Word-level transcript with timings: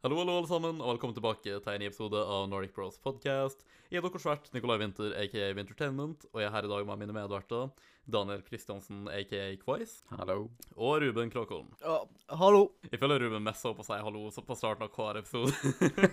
Hallo, 0.00 0.16
hallo, 0.16 0.38
alle 0.38 0.48
sammen, 0.48 0.78
og 0.80 0.94
velkommen 0.94 1.12
tilbake 1.12 1.42
til 1.44 1.66
en 1.68 1.82
ny 1.82 1.88
episode 1.90 2.16
av 2.16 2.46
Nordic 2.48 2.70
Bros 2.72 2.94
Podcast. 3.04 3.66
Jeg 3.92 4.00
er 4.00 4.04
deres 4.06 4.22
vert, 4.24 4.46
Nikolai 4.54 4.78
Winther, 4.80 5.10
aka 5.12 5.50
Wintertainment, 5.58 6.24
og 6.30 6.40
jeg 6.40 6.48
er 6.48 6.54
her 6.54 6.64
i 6.64 6.70
dag 6.72 6.86
med 6.88 7.02
mine 7.02 7.12
medverter 7.18 7.68
Daniel 8.08 8.40
Kristiansen, 8.46 9.02
aka 9.12 9.42
Kvice. 9.60 10.00
Hallo. 10.16 10.46
og 10.78 11.04
Ruben 11.04 11.28
Kråkholm. 11.28 11.68
Ja, 11.84 11.98
hallo. 12.32 12.70
Jeg 12.88 12.96
føler 13.04 13.20
Ruben 13.26 13.44
messer 13.44 13.74
opp 13.74 13.84
og 13.84 13.90
sier 13.90 14.00
hallo 14.08 14.24
så 14.32 14.40
på 14.40 14.56
starten 14.56 14.88
av 14.88 14.96
hver 14.96 15.20
episode. 15.20 15.52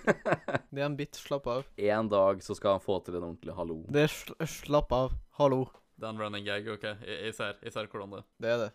Det 0.75 0.83
er 0.83 0.85
en 0.89 0.99
bit. 0.99 1.15
Slapp 1.23 1.47
av. 1.47 1.63
En 1.79 2.11
dag 2.11 2.43
så 2.43 2.59
skal 2.59 2.75
han 2.75 2.83
få 2.83 2.99
til 3.07 3.15
en 3.15 3.29
ordentlig 3.31 3.55
hallo. 3.55 3.85
Det 3.87 4.03
er 4.03 4.11
sl 4.11 4.35
slapp 4.51 4.91
av. 4.91 5.15
Hallo. 5.39 5.63
Det 5.95 6.03
er 6.03 6.11
en 6.11 6.25
running 6.27 6.43
gag, 6.43 6.67
OK? 6.75 6.89
Jeg, 6.91 7.21
jeg, 7.29 7.39
ser, 7.39 7.55
jeg 7.63 7.71
ser 7.79 7.87
hvordan 7.87 8.17
det 8.17 8.19
er. 8.19 8.31
Det 8.43 8.51
er 8.57 8.65
det. 8.67 8.71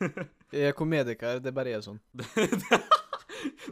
Jeg 0.56 0.70
er 0.70 0.76
komediker. 0.78 1.44
Det 1.44 1.52
bare 1.52 1.76
er 1.76 1.84
sånn. 1.84 2.00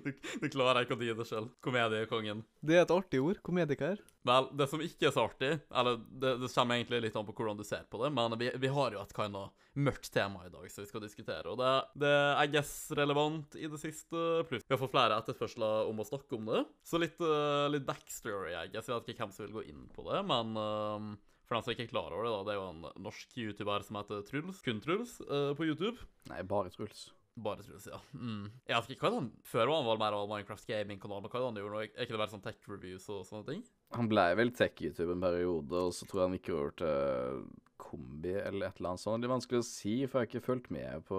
du, 0.04 0.10
du 0.14 0.46
klarer 0.52 0.84
ikke 0.84 0.96
å 0.96 1.00
dy 1.00 1.12
det 1.16 1.26
selv. 1.28 1.52
Komediekongen. 1.64 2.42
Det 2.64 2.78
er 2.78 2.84
et 2.84 2.94
artig 2.94 3.20
ord. 3.22 3.40
Komediker. 3.46 4.00
Vel, 4.24 4.48
det 4.56 4.68
som 4.70 4.80
ikke 4.80 5.10
er 5.10 5.14
så 5.14 5.26
artig, 5.28 5.50
eller 5.68 5.98
det, 6.08 6.36
det 6.40 6.50
kommer 6.54 6.78
egentlig 6.78 7.02
litt 7.04 7.16
an 7.20 7.26
på 7.28 7.34
hvordan 7.36 7.58
du 7.60 7.64
ser 7.66 7.84
på 7.92 8.00
det, 8.00 8.08
men 8.16 8.36
vi, 8.40 8.48
vi 8.60 8.70
har 8.72 8.96
jo 8.96 9.02
et 9.02 9.12
kind 9.16 9.36
of 9.36 9.66
mørkt 9.74 10.08
tema 10.14 10.46
i 10.46 10.52
dag 10.52 10.64
som 10.72 10.84
vi 10.84 10.88
skal 10.88 11.02
diskutere, 11.04 11.50
og 11.50 11.58
det, 11.60 11.72
det 12.00 12.08
er 12.14 12.40
I 12.40 12.50
guess 12.54 12.72
relevant 12.96 13.58
i 13.58 13.68
det 13.68 13.80
siste, 13.82 14.22
pluss 14.48 14.64
vi 14.64 14.72
har 14.72 14.80
fått 14.80 14.94
flere 14.94 15.18
etterspørsler 15.20 15.90
om 15.90 16.00
å 16.00 16.06
snakke 16.08 16.38
om 16.38 16.48
det. 16.48 16.62
Så 16.86 17.00
litt, 17.02 17.20
uh, 17.20 17.66
litt 17.72 17.84
backstory, 17.84 18.54
jeg 18.54 18.72
guess. 18.72 18.88
Jeg 18.88 18.96
vet 18.96 19.12
ikke 19.12 19.26
hvem 19.26 19.34
som 19.34 19.44
vil 19.44 19.56
gå 19.58 19.66
inn 19.72 19.84
på 19.92 20.06
det, 20.08 20.22
men 20.30 20.56
uh, 20.56 21.10
for 21.44 21.58
dem 21.58 21.66
som 21.66 21.74
ikke 21.74 21.84
er 21.88 21.92
klar 21.92 22.14
over 22.14 22.24
det, 22.24 22.32
da, 22.32 22.40
det 22.46 22.54
er 22.54 22.60
jo 22.60 22.70
en 22.70 23.04
norsk 23.04 23.36
YouTuber 23.44 23.84
som 23.84 24.00
heter 24.00 24.24
Truls, 24.30 24.62
kun 24.64 24.80
Truls, 24.84 25.18
uh, 25.28 25.52
på 25.58 25.68
YouTube. 25.68 25.98
Nei, 26.30 26.40
bare 26.48 26.72
Truls. 26.72 27.10
Bare 27.34 27.64
Truls, 27.66 27.88
ja. 27.90 27.98
Mm. 28.14 28.46
Jeg 28.68 28.76
vet 28.76 28.92
ikke 28.94 29.08
hva 29.08 29.16
han 29.16 29.30
Før 29.42 29.66
var 29.66 29.80
han 29.80 29.88
vel 29.88 30.00
mer 30.04 30.16
av 30.16 30.28
Minecraft 30.30 30.68
Gaming-kanal, 30.70 31.22
men 31.24 31.32
hva 31.32 31.40
er 31.40 31.42
det 31.42 31.48
han 31.48 31.58
gjorde 31.62 31.74
nå? 31.74 31.80
Er 31.82 32.06
ikke 32.06 32.14
det 32.14 32.20
bare 32.22 32.34
sånn 32.34 32.44
tech 32.44 32.68
reviews 32.70 33.08
og 33.10 33.24
sånne 33.26 33.48
ting? 33.48 33.64
Han 33.98 34.10
ble 34.10 34.26
vel 34.38 34.54
tech-YouTube 34.54 35.16
en 35.16 35.24
periode, 35.24 35.80
og 35.80 35.94
så 35.96 36.06
tror 36.06 36.22
jeg 36.22 36.28
han 36.28 36.38
gikk 36.38 36.52
over 36.54 36.76
til 36.78 37.44
Kombi 37.84 38.36
eller 38.38 38.68
et 38.68 38.78
eller 38.78 38.92
annet 38.92 39.02
sånt. 39.02 39.22
Det 39.22 39.28
er 39.28 39.34
vanskelig 39.34 39.64
å 39.64 39.66
si, 39.66 39.96
for 40.06 40.22
jeg 40.22 40.28
har 40.28 40.30
ikke 40.30 40.46
fulgt 40.46 40.70
med 40.74 41.06
på 41.08 41.18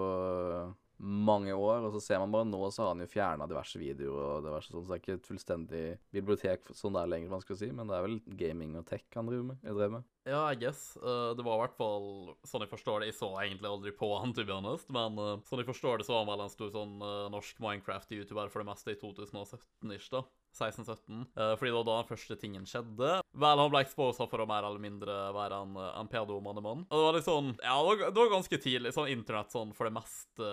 mange 0.98 1.52
år, 1.52 1.84
og 1.86 1.94
så 1.94 2.00
ser 2.02 2.20
man 2.22 2.32
bare 2.32 2.48
nå, 2.48 2.60
så 2.72 2.84
har 2.84 2.94
han 2.94 3.02
jo 3.04 3.10
fjerna 3.10 3.48
diverse 3.48 3.80
videoer 3.80 4.38
og 4.38 4.46
diverse 4.46 4.72
sånn, 4.72 4.84
så 4.84 4.92
det 4.92 4.96
er 4.96 5.02
ikke 5.02 5.16
et 5.18 5.28
fullstendig 5.28 5.82
bibliotek 6.14 6.70
sånn 6.76 6.96
er 7.00 7.10
lenger, 7.10 7.32
man 7.34 7.44
skal 7.44 7.58
si, 7.60 7.68
men 7.74 7.90
det 7.90 7.98
er 7.98 8.06
vel 8.06 8.16
gaming 8.40 8.76
og 8.80 8.86
tech 8.88 9.04
han 9.16 9.28
driver 9.28 9.50
med. 9.50 9.60
Jeg 9.66 9.76
drev 9.76 9.96
med. 9.98 10.06
Ja, 10.26 10.40
I 10.50 10.58
guess. 10.58 10.80
Uh, 10.98 11.36
det 11.38 11.44
var 11.46 11.60
i 11.60 11.62
hvert 11.66 11.76
fall 11.78 12.08
sånn 12.48 12.64
jeg 12.64 12.72
forstår 12.72 13.02
det. 13.02 13.12
Jeg 13.12 13.18
så 13.20 13.28
egentlig 13.44 13.70
aldri 13.70 13.92
på 13.94 14.08
han, 14.18 14.34
to 14.34 14.46
be 14.46 14.56
honest, 14.56 14.88
men 14.94 15.20
uh, 15.20 15.36
sånn 15.46 15.62
jeg 15.62 15.70
forstår 15.70 16.00
det, 16.00 16.08
så 16.08 16.16
var 16.16 16.24
han 16.24 16.32
vel 16.32 16.46
en 16.46 16.54
stor 16.56 16.72
sånn 16.74 16.96
uh, 17.04 17.28
norsk 17.34 17.60
Minecraft-youtuber 17.62 18.50
for 18.50 18.64
det 18.64 18.70
meste 18.72 18.96
i 18.96 19.00
2017-ish, 19.02 20.10
da. 20.16 20.24
16-17. 20.56 21.22
fordi 21.58 21.70
det 21.70 21.76
var 21.76 21.86
da 21.86 21.98
den 22.00 22.10
første 22.10 22.38
tingen 22.40 22.66
skjedde. 22.68 23.12
Vel, 23.36 23.62
han 23.62 23.72
ble 23.72 23.84
exposa 23.84 24.26
for 24.30 24.42
å 24.42 24.48
mer 24.48 24.66
eller 24.66 24.82
mindre 24.82 25.16
være 25.36 25.62
en, 25.66 25.78
en 26.02 26.10
pedo-mannemann. 26.10 26.86
Og 26.88 26.96
det 26.96 27.06
var 27.06 27.16
litt 27.18 27.28
sånn 27.28 27.54
Ja, 27.60 27.78
det 27.78 27.86
var, 27.88 28.04
det 28.10 28.20
var 28.22 28.34
ganske 28.38 28.60
tidlig. 28.62 28.94
Sånn 28.96 29.12
internett 29.12 29.54
sånn 29.54 29.74
for 29.76 29.88
det 29.88 29.96
meste 29.96 30.52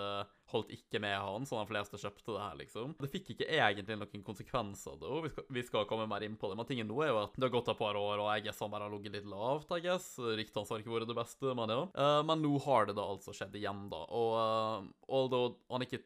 holdt 0.54 0.74
ikke 0.76 1.02
med 1.02 1.16
han, 1.18 1.48
så 1.48 1.58
de 1.58 1.70
fleste 1.70 2.00
kjøpte 2.00 2.36
det 2.36 2.42
her, 2.42 2.58
liksom. 2.59 2.94
Det 3.02 3.09
fikk 3.14 3.34
ikke 3.34 3.50
egentlig 3.58 3.98
noen 3.98 4.26
konsekvenser, 4.26 4.98
da. 5.02 5.14
Vi 5.26 5.31
skal, 5.34 5.48
vi 5.58 5.66
skal 5.66 5.88
komme 5.90 6.08
mer 6.09 6.26
inn 6.26 6.38
på 6.40 6.50
det. 6.52 6.58
Men 6.59 6.70
tingen 6.70 6.90
nå 6.90 7.00
er 7.04 7.12
jo 7.14 7.22
at 7.24 7.38
det 7.38 7.48
har 7.48 7.56
gått 7.56 7.74
et 7.74 7.80
par 7.80 8.00
år, 8.00 8.22
og 8.22 8.30
jeg 8.36 8.48
guess 8.48 8.62
han 8.64 8.74
bare 8.74 8.88
har 8.88 8.94
ligget 8.94 9.18
litt 9.18 9.30
lavt, 9.31 9.74
jeg 9.74 9.88
guess. 9.88 10.09
Ryktet 10.22 10.62
hans 10.62 10.74
har 10.74 10.84
ikke 10.84 10.96
vært 10.96 11.09
det 11.09 11.20
beste, 11.20 11.56
men 11.58 11.74
ja. 11.74 11.81
Uh, 11.98 12.22
men 12.28 12.44
nå 12.46 12.58
har 12.68 12.90
det 12.90 12.98
da 13.00 13.08
altså 13.16 13.36
skjedd 13.36 13.58
igjen, 13.59 13.88
da. 13.94 14.04
Og 14.14 14.36
uh, 14.38 14.90
although 15.09 15.56
han 15.74 15.88
ikke 15.88 16.04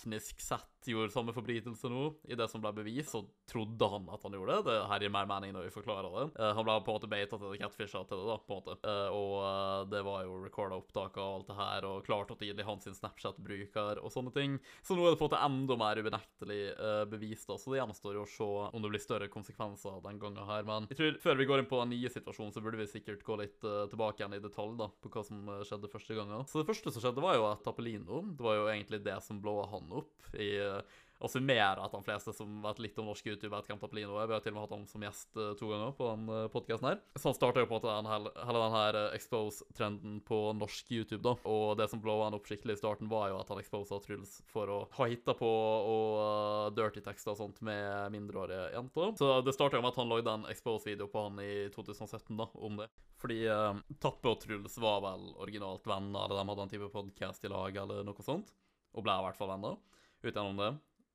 teknisk 0.00 0.40
sett 0.40 0.66
gjorde 0.88 1.12
samme 1.12 1.32
forbrytelse 1.36 1.90
nå, 1.92 2.06
i 2.32 2.36
det 2.38 2.46
som 2.48 2.62
ble 2.62 2.72
bevist, 2.72 3.12
så 3.12 3.20
trodde 3.50 3.88
han 3.92 4.06
at 4.12 4.22
han 4.24 4.32
gjorde 4.32 4.54
det. 4.56 4.70
Det 4.70 4.76
her 4.88 5.04
gir 5.04 5.12
mer 5.12 5.26
mening 5.28 5.52
når 5.52 5.66
vi 5.66 5.74
forklarer 5.74 6.14
det. 6.14 6.26
Uh, 6.40 6.52
han 6.56 6.64
ble 6.64 6.76
på 6.80 6.92
en 6.92 6.96
måte 6.96 7.10
beita 7.10 7.36
til 7.36 7.52
det, 7.52 7.60
catfisha 7.60 8.00
til 8.08 8.22
det, 8.22 8.28
da, 8.30 8.36
på 8.40 8.54
en 8.54 8.62
måte. 8.62 8.76
Uh, 8.86 9.10
og 9.12 9.34
uh, 9.44 9.90
det 9.92 10.00
var 10.06 10.24
jo 10.24 10.38
recorda 10.40 10.78
opptak 10.80 11.18
av 11.20 11.34
alt 11.34 11.50
det 11.50 11.58
her, 11.58 11.88
og 11.88 12.06
klart 12.06 12.32
og 12.32 12.40
tydelig 12.40 12.64
hans 12.64 12.88
Snapchat-bruker 12.96 14.00
og 14.00 14.14
sånne 14.14 14.32
ting. 14.32 14.56
Så 14.86 14.96
nå 14.96 15.04
er 15.04 15.12
det 15.12 15.20
på 15.20 15.28
en 15.28 15.32
måte 15.32 15.42
enda 15.50 15.78
mer 15.80 16.00
ubenektelig 16.00 16.60
bevis, 17.10 17.44
da, 17.48 17.58
så 17.60 17.74
det 17.74 17.80
gjenstår 17.80 18.16
jo 18.16 18.24
å 18.24 18.30
se 18.30 18.48
om 18.70 18.82
det 18.82 18.90
blir 18.92 19.02
større 19.02 19.28
konsekvenser 19.32 20.00
den 20.04 20.20
gangen 20.22 20.48
her. 20.48 20.64
Men 20.68 20.88
jeg 20.90 20.98
tror 20.98 21.20
før 21.22 21.38
vi 21.40 21.48
går 21.50 21.62
inn 21.62 21.68
på 21.70 21.80
den 21.82 21.92
nye 21.92 22.12
situasjonen, 22.12 22.54
så 22.54 22.64
burde 22.64 22.80
vi 22.80 22.88
sikkert 22.90 23.22
gå 23.26 23.36
litt 23.40 23.58
tilbake 23.60 24.22
igjen 24.22 24.38
i 24.38 24.42
detalj 24.42 24.78
da, 24.80 24.88
på 24.88 25.12
hva 25.12 25.24
som 25.26 25.44
skjedde 25.68 25.92
første 25.92 26.16
gangen. 26.16 26.48
Så 26.48 26.62
det 26.62 26.68
første 26.70 26.94
som 26.94 27.04
skjedde, 27.04 27.24
var 27.24 27.36
jo 27.36 27.46
at 27.50 27.62
Tappelino, 27.66 28.22
Det 28.32 28.46
var 28.46 28.56
jo 28.56 28.68
egentlig 28.72 29.02
det 29.04 29.18
som 29.24 29.42
blåa 29.42 29.68
han 29.70 29.89
opp 29.98 30.34
i 30.38 30.50
og 31.20 31.28
summere 31.28 31.84
at 31.84 31.92
de 31.92 32.00
fleste 32.04 32.32
som 32.32 32.60
vet 32.64 32.80
litt 32.80 32.98
om 33.00 33.10
norsk 33.10 33.26
YouTube, 33.28 33.52
vet 33.52 33.66
hvem 33.68 33.80
Taplino 33.80 34.16
er. 34.16 34.28
Vi 34.28 34.34
har 34.36 34.44
til 34.44 34.54
og 34.54 34.56
med 34.56 34.64
hatt 34.64 34.72
ham 34.72 34.86
som 34.88 35.02
gjest 35.04 35.36
uh, 35.36 35.52
to 35.60 35.68
ganger 35.68 35.92
på 35.96 36.06
den 36.08 36.22
uh, 36.32 36.48
podkasten 36.52 36.88
her. 36.88 37.00
Så 37.14 37.28
han 37.28 37.36
starta 37.36 37.60
jo 37.60 37.68
på 37.68 37.80
en 37.80 37.84
den, 37.84 38.08
hele, 38.08 38.32
den 38.56 38.76
her 38.76 38.98
expose-trenden 39.18 40.14
på 40.24 40.38
norsk 40.56 40.92
YouTube, 40.96 41.20
da. 41.26 41.34
Og 41.44 41.76
det 41.80 41.90
som 41.92 42.00
blowa 42.00 42.28
han 42.28 42.38
opp 42.38 42.48
skikkelig 42.48 42.78
i 42.78 42.80
starten, 42.80 43.10
var 43.12 43.28
jo 43.32 43.40
at 43.40 43.52
han 43.52 43.60
exposa 43.60 44.00
Truls 44.00 44.38
for 44.48 44.72
å 44.72 44.78
ha 44.96 45.10
hitta 45.10 45.36
på 45.36 45.50
og 45.50 46.16
uh, 46.16 46.70
dirty 46.76 47.04
tekster 47.04 47.34
og 47.34 47.40
sånt 47.42 47.60
med 47.68 48.16
mindreårige 48.16 48.70
jenter. 48.78 49.12
Så 49.20 49.30
det 49.44 49.56
starta 49.56 49.76
jo 49.76 49.84
med 49.84 49.92
at 49.92 50.00
han 50.00 50.12
lagde 50.14 50.36
en 50.38 50.48
expose-video 50.48 51.10
på 51.12 51.26
han 51.28 51.44
i 51.44 51.52
2017, 51.76 52.32
da, 52.40 52.48
om 52.56 52.80
det. 52.80 52.88
Fordi 53.20 53.42
uh, 53.44 53.76
Tappe 54.00 54.32
og 54.32 54.40
Truls 54.40 54.80
var 54.80 55.04
vel 55.04 55.28
originalt 55.36 55.84
venner, 55.84 56.24
eller 56.24 56.40
de 56.40 56.48
hadde 56.54 56.66
en 56.66 56.74
type 56.78 56.92
podkast 56.96 57.44
i 57.44 57.52
lag, 57.52 57.76
eller 57.84 58.08
noe 58.08 58.24
sånt. 58.24 58.54
Og 58.94 59.04
blir 59.04 59.20
i 59.20 59.26
hvert 59.26 59.38
fall 59.38 59.52
venner 59.52 59.78
utenom 60.24 60.58
det. 60.60 60.70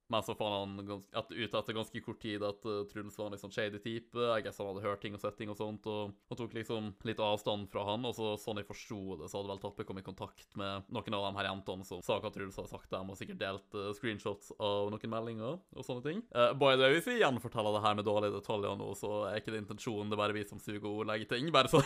Men 0.08 0.22
så 0.24 0.36
fant 0.38 0.54
han 0.54 1.02
at, 1.18 1.32
ut 1.34 1.56
etter 1.58 1.74
ganske 1.74 2.02
kort 2.06 2.20
tid 2.22 2.44
at 2.46 2.66
uh, 2.70 2.84
Truls 2.92 3.18
var 3.18 3.30
en 3.30 3.36
liksom 3.36 3.54
shady 3.54 3.80
type. 3.82 4.14
Jeg 4.20 4.46
guess 4.46 4.60
han 4.62 4.70
hadde 4.70 4.84
hørt 4.86 5.02
ting 5.02 5.18
og 5.18 5.22
sett 5.24 5.38
ting 5.40 5.50
og 5.50 5.58
sånt, 5.58 5.88
og, 5.90 6.14
og 6.30 6.38
tok 6.38 6.54
liksom 6.54 6.92
litt 7.08 7.22
avstand 7.24 7.66
fra 7.72 7.88
han. 7.90 8.06
Og 8.06 8.14
så 8.18 8.36
sånn 8.42 8.62
jeg 8.62 8.70
forsto 8.70 9.18
det, 9.22 9.30
så 9.32 9.40
hadde 9.40 9.54
vel 9.54 9.64
Tappe 9.66 9.86
kommet 9.88 10.06
i 10.06 10.10
kontakt 10.10 10.58
med 10.60 10.86
noen 10.94 11.18
av 11.18 11.26
de 11.26 11.40
her 11.40 11.50
jentene 11.50 11.88
som 11.88 12.04
sa 12.06 12.20
hva 12.22 12.30
Truls 12.34 12.60
hadde 12.62 12.70
sagt 12.70 12.92
dem, 12.94 13.10
og 13.10 13.18
sikkert 13.18 13.42
delt 13.42 13.78
uh, 13.78 13.90
screenshots 13.98 14.54
av 14.60 14.92
noen 14.94 15.14
meldinger 15.16 15.58
og 15.58 15.88
sånne 15.88 16.06
ting. 16.06 16.22
Uh, 16.36 16.52
by 16.54 16.76
the 16.76 16.86
way, 16.86 17.00
hvis 17.00 17.10
vi 17.10 17.18
gjenforteller 17.24 17.80
det 17.80 17.84
her 17.88 17.98
med 17.98 18.08
dårlige 18.08 18.38
detaljer 18.38 18.78
nå, 18.78 18.92
så 19.00 19.12
er 19.32 19.42
ikke 19.42 19.56
det 19.56 19.64
intensjonen, 19.64 20.12
det 20.12 20.20
er 20.20 20.22
bare 20.22 20.38
vi 20.38 20.46
som 20.46 20.62
suger 20.62 20.86
og 20.92 21.10
legger 21.10 21.34
ting. 21.34 21.50
Bare 21.56 21.72
så 21.72 21.82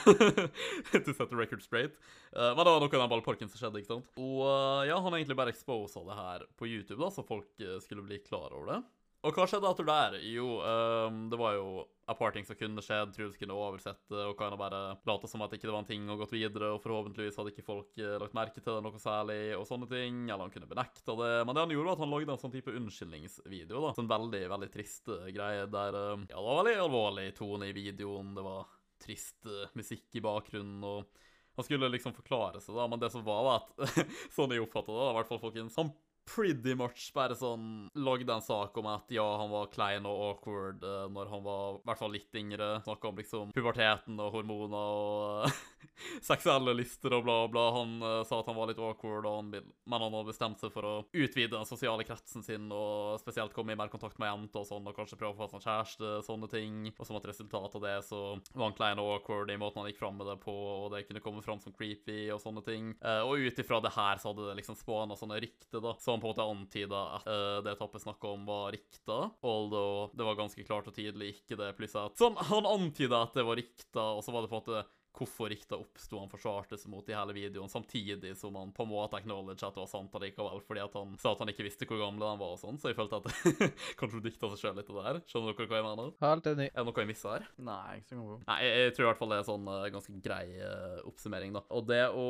to 0.92 1.16
set 1.16 1.32
the 1.32 1.40
record 1.40 1.64
straight. 1.64 1.96
men 2.34 2.60
det 2.60 2.68
var 2.68 2.84
noe 2.84 2.92
av 2.92 3.00
den 3.00 3.12
ballparken 3.16 3.52
som 3.52 3.62
skjedde, 3.62 3.80
ikke 3.80 3.94
sant. 3.94 4.12
Og 4.20 4.44
ja, 4.90 5.00
han 5.00 5.16
egentlig 5.16 5.38
bare 5.40 5.54
exposa 5.56 6.04
det 6.04 6.20
her 6.20 6.46
på 6.60 6.68
YouTube, 6.68 7.00
da, 7.00 7.12
så 7.14 7.24
folk 7.24 7.48
skulle 7.84 8.04
bli 8.04 8.09
klar 8.18 8.56
over 8.56 8.74
det. 8.74 8.80
Og 9.28 9.36
hva 9.36 9.44
skjedde 9.52 9.68
etter 9.68 9.88
der? 9.88 10.14
Jo, 10.32 10.46
um, 10.64 11.26
det 11.28 11.38
var 11.40 11.58
jo 11.58 11.82
et 12.10 12.18
par 12.18 12.32
ting 12.32 12.46
som 12.48 12.56
kunne 12.56 12.82
skjedd. 12.84 13.12
Truls 13.14 13.36
kunne 13.36 13.58
oversett 13.58 14.00
det 14.08 14.22
og 14.30 14.38
kan 14.40 14.56
bare 14.58 14.80
late 15.10 15.28
som 15.28 15.44
at 15.44 15.52
det 15.52 15.60
ikke 15.60 15.74
var 15.74 15.82
en 15.82 15.90
ting 15.90 16.06
og 16.08 16.22
gått 16.24 16.38
videre, 16.38 16.70
og 16.72 16.80
forhåpentligvis 16.86 17.36
hadde 17.36 17.52
ikke 17.52 17.68
folk 17.68 18.00
uh, 18.00 18.16
lagt 18.24 18.38
merke 18.38 18.64
til 18.64 18.72
det 18.72 18.86
noe 18.86 19.02
særlig, 19.04 19.42
og 19.58 19.68
sånne 19.68 19.90
ting. 19.92 20.24
Eller 20.30 20.46
han 20.46 20.56
kunne 20.56 20.72
benekta 20.72 21.18
det. 21.20 21.34
Men 21.44 21.52
det 21.52 21.66
han 21.66 21.76
gjorde, 21.76 21.90
var 21.90 22.00
at 22.00 22.06
han 22.06 22.16
lagde 22.16 22.36
en 22.36 22.44
sånn 22.46 22.56
type 22.56 22.76
unnskyldningsvideo, 22.80 23.84
da. 23.84 23.94
Sånn 24.00 24.12
veldig, 24.14 24.44
veldig 24.56 24.72
triste 24.78 25.22
greie 25.36 25.68
der 25.68 26.00
um, 26.00 26.28
Ja, 26.30 26.38
det 26.40 26.48
var 26.48 26.62
veldig 26.62 26.78
alvorlig 26.88 27.30
tone 27.36 27.68
i 27.68 27.76
videoen. 27.76 28.32
Det 28.40 28.48
var 28.48 28.76
trist 29.04 29.52
uh, 29.52 29.66
musikk 29.76 30.16
i 30.16 30.24
bakgrunnen, 30.24 30.80
og 30.88 31.26
han 31.60 31.68
skulle 31.68 31.92
liksom 31.92 32.16
forklare 32.16 32.64
seg, 32.64 32.72
da, 32.78 32.88
men 32.88 33.02
det 33.04 33.12
som 33.12 33.26
var, 33.28 33.44
var 33.44 33.66
at 33.66 34.06
Sånn 34.38 34.56
jeg 34.56 34.64
oppfatta 34.64 34.96
det, 34.96 35.10
i 35.12 35.16
hvert 35.20 35.28
fall 35.28 35.44
folkens. 35.44 35.76
Han 35.76 35.92
pretty 36.30 36.76
much 36.78 37.10
bare 37.16 37.36
sånn 37.38 37.90
lagde 37.98 38.34
en 38.34 38.44
sak 38.46 38.78
om 38.80 38.90
at 38.92 39.10
ja, 39.14 39.26
han 39.42 39.52
var 39.52 39.72
klein 39.74 40.08
og 40.10 40.24
awkward 40.30 40.86
uh, 40.86 41.08
når 41.12 41.32
han 41.34 41.44
var 41.46 41.80
i 41.80 41.84
hvert 41.90 42.02
fall 42.04 42.14
litt 42.16 42.40
yngre. 42.42 42.70
Snakka 42.86 43.12
om 43.12 43.20
liksom 43.20 43.54
puberteten 43.56 44.20
og 44.22 44.34
hormoner 44.38 45.00
og 45.00 45.60
seksuelle 46.30 46.74
lister 46.78 47.14
og 47.18 47.26
bla, 47.26 47.38
bla. 47.52 47.66
Han 47.76 47.96
uh, 48.04 48.22
sa 48.28 48.40
at 48.42 48.50
han 48.50 48.58
var 48.58 48.70
litt 48.72 48.82
awkward, 48.82 49.28
han, 49.30 49.52
men 49.52 50.06
han 50.06 50.08
hadde 50.08 50.28
bestemt 50.30 50.62
seg 50.62 50.74
for 50.74 50.88
å 50.88 50.94
utvide 51.12 51.56
den 51.56 51.68
sosiale 51.70 52.06
kretsen 52.08 52.46
sin 52.46 52.70
og 52.74 53.20
spesielt 53.22 53.54
komme 53.56 53.74
i 53.74 53.80
mer 53.80 53.92
kontakt 53.92 54.20
med 54.22 54.32
jenter 54.32 54.64
og 54.64 54.70
sånn, 54.70 54.90
og 54.90 54.98
kanskje 54.98 55.20
prøve 55.20 55.36
å 55.36 55.42
få 55.42 55.50
seg 55.54 55.66
kjæreste, 55.68 56.14
sånne 56.28 56.52
ting. 56.52 56.82
Og 56.96 57.08
som 57.08 57.20
et 57.20 57.30
resultat 57.32 57.78
av 57.80 57.86
det 57.86 57.96
så 58.08 58.22
var 58.54 58.68
han 58.68 58.78
klein 58.78 59.02
og 59.02 59.14
awkward 59.18 59.52
i 59.54 59.60
måten 59.60 59.84
han 59.84 59.90
gikk 59.92 60.02
fram 60.02 60.20
med 60.20 60.30
det 60.30 60.38
på, 60.44 60.54
og 60.54 60.90
det 60.94 61.06
kunne 61.08 61.24
komme 61.24 61.44
fram 61.46 61.62
som 61.64 61.76
creepy 61.76 62.30
og 62.36 62.42
sånne 62.44 62.66
ting. 62.68 62.94
Uh, 63.04 63.24
og 63.28 63.46
ut 63.46 63.64
ifra 63.64 63.82
det 63.84 63.94
her 63.96 64.22
så 64.22 64.32
hadde 64.32 64.50
det 64.50 64.60
liksom 64.62 64.78
spåna 64.80 65.18
sånne 65.20 65.42
rykter, 65.44 65.82
da. 65.84 65.96
Så 66.00 66.14
han 66.14 66.24
på 66.24 66.30
en 66.30 66.36
måte 66.36 66.50
antyda 66.50 67.04
at 67.20 67.30
uh, 67.30 67.60
det 67.66 67.78
Tappe 67.80 68.02
snakka 68.02 68.34
om, 68.36 68.44
var 68.50 68.74
rikta. 68.76 69.20
Although 69.46 70.12
det 70.18 70.26
var 70.28 70.36
ganske 70.36 70.64
klart 70.68 70.90
og 70.90 70.96
tydelig 70.96 71.34
ikke 71.38 71.58
det. 71.60 71.72
Pluss 71.78 71.96
at 72.00 72.20
sånn, 72.20 72.38
han 72.50 72.68
antyda 72.68 73.24
at 73.24 73.38
det 73.38 73.46
var 73.48 73.60
rikta, 73.60 74.12
og 74.18 74.24
så 74.26 74.34
var 74.36 74.44
det 74.44 74.52
på 74.52 74.60
en 74.60 74.66
måte 74.66 74.86
hvorfor 75.16 75.50
rikta 75.52 75.78
oppsto 75.80 76.20
han 76.22 76.32
forsvarte 76.32 76.78
seg 76.80 76.92
mot 76.92 77.08
i 77.10 77.16
hele 77.16 77.36
videoen, 77.36 77.70
samtidig 77.72 78.36
som 78.38 78.56
han 78.60 78.72
på 78.76 78.86
en 78.86 78.92
måte 78.92 79.20
acknowledged 79.20 79.66
at 79.66 79.76
det 79.76 79.84
var 79.84 79.92
sant 79.92 80.16
allikevel, 80.16 80.62
fordi 80.66 80.84
at 80.84 80.96
han 80.98 81.16
sa 81.22 81.34
at 81.34 81.44
han 81.44 81.52
ikke 81.52 81.66
visste 81.68 81.88
hvor 81.90 82.02
gammel 82.02 82.28
han 82.28 82.42
var 82.42 82.56
og 82.56 82.62
sånn, 82.62 82.80
så 82.80 82.92
jeg 82.92 82.98
følte 83.00 83.20
at 83.20 83.30
det 83.30 83.70
kontradikta 84.00 84.52
seg 84.54 84.64
sjøl 84.64 84.80
litt, 84.80 84.90
det 84.90 85.06
der. 85.06 85.22
Skjønner 85.30 85.58
dere 85.58 85.70
hva 85.72 85.80
jeg 85.80 85.88
mener? 85.88 86.14
Helt 86.24 86.50
enig. 86.54 86.70
Er 86.70 86.80
det 86.80 86.88
noe 86.90 87.04
jeg 87.04 87.12
missa 87.12 87.36
her? 87.36 87.48
Nei, 87.70 88.00
ikke 88.02 88.16
så 88.16 88.28
god. 88.30 88.46
Nei, 88.50 88.60
jeg, 88.66 88.84
jeg 88.86 88.96
tror 88.96 89.06
i 89.06 89.10
hvert 89.10 89.22
fall 89.22 89.34
det 89.34 89.40
er 89.40 89.50
sånn 89.50 89.70
uh, 89.70 89.90
ganske 89.96 90.18
grei 90.30 90.44
uh, 90.60 91.00
oppsummering, 91.10 91.56
da. 91.58 91.64
Og 91.80 91.90
det 91.90 92.02
å 92.10 92.28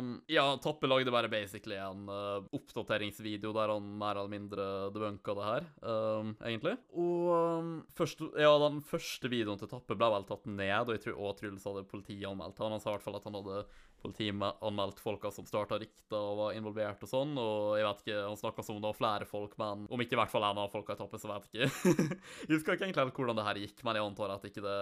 um, 0.00 0.12
Ja, 0.30 0.46
Tappe 0.60 0.90
lagde 0.90 1.14
bare 1.14 1.30
basically 1.32 1.78
en 1.80 2.06
uh, 2.10 2.40
oppdateringsvideo 2.56 3.52
der 3.56 3.74
han 3.74 3.90
mer 4.00 4.20
eller 4.20 4.32
mindre 4.32 4.68
debunka 4.94 5.36
det 5.38 5.48
her, 5.48 5.68
um, 5.84 6.34
egentlig. 6.46 6.76
Og 6.94 7.30
um, 7.34 7.74
først, 7.96 8.24
ja, 8.40 8.52
den 8.64 8.80
første 8.86 9.30
videoen 9.32 9.60
til 9.60 9.70
Tappe 9.70 9.96
ble 9.98 10.10
vel 10.14 10.26
tatt 10.28 10.48
ned, 10.50 10.78
og 10.86 10.94
jeg 10.96 11.04
tror 11.06 11.20
også 11.20 11.38
Truls 11.40 11.66
hadde 11.68 11.86
politianmeldt 12.20 12.58
han. 12.58 12.80
Sa 12.80 12.90
i 12.90 12.96
hvert 12.96 13.04
fall 13.04 13.16
at 13.16 13.24
han 13.26 13.36
hadde 13.38 13.62
politianmeldt 14.00 15.00
folka 15.00 15.30
som 15.30 15.44
starta 15.44 15.78
rikta 15.78 16.16
og 16.16 16.38
var 16.38 16.54
involvert 16.56 17.02
og 17.04 17.08
sånn, 17.10 17.34
og 17.36 17.76
jeg 17.76 17.84
vet 17.84 18.02
ikke, 18.04 18.20
han 18.28 18.38
snakka 18.40 18.64
som 18.64 18.76
om 18.76 18.80
det 18.82 18.88
var 18.88 18.96
flere 18.96 19.26
folk, 19.28 19.56
men 19.60 19.84
om 19.92 20.00
ikke 20.00 20.16
i 20.16 20.20
hvert 20.20 20.32
fall 20.32 20.46
en 20.48 20.60
av 20.62 20.70
folka 20.72 20.96
i 20.96 21.00
tappet, 21.00 21.20
så 21.20 21.28
vet 21.28 21.48
jeg 21.52 21.68
ikke. 21.68 22.06
jeg 22.46 22.54
husker 22.54 22.76
ikke 22.76 22.86
egentlig 22.88 23.04
helt 23.04 23.18
hvordan 23.20 23.40
det 23.40 23.44
her 23.44 23.60
gikk, 23.60 23.82
men 23.84 23.98
jeg 23.98 24.06
antar 24.06 24.32
at 24.36 24.46
ikke 24.48 24.64
det 24.64 24.78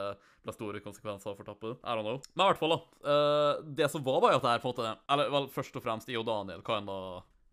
ble 0.46 0.54
store 0.54 0.84
konsekvenser 0.84 1.34
for 1.34 1.50
tappet. 1.50 1.82
I 1.82 1.96
don't 1.98 2.06
know. 2.06 2.20
Men 2.34 2.44
i 2.44 2.52
hvert 2.52 2.62
fall, 2.62 2.76
da. 2.76 3.10
eh, 3.14 3.64
det 3.82 3.90
som 3.90 4.06
var, 4.06 4.22
var 4.22 4.36
jo 4.36 4.38
at 4.38 4.46
det 4.46 4.54
her 4.54 4.62
på 4.62 4.70
en 4.70 4.76
måte 4.76 4.94
Eller 5.14 5.34
vel, 5.34 5.50
først 5.58 5.80
og 5.80 5.84
fremst 5.84 6.14
jeg 6.14 6.22
og 6.22 6.28
Daniel 6.28 6.62
kan 6.66 6.86
da 6.86 7.00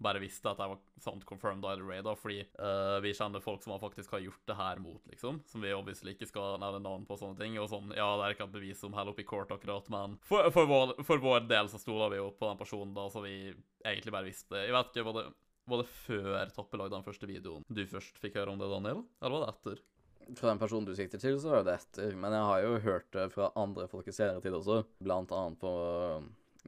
bare 0.02 0.20
visste 0.20 0.52
at 0.52 0.60
jeg 0.60 0.72
var 0.72 0.82
sant 1.02 1.24
confirmed 1.28 1.66
either 1.70 1.86
way, 1.88 2.02
da, 2.04 2.16
fordi 2.20 2.42
uh, 2.60 2.98
vi 3.04 3.14
kjenner 3.16 3.44
folk 3.44 3.64
som 3.64 3.76
faktisk 3.80 4.16
har 4.16 4.24
gjort 4.26 4.44
det 4.50 4.58
her 4.60 4.82
mot, 4.84 5.02
liksom. 5.12 5.40
Som 5.48 5.64
vi 5.64 5.74
obviously 5.76 6.16
ikke 6.16 6.28
skal 6.30 6.60
nevne 6.62 6.84
navn 6.84 7.08
på 7.08 7.16
og 7.16 7.22
sånne 7.22 7.40
ting. 7.40 7.56
Og 7.62 7.70
sånn, 7.72 7.94
ja, 7.96 8.10
det 8.20 8.28
er 8.28 8.36
ikke 8.36 8.50
et 8.50 8.58
bevis 8.58 8.84
som 8.84 8.96
heller 8.98 9.16
oppe 9.16 9.24
i 9.24 9.30
court 9.30 9.54
akkurat, 9.56 9.88
men 9.94 10.20
for, 10.28 10.50
for, 10.56 10.70
vår, 10.70 10.94
for 11.08 11.24
vår 11.24 11.48
del 11.50 11.72
så 11.72 11.82
stoler 11.82 12.14
vi 12.14 12.22
jo 12.22 12.30
på 12.36 12.52
den 12.52 12.62
personen, 12.62 12.94
da, 12.98 13.08
så 13.12 13.24
vi 13.24 13.36
egentlig 13.86 14.14
bare 14.14 14.28
visste 14.28 14.62
Jeg 14.64 14.74
vet 14.74 14.88
ikke, 14.92 15.08
var 15.08 15.20
det, 15.20 15.26
var 15.70 15.82
det 15.82 15.90
før 15.92 16.54
Toppe 16.56 16.80
lagde 16.80 16.96
den 16.96 17.06
første 17.06 17.28
videoen 17.30 17.66
du 17.68 17.84
først 17.90 18.18
fikk 18.22 18.40
høre 18.40 18.54
om 18.54 18.62
det, 18.62 18.72
Daniel? 18.72 19.04
Eller 19.22 19.36
var 19.36 19.46
det 19.46 19.54
etter? 19.54 19.84
Fra 20.40 20.50
den 20.50 20.62
personen 20.62 20.88
du 20.88 20.96
sikter 20.98 21.22
til, 21.22 21.38
så 21.42 21.52
var 21.54 21.66
det 21.68 21.76
etter. 21.78 22.16
Men 22.18 22.34
jeg 22.34 22.50
har 22.50 22.64
jo 22.64 22.80
hørt 22.82 23.12
det 23.14 23.28
fra 23.36 23.52
andre 23.62 23.86
folk 23.92 24.08
i 24.10 24.16
senere 24.16 24.42
tid 24.42 24.58
også. 24.58 24.80
Blant 25.06 25.34
annet 25.36 25.60
på 25.62 25.74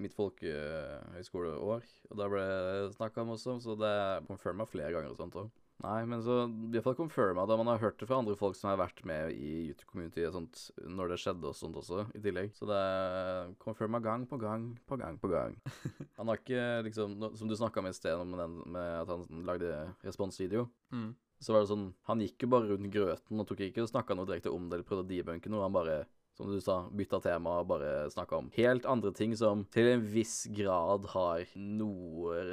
mitt 0.02 0.16
folkehøyskoleår. 0.18 1.88
Og 2.12 2.20
da 2.20 2.28
ble 2.32 2.44
det 2.44 2.98
snakka 2.98 3.24
om 3.24 3.36
også, 3.36 3.58
så 3.64 3.78
det 3.80 3.94
er 4.02 4.28
confirma 4.30 4.68
flere 4.70 4.94
ganger 4.96 5.14
og 5.14 5.22
sånt 5.22 5.40
òg. 5.40 5.56
Nei, 5.84 6.00
men 6.10 6.24
så 6.26 6.40
iallfall 6.74 6.96
confirma 6.98 7.44
da 7.46 7.56
man 7.60 7.70
har 7.70 7.82
hørt 7.84 8.00
det 8.02 8.08
fra 8.10 8.18
andre 8.18 8.34
folk 8.38 8.56
som 8.58 8.72
har 8.72 8.80
vært 8.82 9.04
med 9.06 9.36
i 9.36 9.68
YouTube-community 9.68 10.24
og 10.26 10.34
sånt 10.34 10.62
når 10.90 11.12
det 11.12 11.20
skjedde 11.22 11.52
og 11.52 11.58
sånt 11.58 11.78
også, 11.78 12.08
i 12.18 12.22
tillegg. 12.24 12.50
Så 12.58 12.66
det 12.70 12.80
er 12.82 13.52
confirma 13.62 14.02
gang 14.02 14.26
på 14.30 14.40
gang 14.42 14.72
på 14.90 14.98
gang 14.98 15.20
på 15.22 15.30
gang. 15.30 15.54
Han 16.18 16.32
har 16.32 16.42
ikke 16.42 16.66
liksom 16.88 17.14
Som 17.38 17.50
du 17.50 17.54
snakka 17.56 17.84
om 17.84 17.92
i 17.92 17.94
sted, 17.94 18.18
om 18.18 18.34
den 18.34 18.58
med 18.74 18.90
at 19.04 19.12
han 19.12 19.46
lagde 19.46 19.70
responsvideo. 20.02 20.66
Mm. 20.90 21.12
Så 21.44 21.54
var 21.54 21.62
det 21.62 21.70
sånn 21.70 21.92
Han 22.10 22.24
gikk 22.26 22.46
jo 22.46 22.52
bare 22.56 22.72
rundt 22.72 22.90
grøten 22.94 23.42
og 23.44 23.46
tok 23.50 23.62
ikke 23.68 23.86
og 23.86 23.92
snakka 23.92 24.18
noe 24.18 24.26
direkte 24.30 24.54
om 24.54 24.66
det 24.66 24.80
eller 24.80 24.88
prøvde 24.90 25.06
å 25.06 25.12
debunke 25.12 25.52
noe. 25.54 25.66
Han 25.68 25.76
bare, 25.76 26.00
som 26.38 26.52
du 26.52 26.60
sa, 26.62 26.84
bytta 26.94 27.20
tema 27.24 27.58
og 27.62 27.70
bare 27.72 28.08
snakka 28.14 28.38
om 28.38 28.50
helt 28.56 28.86
andre 28.90 29.12
ting 29.16 29.34
som 29.38 29.64
til 29.74 29.90
en 29.90 30.04
viss 30.06 30.46
grad 30.54 31.08
har 31.16 31.46
noe 31.58 32.44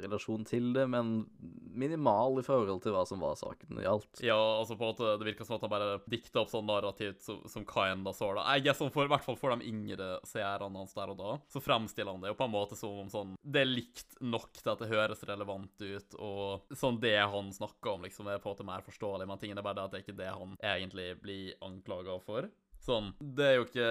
relasjon 0.00 0.46
til 0.48 0.70
det, 0.76 0.86
men 0.90 1.26
minimal 1.70 2.40
i 2.40 2.44
forhold 2.46 2.80
til 2.84 2.94
hva 2.94 3.04
som 3.08 3.20
var 3.22 3.36
saken 3.38 3.82
gjaldt. 3.84 4.22
Ja, 4.24 4.38
altså 4.38 4.76
på 4.78 4.86
en 4.86 4.94
måte, 4.94 5.12
det 5.20 5.28
virker 5.28 5.46
som 5.46 5.58
at 5.58 5.66
han 5.66 5.72
bare 5.72 5.98
dikta 6.10 6.42
opp 6.42 6.52
sånn 6.52 6.68
narrativt 6.68 7.20
som, 7.24 7.42
som 7.50 7.66
kinda 7.68 8.14
så 8.16 8.32
da. 8.38 8.46
Jeg 8.56 8.66
guess 8.68 8.80
sånn 8.80 8.94
for, 8.94 9.06
i 9.06 9.12
hvert 9.12 9.26
fall 9.26 9.38
for 9.40 9.54
de 9.54 9.68
yngre 9.68 10.10
seerne 10.28 10.70
hans 10.80 10.96
der 10.96 11.12
og 11.12 11.20
da, 11.20 11.36
så 11.52 11.62
fremstiller 11.62 12.16
han 12.16 12.24
det 12.24 12.32
jo 12.32 12.38
på 12.40 12.48
en 12.48 12.54
måte 12.54 12.78
som 12.78 13.02
om 13.04 13.12
sånn 13.12 13.36
Det 13.40 13.62
er 13.62 13.68
likt 13.68 14.16
nok 14.24 14.50
til 14.56 14.72
at 14.72 14.82
det 14.82 14.90
høres 14.90 15.24
relevant 15.28 15.84
ut, 15.84 16.16
og 16.18 16.74
sånn 16.76 17.00
det 17.02 17.18
han 17.20 17.52
snakker 17.52 17.94
om, 17.94 18.08
liksom, 18.08 18.30
er 18.30 18.40
på 18.40 18.50
en 18.50 18.56
måte 18.56 18.68
mer 18.72 18.86
forståelig, 18.86 19.28
men 19.28 19.40
tingen 19.42 19.60
er 19.60 19.66
bare 19.66 19.80
det 19.80 19.86
at 19.86 19.94
det 19.94 20.00
er 20.00 20.06
ikke 20.06 20.18
det 20.22 20.32
han 20.32 20.56
egentlig 20.72 21.08
blir 21.20 21.54
anklaga 21.66 22.16
for. 22.24 22.48
Sånn, 22.80 23.10
Det 23.20 23.44
er 23.44 23.56
jo 23.58 23.64
ikke 23.66 23.88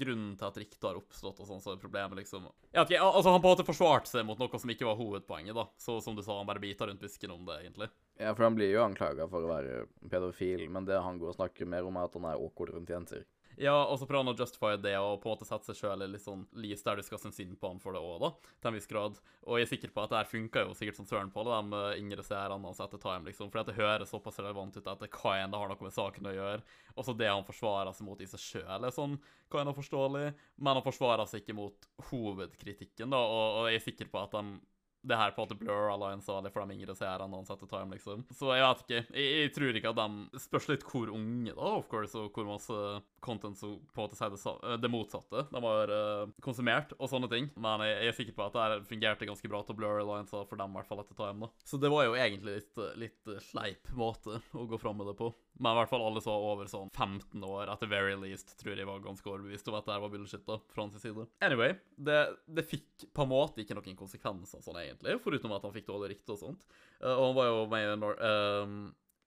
grunnen 0.00 0.32
til 0.38 0.46
at 0.48 0.56
riktet 0.58 0.86
har 0.88 0.98
oppstått, 0.98 1.38
og 1.38 1.46
sånn, 1.46 1.60
så 1.62 1.74
er 1.74 1.82
problemet 1.82 2.18
liksom 2.18 2.48
Ja, 2.72 2.82
ok, 2.82 2.96
altså 2.98 3.30
Han 3.30 3.42
på 3.44 3.50
en 3.50 3.54
måte 3.54 3.66
forsvarte 3.68 4.10
seg 4.10 4.26
mot 4.26 4.40
noe 4.40 4.58
som 4.58 4.72
ikke 4.74 4.88
var 4.88 4.98
hovedpoenget, 4.98 5.54
da. 5.54 5.68
Så 5.78 6.00
som 6.02 6.16
du 6.18 6.22
sa, 6.22 6.36
han 6.40 6.48
bare 6.48 6.62
bita 6.62 6.88
rundt 6.88 7.02
busken 7.02 7.30
om 7.30 7.44
det, 7.46 7.60
egentlig. 7.62 7.88
Ja, 8.18 8.34
for 8.34 8.48
han 8.48 8.58
blir 8.58 8.72
jo 8.72 8.82
anklaga 8.82 9.28
for 9.30 9.46
å 9.46 9.52
være 9.52 9.84
pedofil, 10.10 10.66
men 10.70 10.88
det 10.88 10.98
han 10.98 11.20
går 11.22 11.30
og 11.32 11.38
snakker 11.38 11.70
mer 11.70 11.86
om, 11.86 11.96
er 11.96 12.10
at 12.10 12.18
han 12.18 12.26
er 12.32 12.42
awkward 12.42 12.74
rundt 12.74 12.90
jenter. 12.90 13.22
Ja, 13.60 13.74
og 13.84 13.98
så 14.00 14.06
prøver 14.08 14.24
han 14.24 14.32
å 14.32 14.38
justify 14.38 14.76
det 14.80 14.94
og 14.96 15.18
på 15.20 15.28
en 15.28 15.34
måte 15.34 15.46
sette 15.48 15.68
seg 15.68 15.78
sjøl 15.78 16.04
i 16.04 16.08
litt 16.08 16.24
sånn 16.24 16.44
lys 16.62 16.84
der 16.86 16.98
du 16.98 17.04
skal 17.04 17.20
synes 17.20 17.36
synd 17.36 17.58
på 17.60 17.68
han 17.68 17.80
for 17.82 17.96
det 17.96 18.00
òg, 18.00 18.22
da, 18.22 18.30
til 18.62 18.70
en 18.70 18.76
viss 18.78 18.88
grad. 18.88 19.18
Og 19.44 19.58
jeg 19.58 19.66
er 19.66 19.70
sikker 19.74 19.92
på 19.92 20.04
at 20.04 20.12
det 20.12 20.20
her 20.22 20.30
funka 20.30 20.64
jo 20.64 20.76
sikkert 20.78 20.98
som 21.00 21.08
søren 21.08 21.32
på 21.32 21.42
alle 21.42 21.58
de 21.60 21.80
eh, 21.80 22.00
yngre 22.00 22.24
seerne 22.26 22.58
hans 22.64 22.80
etter 22.82 23.02
time, 23.02 23.28
liksom. 23.28 23.52
Fordi 23.52 23.64
at 23.64 23.70
det 23.72 23.78
høres 23.78 24.14
såpass 24.14 24.40
relevant 24.40 24.78
ut 24.78 24.88
at 24.88 25.04
det 25.04 25.12
hva 25.18 25.36
enn 25.38 25.52
det 25.52 25.60
har 25.60 25.72
noe 25.72 25.86
med 25.88 25.96
saken 25.96 26.30
å 26.32 26.34
gjøre. 26.36 26.66
Og 26.96 27.06
så 27.06 27.16
det 27.18 27.30
han 27.30 27.46
forsvarer 27.48 27.96
seg 27.96 28.08
mot 28.08 28.24
i 28.24 28.30
seg 28.32 28.44
sjøl, 28.46 28.88
er 28.88 28.96
sånn 28.96 29.18
hva 29.52 29.60
enn 29.60 29.72
er 29.72 29.76
forståelig, 29.76 30.26
men 30.64 30.78
han 30.78 30.84
forsvarer 30.86 31.28
seg 31.28 31.42
ikke 31.42 31.58
mot 31.58 31.88
hovedkritikken, 32.08 33.12
da, 33.12 33.20
og, 33.20 33.58
og 33.60 33.68
jeg 33.68 33.82
er 33.82 33.84
sikker 33.90 34.08
på 34.12 34.22
at 34.22 34.38
de 34.38 34.60
det 35.02 35.18
her 35.18 35.34
på 35.34 35.46
at 35.46 35.54
Blur 35.58 35.90
alle 35.92 36.12
ansvarlig 36.16 36.52
for 36.54 36.64
de 36.64 36.76
yngre 36.76 36.94
seerne 36.96 37.28
når 37.28 37.42
han 37.42 37.48
setter 37.48 37.70
time, 37.70 37.96
liksom. 37.96 38.24
Så 38.34 38.52
jeg 38.54 38.64
vet 38.64 38.84
ikke. 38.84 39.00
Jeg, 39.18 39.32
jeg 39.42 39.54
tror 39.56 39.78
ikke 39.80 39.92
at 39.92 40.00
de 40.02 40.42
Spørs 40.42 40.68
litt 40.70 40.84
hvor 40.86 41.10
unge, 41.12 41.52
da, 41.54 41.72
of 41.78 41.88
course, 41.90 42.18
og 42.18 42.34
hvor 42.34 42.48
masse 42.48 42.78
content 43.22 43.58
som 43.58 43.76
på 43.94 44.02
en 44.02 44.06
måte 44.06 44.18
sier 44.18 44.32
det, 44.34 44.40
eh, 44.42 44.78
det 44.82 44.90
motsatte. 44.90 45.44
De 45.52 45.62
har 45.64 45.92
uh, 45.92 46.32
konsumert 46.44 46.94
og 46.98 47.10
sånne 47.10 47.30
ting. 47.32 47.48
Men 47.54 47.84
jeg, 47.86 47.98
jeg 47.98 48.12
er 48.12 48.18
sikker 48.18 48.36
på 48.38 48.46
at 48.46 48.56
det 48.56 48.64
her 48.64 48.86
fungerte 48.88 49.28
ganske 49.28 49.52
bra 49.52 49.62
til 49.66 49.78
blur 49.78 50.02
Alliance 50.02 50.44
for 50.48 50.58
dem, 50.58 50.74
i 50.74 50.80
hvert 50.80 50.90
fall 50.90 51.02
etter 51.04 51.18
time, 51.18 51.46
da. 51.46 51.66
Så 51.66 51.80
det 51.82 51.92
var 51.92 52.08
jo 52.08 52.18
egentlig 52.18 52.58
litt, 52.60 52.82
litt 53.00 53.32
eh, 53.32 53.42
sleip 53.50 53.92
måte 53.98 54.42
å 54.58 54.66
gå 54.70 54.80
fram 54.82 54.98
med 55.00 55.10
det 55.12 55.16
på. 55.18 55.32
Men 55.62 55.76
i 55.76 55.78
hvert 55.78 55.90
fall 55.92 56.02
alle 56.02 56.22
som 56.24 56.32
var 56.32 56.46
over 56.54 56.70
sånn 56.70 56.90
15 56.90 57.44
år, 57.44 57.70
at 57.70 57.82
the 57.82 57.88
very 57.90 58.14
least, 58.18 58.54
tror 58.60 58.78
jeg 58.78 58.88
var 58.88 59.02
ganske 59.04 59.28
overbevist 59.28 59.68
om 59.70 59.76
at 59.78 59.86
det 59.86 59.94
her 59.94 60.02
var 60.02 60.12
bullshit, 60.14 60.44
da, 60.48 60.58
fra 60.72 60.86
hans 60.86 60.96
side. 61.02 61.26
Anyway, 61.44 61.76
det, 61.96 62.18
det 62.48 62.64
fikk 62.66 63.06
på 63.14 63.26
en 63.26 63.30
måte 63.30 63.62
ikke 63.62 63.76
noen 63.78 63.98
konsekvenser 63.98 64.64
sånn 64.64 64.80
egentlig, 64.80 64.91
foruten 65.22 65.54
at 65.54 65.64
han 65.66 65.74
fikk 65.74 65.88
dårlig 65.88 66.14
rykte 66.14 66.34
og 66.34 66.40
sånt. 66.40 66.66
Eh, 67.00 67.12
og 67.12 67.30
han 67.30 67.38
var 67.38 67.50
jo 67.50 67.62
med 67.72 67.86
i 67.86 67.96
Nor 68.00 68.20
ehm, 68.28 68.76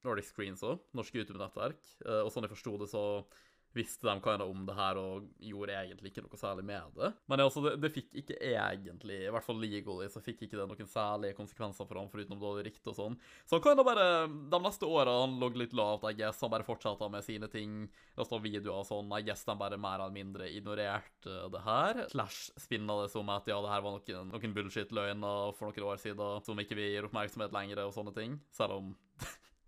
Nordic 0.06 0.30
Screens 0.30 0.64
òg, 0.66 0.84
norsk 0.98 1.18
YouTube-nettverk, 1.18 1.82
Eh, 2.06 2.22
og 2.22 2.32
sånn 2.34 2.46
jeg 2.46 2.54
forsto 2.54 2.76
det, 2.82 2.90
så 2.92 3.04
visste 3.76 4.08
de 4.08 4.16
hva 4.24 4.36
om 4.46 4.66
det 4.68 4.76
her 4.78 5.00
og 5.00 5.28
gjorde 5.44 5.76
egentlig 5.76 6.12
ikke 6.12 6.24
noe 6.26 6.40
særlig 6.40 6.66
med 6.68 6.96
det. 6.98 7.12
Men 7.32 7.44
altså, 7.44 7.64
det, 7.66 7.76
det 7.84 7.92
fikk 7.94 8.14
ikke 8.22 8.38
egentlig, 8.40 9.20
i 9.26 9.32
hvert 9.34 9.46
fall 9.46 9.60
legally, 9.62 10.08
så 10.12 10.24
fikk 10.24 10.46
ikke 10.46 10.60
det 10.60 10.68
noen 10.70 10.90
særlige 10.90 11.38
konsekvenser 11.38 11.88
for 11.88 12.00
ham, 12.00 12.10
foruten 12.12 12.40
dårlig 12.42 12.70
rykte 12.70 12.94
og 12.94 12.98
sånn. 13.00 13.18
Så 13.46 13.58
han 13.58 13.64
kan 13.66 13.80
da 13.80 13.86
bare 13.88 14.08
De 14.26 14.60
neste 14.62 14.88
åra 14.88 15.14
han 15.22 15.38
lå 15.42 15.52
litt 15.60 15.76
lavt, 15.78 16.08
I 16.10 16.16
guess. 16.18 16.42
Han 16.44 16.54
bare 16.54 16.68
fortsatte 16.68 17.10
med 17.12 17.26
sine 17.26 17.50
ting. 17.52 17.86
Det 18.16 18.28
står 18.28 18.44
videoer 18.44 18.82
og 18.82 18.90
sånn. 18.90 19.12
I 19.16 19.24
guess 19.28 19.46
de 19.48 19.58
bare 19.60 19.80
mer 19.82 20.00
eller 20.00 20.16
mindre 20.16 20.50
ignorerte 20.52 21.50
det 21.52 21.64
her. 21.66 22.06
Slash 22.14 22.56
spinna 22.62 23.02
det 23.02 23.12
som 23.14 23.30
at 23.34 23.50
ja, 23.52 23.60
det 23.64 23.74
her 23.74 23.84
var 23.86 23.98
noen, 23.98 24.32
noen 24.32 24.56
bullshit-løgner 24.56 25.56
for 25.58 25.70
noen 25.70 25.90
år 25.92 26.02
siden 26.02 26.46
som 26.46 26.62
ikke 26.62 26.78
vi 26.80 26.92
gir 26.94 27.10
oppmerksomhet 27.10 27.56
lenger, 27.56 27.86
og 27.86 27.96
sånne 27.96 28.16
ting. 28.16 28.40
Selv 28.56 28.80
om 28.80 28.96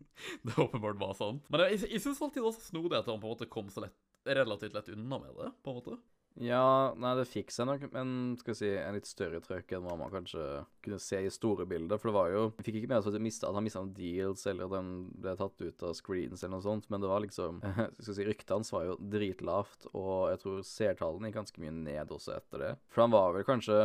det 0.47 0.57
åpenbart 0.57 0.99
var 1.01 1.15
sant. 1.17 1.47
Men 1.53 1.67
jeg, 1.67 1.85
jeg 1.88 2.03
syns 2.03 2.21
alltid 2.21 2.41
det 2.41 2.49
var 2.49 2.59
snodig 2.59 2.99
at 2.99 3.09
han 3.09 3.21
på 3.21 3.30
en 3.30 3.35
måte 3.35 3.49
kom 3.51 3.71
så 3.73 3.85
lett, 3.85 3.97
relativt 4.27 4.77
lett 4.77 4.94
unna 4.94 5.19
med 5.23 5.35
det, 5.37 5.51
på 5.63 5.73
en 5.73 5.81
måte. 5.81 5.99
Ja, 6.37 6.94
nei, 7.01 7.16
det 7.18 7.25
fikk 7.25 7.49
seg 7.54 7.66
nok 7.66 7.87
en, 7.97 8.11
skal 8.37 8.54
vi 8.54 8.57
si, 8.59 8.69
en 8.77 8.94
litt 8.97 9.09
større 9.09 9.39
trøkk 9.42 9.71
enn 9.73 9.85
hva 9.87 9.95
man 9.97 10.11
kanskje 10.13 10.44
kunne 10.85 10.99
se 11.01 11.23
i 11.25 11.31
store 11.33 11.66
bilder. 11.69 11.97
For 11.97 12.11
det 12.11 12.18
var 12.18 12.30
jo 12.30 12.44
Vi 12.59 12.68
fikk 12.68 12.77
ikke 12.81 12.92
med 12.92 12.99
oss 12.99 13.09
at, 13.09 13.18
mistet, 13.21 13.47
at 13.49 13.57
han 13.57 13.66
mista 13.66 13.81
noen 13.81 13.95
deals, 13.97 14.45
eller 14.49 14.68
at 14.68 14.75
den 14.75 14.92
ble 15.18 15.33
tatt 15.39 15.63
ut 15.63 15.87
av 15.87 15.95
screens 15.97 16.44
eller 16.44 16.57
noe 16.57 16.66
sånt, 16.68 16.85
men 16.94 17.01
det 17.01 17.09
var 17.09 17.23
liksom 17.25 17.61
skal 17.63 18.11
vi 18.11 18.18
si, 18.19 18.27
Ryktet 18.30 18.54
hans 18.54 18.71
var 18.75 18.85
jo 18.85 18.99
dritlavt, 19.01 19.89
og 19.95 20.30
jeg 20.33 20.44
tror 20.44 20.61
seertallene 20.69 21.31
gikk 21.31 21.39
ganske 21.42 21.63
mye 21.63 21.75
ned 21.80 22.13
også 22.13 22.37
etter 22.37 22.66
det. 22.66 22.71
For 22.94 23.07
han 23.07 23.16
var 23.16 23.33
vel 23.33 23.47
kanskje 23.47 23.81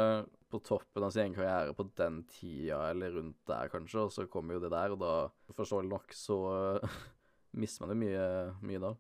på 0.53 0.61
toppen 0.65 1.07
av 1.07 1.13
sin 1.15 1.35
karriere 1.35 1.75
på 1.77 1.87
den 1.99 2.23
tida, 2.29 2.83
eller 2.91 3.17
rundt 3.17 3.41
der 3.49 3.71
kanskje, 3.73 4.07
og 4.07 4.13
så 4.15 4.27
kommer 4.31 4.59
jo 4.59 4.65
det 4.65 4.73
der, 4.75 4.95
og 4.95 5.01
da, 5.01 5.15
forståelig 5.57 5.91
nok, 5.93 6.15
så 6.17 6.39
mister 7.63 7.85
man 7.87 7.95
jo 7.95 8.03
mye, 8.05 8.27
mye 8.69 8.83
da. 8.83 8.93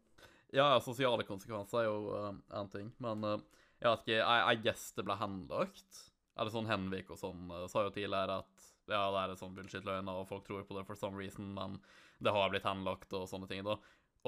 Ja, 0.52 0.68
sosiale 0.84 1.24
konsekvenser 1.28 1.82
er 1.82 1.88
jo 1.88 2.12
uh, 2.12 2.32
en 2.58 2.72
ting, 2.72 2.90
men 3.00 3.24
uh, 3.24 3.38
jeg 3.80 3.88
vet 3.88 4.02
ikke, 4.04 4.18
I, 4.20 4.40
I 4.52 4.58
guess 4.64 4.90
det 4.96 5.04
ble 5.08 5.16
henlagt. 5.20 6.02
Eller 6.36 6.52
sånn 6.52 6.68
Henvik 6.68 7.10
og 7.12 7.20
sånn 7.20 7.48
uh, 7.52 7.64
sa 7.72 7.86
jo 7.86 7.92
tidligere 7.92 8.40
at 8.42 8.68
ja, 8.90 9.06
det 9.14 9.22
er 9.22 9.38
sånn 9.40 9.54
bullshit-løgner, 9.56 10.20
og 10.20 10.28
folk 10.28 10.44
tror 10.44 10.64
på 10.68 10.76
det 10.76 10.84
for 10.88 10.98
some 10.98 11.16
reason, 11.16 11.52
men 11.56 11.78
det 12.22 12.34
har 12.34 12.52
blitt 12.52 12.66
henlagt 12.68 13.14
og 13.16 13.28
sånne 13.30 13.48
ting, 13.48 13.62
da. 13.64 13.78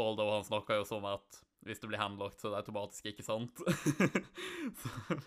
Although 0.01 0.33
han 0.33 0.47
snakka 0.47 0.81
jo 0.81 0.87
som 0.89 1.05
at 1.07 1.43
hvis 1.65 1.81
det 1.81 1.89
blir 1.89 2.01
henlagt, 2.01 2.41
så 2.41 2.49
er 2.49 2.55
det 2.55 2.63
automatisk 2.65 3.09
ikke 3.09 3.25
sant. 3.25 3.61
så, 4.81 5.19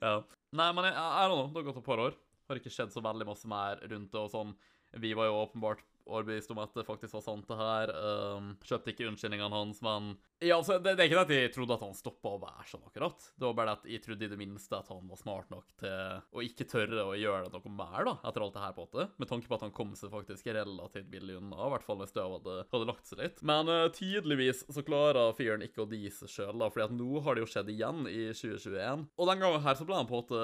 ja. 0.00 0.16
Nei, 0.56 0.70
men 0.72 0.88
jeg, 0.88 0.94
jeg, 0.96 1.12
jeg, 1.20 1.36
det 1.52 1.60
har 1.60 1.66
gått 1.68 1.80
et 1.82 1.86
par 1.86 2.02
år. 2.06 2.16
Har 2.46 2.60
ikke 2.60 2.72
skjedd 2.72 2.94
så 2.94 3.02
veldig 3.04 3.26
masse 3.28 3.50
mer 3.50 3.82
rundt 3.90 4.12
det, 4.12 4.22
og 4.22 4.32
sånn 4.32 4.54
Vi 5.02 5.10
var 5.18 5.28
jo 5.28 5.40
åpenbart 5.42 5.82
overbevist 6.06 6.52
om 6.54 6.60
at 6.62 6.74
det 6.76 6.86
faktisk 6.86 7.16
var 7.16 7.24
sant, 7.24 7.48
det 7.48 7.58
her. 7.58 7.92
Um, 8.36 8.52
kjøpte 8.66 8.92
ikke 8.92 9.08
unnskyldningene 9.10 9.52
hans, 9.52 9.82
men 9.84 10.14
ja, 10.44 10.58
altså, 10.58 10.76
det, 10.82 10.96
det 10.98 11.04
er 11.04 11.08
ikke 11.08 11.22
det 11.22 11.24
at 11.24 11.46
jeg 11.46 11.52
trodde 11.54 11.76
at 11.78 11.84
han 11.86 11.96
stoppa 11.96 12.34
å 12.34 12.40
være 12.42 12.66
sånn 12.70 12.86
akkurat. 12.88 13.28
Det 13.32 13.46
var 13.46 13.56
bare 13.56 13.72
det 13.72 13.76
at 13.78 13.88
jeg 13.94 14.04
trodde 14.04 14.26
i 14.26 14.30
det 14.32 14.40
minste 14.40 14.78
at 14.78 14.90
han 14.92 15.08
var 15.08 15.20
smart 15.20 15.52
nok 15.52 15.72
til 15.80 16.20
å 16.36 16.44
ikke 16.44 16.68
tørre 16.68 17.06
å 17.08 17.16
gjøre 17.16 17.50
noe 17.52 17.72
mer, 17.72 18.08
da, 18.08 18.14
etter 18.28 18.44
alt 18.44 18.58
det 18.58 18.64
her 18.64 18.76
på 18.76 18.84
en 18.84 18.90
måte. 18.90 19.08
Med 19.16 19.30
tanke 19.32 19.50
på 19.50 19.56
at 19.56 19.66
han 19.66 19.74
kom 19.76 19.94
seg 19.98 20.12
faktisk 20.12 20.50
relativt 20.52 21.10
billig 21.12 21.38
unna, 21.40 21.56
i 21.66 21.72
hvert 21.74 21.86
fall 21.86 22.00
hvis 22.02 22.14
det 22.16 22.26
hadde, 22.26 22.58
hadde 22.72 22.90
lagt 22.92 23.08
seg 23.08 23.22
litt. 23.22 23.42
Men 23.48 23.72
uh, 23.72 23.86
tydeligvis 23.96 24.66
så 24.68 24.84
klarer 24.86 25.34
fyren 25.38 25.64
ikke 25.64 25.86
å 25.86 25.90
di 25.90 26.04
seg 26.12 26.32
sjøl, 26.32 26.56
da, 26.60 26.70
fordi 26.72 26.88
at 26.90 26.96
nå 26.98 27.24
har 27.24 27.36
det 27.36 27.46
jo 27.46 27.52
skjedd 27.54 27.72
igjen 27.72 28.04
i 28.10 28.26
2021. 28.36 29.06
Og 29.16 29.30
den 29.32 29.44
gangen 29.46 29.64
her 29.64 29.78
så 29.78 29.88
ble 29.88 29.98
han 29.98 30.10
på 30.10 30.20
en 30.20 30.26
måte 30.26 30.42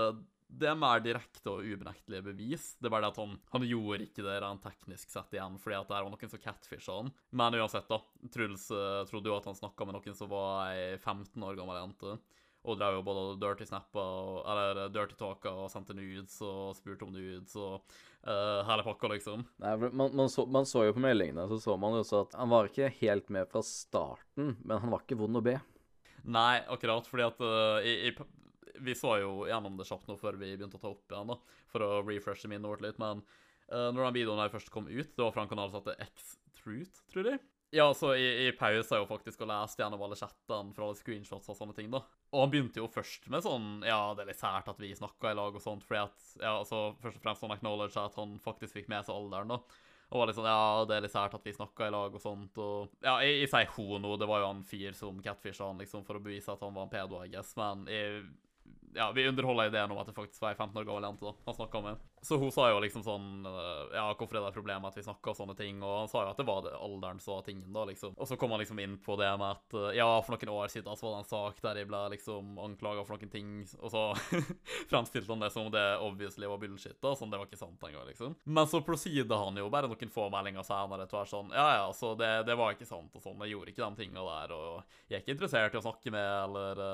det 0.52 0.68
er 0.68 0.78
mer 0.78 1.00
direkte 1.04 1.48
og 1.48 1.64
ubenektelige 1.64 2.26
bevis. 2.26 2.66
Det 2.78 2.88
er 2.88 2.92
bare 2.92 3.06
det 3.06 3.14
at 3.14 3.20
han, 3.22 3.34
han 3.54 3.64
gjorde 3.66 4.06
ikke 4.06 4.24
det 4.26 4.36
rent 4.44 4.62
teknisk 4.64 5.12
sett 5.12 5.32
igjen, 5.36 5.56
fordi 5.62 5.78
at 5.78 5.88
det 5.88 5.96
var 5.96 6.12
noen 6.12 6.32
som 6.34 6.42
catfisha 6.42 6.98
han. 6.98 7.10
Men 7.40 7.56
uansett, 7.56 7.88
da. 7.88 8.00
Truls 8.34 8.68
uh, 8.74 9.02
trodde 9.08 9.32
jo 9.32 9.38
at 9.38 9.48
han 9.48 9.58
snakka 9.58 9.88
med 9.88 9.96
noen 9.96 10.18
som 10.18 10.30
var 10.32 10.74
ei 10.74 10.98
15 11.00 11.36
år 11.40 11.58
gammel 11.58 11.80
jente. 11.80 12.18
Og 12.62 12.78
drev 12.78 12.94
jo 12.94 13.02
både 13.02 13.22
dirty 13.42 13.66
snapper 13.66 14.44
Eller 14.46 14.84
dirty 14.94 15.16
talker 15.18 15.64
og 15.64 15.70
sendte 15.72 15.96
nudes 15.98 16.36
og 16.46 16.76
spurte 16.78 17.02
om 17.02 17.10
nudes 17.10 17.56
og 17.58 17.80
uh, 18.28 18.62
hele 18.68 18.84
pakka, 18.86 19.10
liksom. 19.16 19.42
Nei, 19.64 19.74
man, 19.88 20.12
man, 20.14 20.30
så, 20.30 20.44
man 20.46 20.68
så 20.68 20.86
jo 20.86 20.94
på 20.94 21.02
meldingene, 21.02 21.48
så 21.50 21.58
så 21.62 21.74
man 21.80 21.96
jo 21.96 22.04
også 22.04 22.22
at 22.28 22.38
han 22.38 22.52
var 22.52 22.70
ikke 22.70 22.92
helt 23.00 23.32
med 23.34 23.50
fra 23.50 23.64
starten, 23.66 24.56
men 24.62 24.78
han 24.84 24.94
var 24.94 25.02
ikke 25.02 25.18
vond 25.24 25.40
å 25.40 25.44
be. 25.44 25.56
Nei, 26.22 26.60
akkurat, 26.70 27.08
fordi 27.10 27.26
at 27.26 27.42
uh, 27.42 27.82
i, 27.82 28.12
i, 28.12 28.14
vi 28.80 28.94
så 28.98 29.16
jo 29.22 29.32
gjennom 29.50 29.78
det 29.78 29.88
kjapt 29.88 30.10
nå 30.10 30.18
før 30.20 30.38
vi 30.40 30.52
begynte 30.54 30.80
å 30.80 30.82
ta 30.82 30.92
opp 30.92 31.12
igjen, 31.12 31.32
da, 31.32 31.38
for 31.72 31.86
å 31.86 31.90
refreshe 32.06 32.50
minnet 32.50 32.70
vårt 32.70 32.84
litt. 32.84 33.00
Men 33.02 33.24
uh, 33.68 33.90
når 33.90 34.06
den 34.08 34.18
videoen 34.20 34.42
her 34.42 34.52
først 34.52 34.72
kom 34.72 34.88
ut, 34.90 35.10
det 35.12 35.24
var 35.24 35.34
fra 35.34 35.46
en 35.46 35.52
kanal 35.52 35.72
som 35.72 35.82
heter 35.82 36.00
X-Truth, 36.08 37.04
tror 37.12 37.34
jeg. 37.34 37.42
Ja, 37.74 37.86
så 37.96 38.10
i, 38.14 38.24
i 38.46 38.52
pausa 38.52 38.98
jo 39.00 39.06
faktisk 39.08 39.46
og 39.46 39.48
leste 39.48 39.80
gjennom 39.80 40.02
alle 40.04 40.16
chattene 40.18 40.74
fra 40.76 40.84
alle 40.84 40.98
screenshots 40.98 41.48
og 41.48 41.56
sånne 41.56 41.72
ting, 41.72 41.86
da. 41.94 42.02
Og 42.34 42.42
han 42.42 42.50
begynte 42.52 42.82
jo 42.82 42.88
først 42.92 43.30
med 43.32 43.44
sånn 43.46 43.70
Ja, 43.88 44.12
det 44.12 44.26
er 44.26 44.28
litt 44.28 44.42
sært 44.42 44.68
at 44.68 44.82
vi 44.82 44.90
snakka 44.96 45.32
i 45.32 45.38
lag 45.38 45.56
og 45.56 45.64
sånt, 45.64 45.86
fordi 45.88 46.02
at 46.02 46.26
Ja, 46.42 46.58
altså 46.58 46.90
først 47.00 47.16
og 47.16 47.24
fremst 47.24 47.40
sånn 47.40 47.54
acknowledge 47.54 47.96
at 47.96 48.18
han 48.20 48.36
faktisk 48.44 48.76
fikk 48.76 48.92
med 48.92 49.08
seg 49.08 49.16
alderen, 49.16 49.54
da. 49.54 49.88
Og 50.12 50.20
var 50.20 50.28
litt 50.28 50.36
sånn, 50.36 50.50
ja, 50.52 50.84
det 50.84 50.98
er 50.98 51.06
litt 51.06 51.14
sært 51.14 51.38
at 51.38 51.48
vi 51.48 51.56
snakka 51.56 51.88
i 51.88 51.94
lag 51.96 52.12
og 52.12 52.20
sånt, 52.20 52.60
og 52.60 52.92
Ja, 53.00 53.16
jeg, 53.24 53.40
jeg 53.46 53.52
sier 53.54 53.72
hono, 53.78 54.18
det 54.20 54.28
var 54.28 54.42
jo 54.42 54.50
han 54.50 54.64
fyr 54.68 54.98
som 54.98 55.24
catfisha 55.24 55.70
han, 55.70 55.80
liksom, 55.80 56.04
for 56.04 56.20
å 56.20 56.24
bevise 56.28 56.52
at 56.52 56.60
han 56.60 56.76
var 56.76 56.84
en 56.84 56.92
pedo, 56.92 57.22
I 57.24 57.32
guess, 57.32 57.54
men 57.56 57.88
jeg 57.88 58.20
ja, 58.94 59.12
vi 59.14 59.28
underholder 59.28 59.70
ideen 59.70 59.90
om 59.90 59.98
at 59.98 60.08
det 60.08 60.14
faktisk 60.16 60.42
var 60.42 60.52
ei 60.52 60.58
15 60.58 60.80
år 60.80 60.86
gammel 60.88 61.06
jente 61.06 61.24
da, 61.26 61.32
han 61.46 61.56
snakka 61.56 61.80
med. 61.84 62.02
Så 62.22 62.36
hun 62.38 62.52
sa 62.54 62.68
jo 62.70 62.78
liksom 62.78 63.02
sånn 63.02 63.46
Ja, 63.90 64.04
hvorfor 64.14 64.36
er 64.36 64.44
det 64.44 64.52
et 64.52 64.56
problem 64.58 64.84
at 64.86 64.96
vi 64.96 65.02
snakker 65.02 65.32
og 65.32 65.38
sånne 65.40 65.56
ting? 65.58 65.80
Og 65.82 66.04
han 66.04 66.10
sa 66.10 66.22
jo 66.22 66.30
at 66.30 66.38
det 66.38 66.46
var 66.46 66.60
det 66.66 66.74
alderen 66.76 67.18
som 67.22 67.34
var 67.36 67.46
tingen, 67.46 67.72
da, 67.74 67.82
liksom. 67.88 68.14
Og 68.14 68.28
så 68.28 68.38
kom 68.38 68.54
han 68.54 68.62
liksom 68.62 68.78
inn 68.82 68.98
på 69.02 69.16
det 69.18 69.30
med 69.40 69.56
at 69.56 69.78
ja, 69.98 70.06
for 70.22 70.36
noen 70.36 70.52
år 70.54 70.70
siden 70.72 70.98
så 70.98 71.08
var 71.08 71.16
det 71.16 71.22
en 71.24 71.30
sak 71.32 71.62
der 71.64 71.80
jeg 71.82 71.90
ble 71.90 72.02
liksom 72.14 72.52
anklaga 72.62 73.04
for 73.08 73.16
noen 73.16 73.32
ting, 73.32 73.50
og 73.80 73.90
så 73.94 74.04
fremstilte 74.92 75.32
han 75.32 75.42
det 75.42 75.50
som 75.54 75.66
om 75.66 75.74
det 75.74 75.86
obviously 76.04 76.46
var 76.50 76.62
bullshit, 76.62 76.98
da, 77.02 77.14
sånn 77.18 77.32
det 77.32 77.40
var 77.40 77.50
ikke 77.50 77.60
sant 77.62 77.88
engang, 77.88 78.06
liksom. 78.10 78.36
Men 78.44 78.70
så 78.70 78.82
proceeda 78.86 79.40
han 79.42 79.58
jo 79.58 79.70
bare 79.72 79.90
noen 79.90 80.14
få 80.14 80.28
meldinger 80.32 80.66
senere 80.66 81.08
til 81.08 81.18
å 81.18 81.22
være 81.22 81.32
sånn 81.32 81.52
Ja, 81.56 81.66
ja, 81.80 81.90
så 81.96 82.14
det, 82.18 82.30
det 82.48 82.56
var 82.58 82.76
ikke 82.76 82.88
sant, 82.88 83.10
og 83.16 83.24
sånn. 83.24 83.40
Jeg 83.42 83.56
gjorde 83.56 83.74
ikke 83.74 83.88
de 83.88 84.02
tinga 84.04 84.26
der, 84.28 84.54
og 84.54 84.96
jeg 85.08 85.18
er 85.18 85.24
ikke 85.24 85.36
interessert 85.36 85.74
i 85.74 85.80
å 85.80 85.84
snakke 85.84 86.14
med, 86.14 86.30
eller 86.46 86.86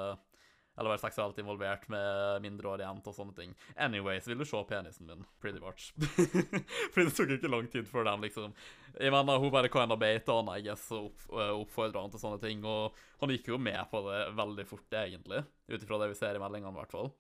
eller 0.79 0.93
være 0.95 1.03
seksuelt 1.03 1.39
involvert 1.43 1.89
med 1.91 2.43
mindreårige 2.45 2.87
jenter 2.87 3.11
og 3.11 3.17
sånne 3.17 3.35
ting. 3.35 3.55
Anyways, 3.75 4.29
vil 4.31 4.39
du 4.39 4.47
se 4.47 4.61
penisen 4.69 5.11
min? 5.11 5.25
Pretty 5.43 5.59
much. 5.63 5.91
Fordi 6.95 7.09
det 7.09 7.15
tok 7.17 7.35
ikke 7.35 7.51
lang 7.51 7.71
tid 7.73 7.89
før 7.91 8.07
den, 8.07 8.23
liksom 8.29 8.55
Jeg 8.95 9.15
mener, 9.15 9.43
hun 9.43 9.53
bare 9.55 9.71
kan 9.73 9.91
ha 9.91 9.99
beita 9.99 10.37
han, 10.39 10.53
jeg 10.57 10.69
guess, 10.71 10.87
og 10.95 11.11
opp, 11.11 11.25
oppfordra 11.65 12.05
han 12.05 12.15
til 12.15 12.23
sånne 12.23 12.43
ting. 12.43 12.63
Og 12.67 12.95
han 13.23 13.35
gikk 13.35 13.51
jo 13.51 13.59
med 13.63 13.81
på 13.91 14.03
det 14.07 14.21
veldig 14.39 14.69
fort, 14.71 14.87
egentlig. 14.95 15.43
Ut 15.69 15.83
ifra 15.83 15.99
det 16.03 16.13
vi 16.13 16.21
ser 16.21 16.39
i 16.39 16.43
meldingene, 16.43 16.75
i 16.75 16.81
hvert 16.81 16.95
fall. 16.95 17.11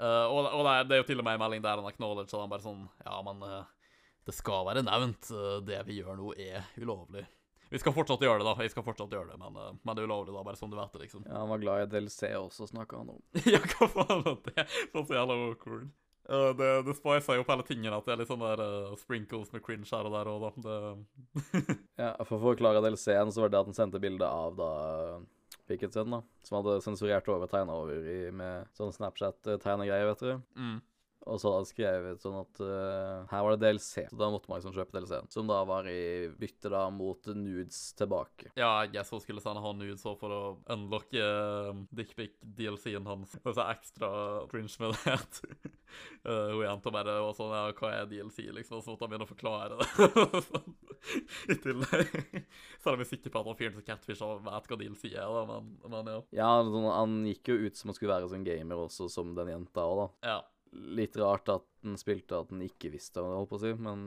Uh, 0.00 0.24
og, 0.32 0.46
og 0.46 0.62
det, 0.64 0.70
er, 0.72 0.86
det, 0.88 0.94
er, 0.94 1.02
jo 1.02 1.08
til 1.10 1.20
og 1.20 1.26
med 1.26 1.36
en 1.36 1.42
melding 1.42 1.64
der 1.64 1.76
han 1.76 1.90
acknowledger 1.90 2.38
at 2.38 2.40
han 2.46 2.52
bare 2.54 2.64
sånn 2.64 2.86
Ja, 3.04 3.18
men 3.26 3.42
uh, 3.44 3.66
det 4.24 4.32
skal 4.32 4.64
være 4.70 4.86
nevnt. 4.86 5.28
Uh, 5.34 5.58
det 5.66 5.82
vi 5.90 5.98
gjør 5.98 6.16
nå, 6.16 6.32
er 6.40 6.70
ulovlig. 6.80 7.26
Vi 7.70 7.78
skal 7.78 7.94
fortsatt 7.94 8.22
gjøre 8.24 8.42
det, 8.42 8.48
da. 8.48 8.54
Jeg 8.64 8.72
skal 8.72 8.84
fortsatt 8.86 9.12
gjøre 9.14 9.30
det, 9.30 9.38
men, 9.38 9.56
uh, 9.56 9.72
men 9.78 9.96
det 9.96 10.02
er 10.02 10.10
ulovlig, 10.10 10.34
da, 10.34 10.44
bare 10.46 10.58
sånn 10.58 10.72
du 10.72 10.78
vet 10.78 10.94
det, 10.96 11.04
liksom. 11.06 11.24
Ja, 11.28 11.38
han 11.44 11.52
var 11.52 11.62
glad 11.62 11.84
i 11.84 11.90
DLC 11.92 12.32
også, 12.34 12.66
snakka 12.70 13.02
han 13.02 13.12
om. 13.14 13.20
ja, 13.54 13.62
hva 13.76 13.90
faen 13.94 14.24
var 14.26 14.38
det? 14.48 14.66
Så 14.90 15.04
jævla 15.06 15.36
awkward. 15.46 15.90
Uh, 16.30 16.50
det 16.58 16.70
det 16.86 16.94
spicer 16.98 17.38
jo 17.38 17.42
opp 17.42 17.48
hele 17.50 17.64
tingen 17.66 17.94
at 17.94 18.06
det 18.06 18.12
er 18.14 18.20
litt 18.20 18.30
sånn 18.30 18.42
der 18.42 18.60
uh, 18.62 18.92
sprinkles 19.00 19.50
med 19.54 19.64
cringe 19.66 19.88
her 19.90 20.06
og 20.06 20.14
der 20.14 20.30
òg, 20.30 20.44
da. 20.46 20.50
Det 20.66 21.38
ja, 22.02 22.12
for 22.24 22.38
å 22.38 22.44
forklare 22.50 22.82
DLC-en, 22.84 23.32
så 23.34 23.46
var 23.46 23.54
det 23.54 23.62
at 23.62 23.70
han 23.70 23.78
sendte 23.78 24.02
bilde 24.02 24.26
av 24.26 24.58
da 24.58 24.70
Picketsen, 25.70 26.10
da, 26.10 26.20
som 26.42 26.58
hadde 26.58 26.80
sensurert 26.82 27.28
over 27.30 27.50
tegna 27.50 27.78
over 27.78 28.02
i, 28.02 28.20
med 28.34 28.66
sånn 28.74 28.90
Snapchat-tegnegreier, 28.94 30.10
vet 30.10 30.24
du. 30.26 30.32
mm. 30.58 30.78
Og 31.28 31.40
så 31.40 31.50
hadde 31.50 31.60
han 31.60 31.68
skrevet 31.68 32.22
sånn 32.22 32.38
at 32.40 32.60
uh, 32.64 33.26
her 33.28 33.42
var 33.44 33.54
det 33.54 33.66
DLC, 33.66 34.06
så 34.08 34.16
da 34.16 34.30
måtte 34.32 34.48
man 34.48 34.60
liksom 34.60 34.72
kjøpe 34.72 34.96
DLC-en. 34.96 35.28
Som 35.32 35.50
da 35.50 35.58
var 35.68 35.88
i 35.90 36.30
bytte 36.40 36.70
da 36.72 36.86
mot 36.94 37.28
nudes 37.36 37.80
tilbake. 37.98 38.52
Ja, 38.56 38.86
jeg 38.88 39.04
så 39.08 39.20
skulle 39.20 39.42
sende 39.44 39.60
han 39.64 39.80
nudes 39.80 40.04
for 40.20 40.32
å 40.32 40.40
unlocke 40.72 41.20
uh, 41.20 41.82
dickpic-DLC-en 41.96 43.08
hans. 43.10 43.36
Og 43.44 43.52
så 43.52 43.66
ekstra 43.68 44.10
cringe 44.50 44.72
med 44.80 44.96
det 44.96 45.18
uh, 46.24 46.52
hun 46.54 46.64
jenta 46.64 46.94
bare 46.94 47.18
var 47.26 47.36
sånn 47.36 47.52
Ja, 47.52 47.66
hva 47.76 47.92
er 47.98 48.08
DLC, 48.08 48.46
liksom? 48.56 48.78
Og 48.80 48.86
så 48.86 48.94
måtte 48.94 49.04
han 49.04 49.12
begynne 49.12 49.28
å 49.28 49.32
forklare 49.34 49.80
det. 49.80 50.44
sånn. 50.48 50.78
I 51.52 51.56
tillegg. 51.60 52.14
Så 52.80 52.92
er 52.92 53.00
vi 53.00 53.08
sikre 53.08 53.32
på 53.32 53.42
at 53.42 53.50
han 53.50 53.58
fyren 53.58 53.76
som 53.76 53.84
catfisha 53.84 54.30
vet 54.46 54.70
hva 54.70 54.80
DLC 54.80 55.12
er, 55.12 55.28
da, 55.28 55.44
men, 55.48 55.74
men 55.84 56.10
ja. 56.14 56.22
Ja, 56.40 56.50
sånn, 56.64 56.88
han 56.88 57.20
gikk 57.28 57.52
jo 57.52 57.58
ut 57.66 57.76
som 57.76 57.92
han 57.92 57.98
skulle 57.98 58.14
være 58.14 58.32
sånn 58.32 58.46
gamer 58.46 58.86
også, 58.86 59.10
som 59.12 59.34
den 59.36 59.52
jenta 59.52 59.84
òg, 59.84 60.00
da. 60.00 60.32
Ja. 60.32 60.40
Litt 60.70 61.16
rart 61.18 61.48
at 61.50 61.64
den 61.82 61.96
spilte 61.98 62.36
at 62.38 62.50
den 62.52 62.60
ikke 62.62 62.90
visste 62.92 63.22
hva 63.22 63.30
det 63.32 63.38
holdt 63.40 63.50
på 63.50 63.58
å 63.58 63.62
si, 63.62 63.70
men 63.80 64.02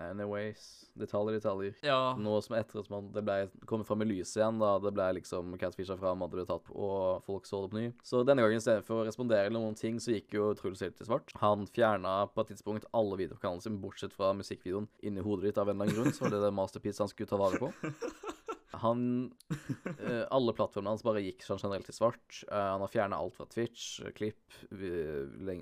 anyways 0.00 0.64
Detaljer, 0.96 1.36
detaljer. 1.36 1.74
Ja. 1.84 2.16
Nå 2.18 2.38
som 2.44 2.56
etter 2.56 2.80
at 2.80 2.88
man, 2.92 3.10
det 3.12 3.22
ble 3.24 3.36
kommet 3.68 3.88
fram 3.88 4.00
i 4.04 4.08
lyset 4.08 4.40
igjen, 4.40 4.60
da 4.62 4.74
det 4.80 4.92
ble 4.96 5.06
liksom 5.18 5.54
catfisha 5.60 5.96
fram, 6.00 6.24
at 6.24 6.32
det 6.32 6.38
ble 6.40 6.46
tatt, 6.48 6.70
og 6.72 7.24
folk 7.26 7.48
så 7.48 7.62
det 7.62 7.72
på 7.72 7.80
ny. 7.80 7.86
Så 8.06 8.22
denne 8.26 8.44
gangen, 8.44 8.62
i 8.62 8.64
stedet 8.64 8.86
for 8.88 9.02
å 9.02 9.06
respondere 9.08 9.50
eller 9.50 9.60
noen 9.60 9.76
ting, 9.78 10.00
så 10.02 10.16
gikk 10.16 10.38
jo 10.38 10.50
Truls 10.56 10.82
helt 10.84 10.96
til 10.98 11.08
svart. 11.08 11.34
Han 11.42 11.68
fjerna 11.68 12.16
på 12.32 12.44
et 12.44 12.54
tidspunkt 12.54 12.88
alle 12.96 13.28
kanalen 13.36 13.62
sin, 13.64 13.80
bortsett 13.82 14.16
fra 14.16 14.32
musikkvideoen, 14.36 14.88
inni 15.04 15.24
hodet 15.24 15.50
ditt 15.50 15.60
av 15.60 15.68
en 15.68 15.76
eller 15.76 15.92
annen 15.92 16.00
grunn. 16.00 16.16
Så 16.16 16.24
var 16.24 16.32
det 16.32 16.42
det 16.46 16.54
masterpiece 16.56 17.04
han 17.04 17.12
skulle 17.12 17.28
ta 17.28 17.40
vare 17.40 17.60
på. 17.60 17.72
Han 18.82 19.02
eh, 19.50 20.24
Alle 20.34 20.54
plattformene 20.56 20.94
hans 20.94 21.04
bare 21.06 21.22
gikk 21.24 21.44
sånn 21.46 21.60
generelt 21.62 21.88
til 21.88 21.96
svart. 21.96 22.40
Eh, 22.48 22.66
han 22.72 22.82
har 22.84 22.92
fjerna 22.92 23.18
alt 23.20 23.36
fra 23.36 23.46
Twitch, 23.50 24.00
klipp, 24.16 24.56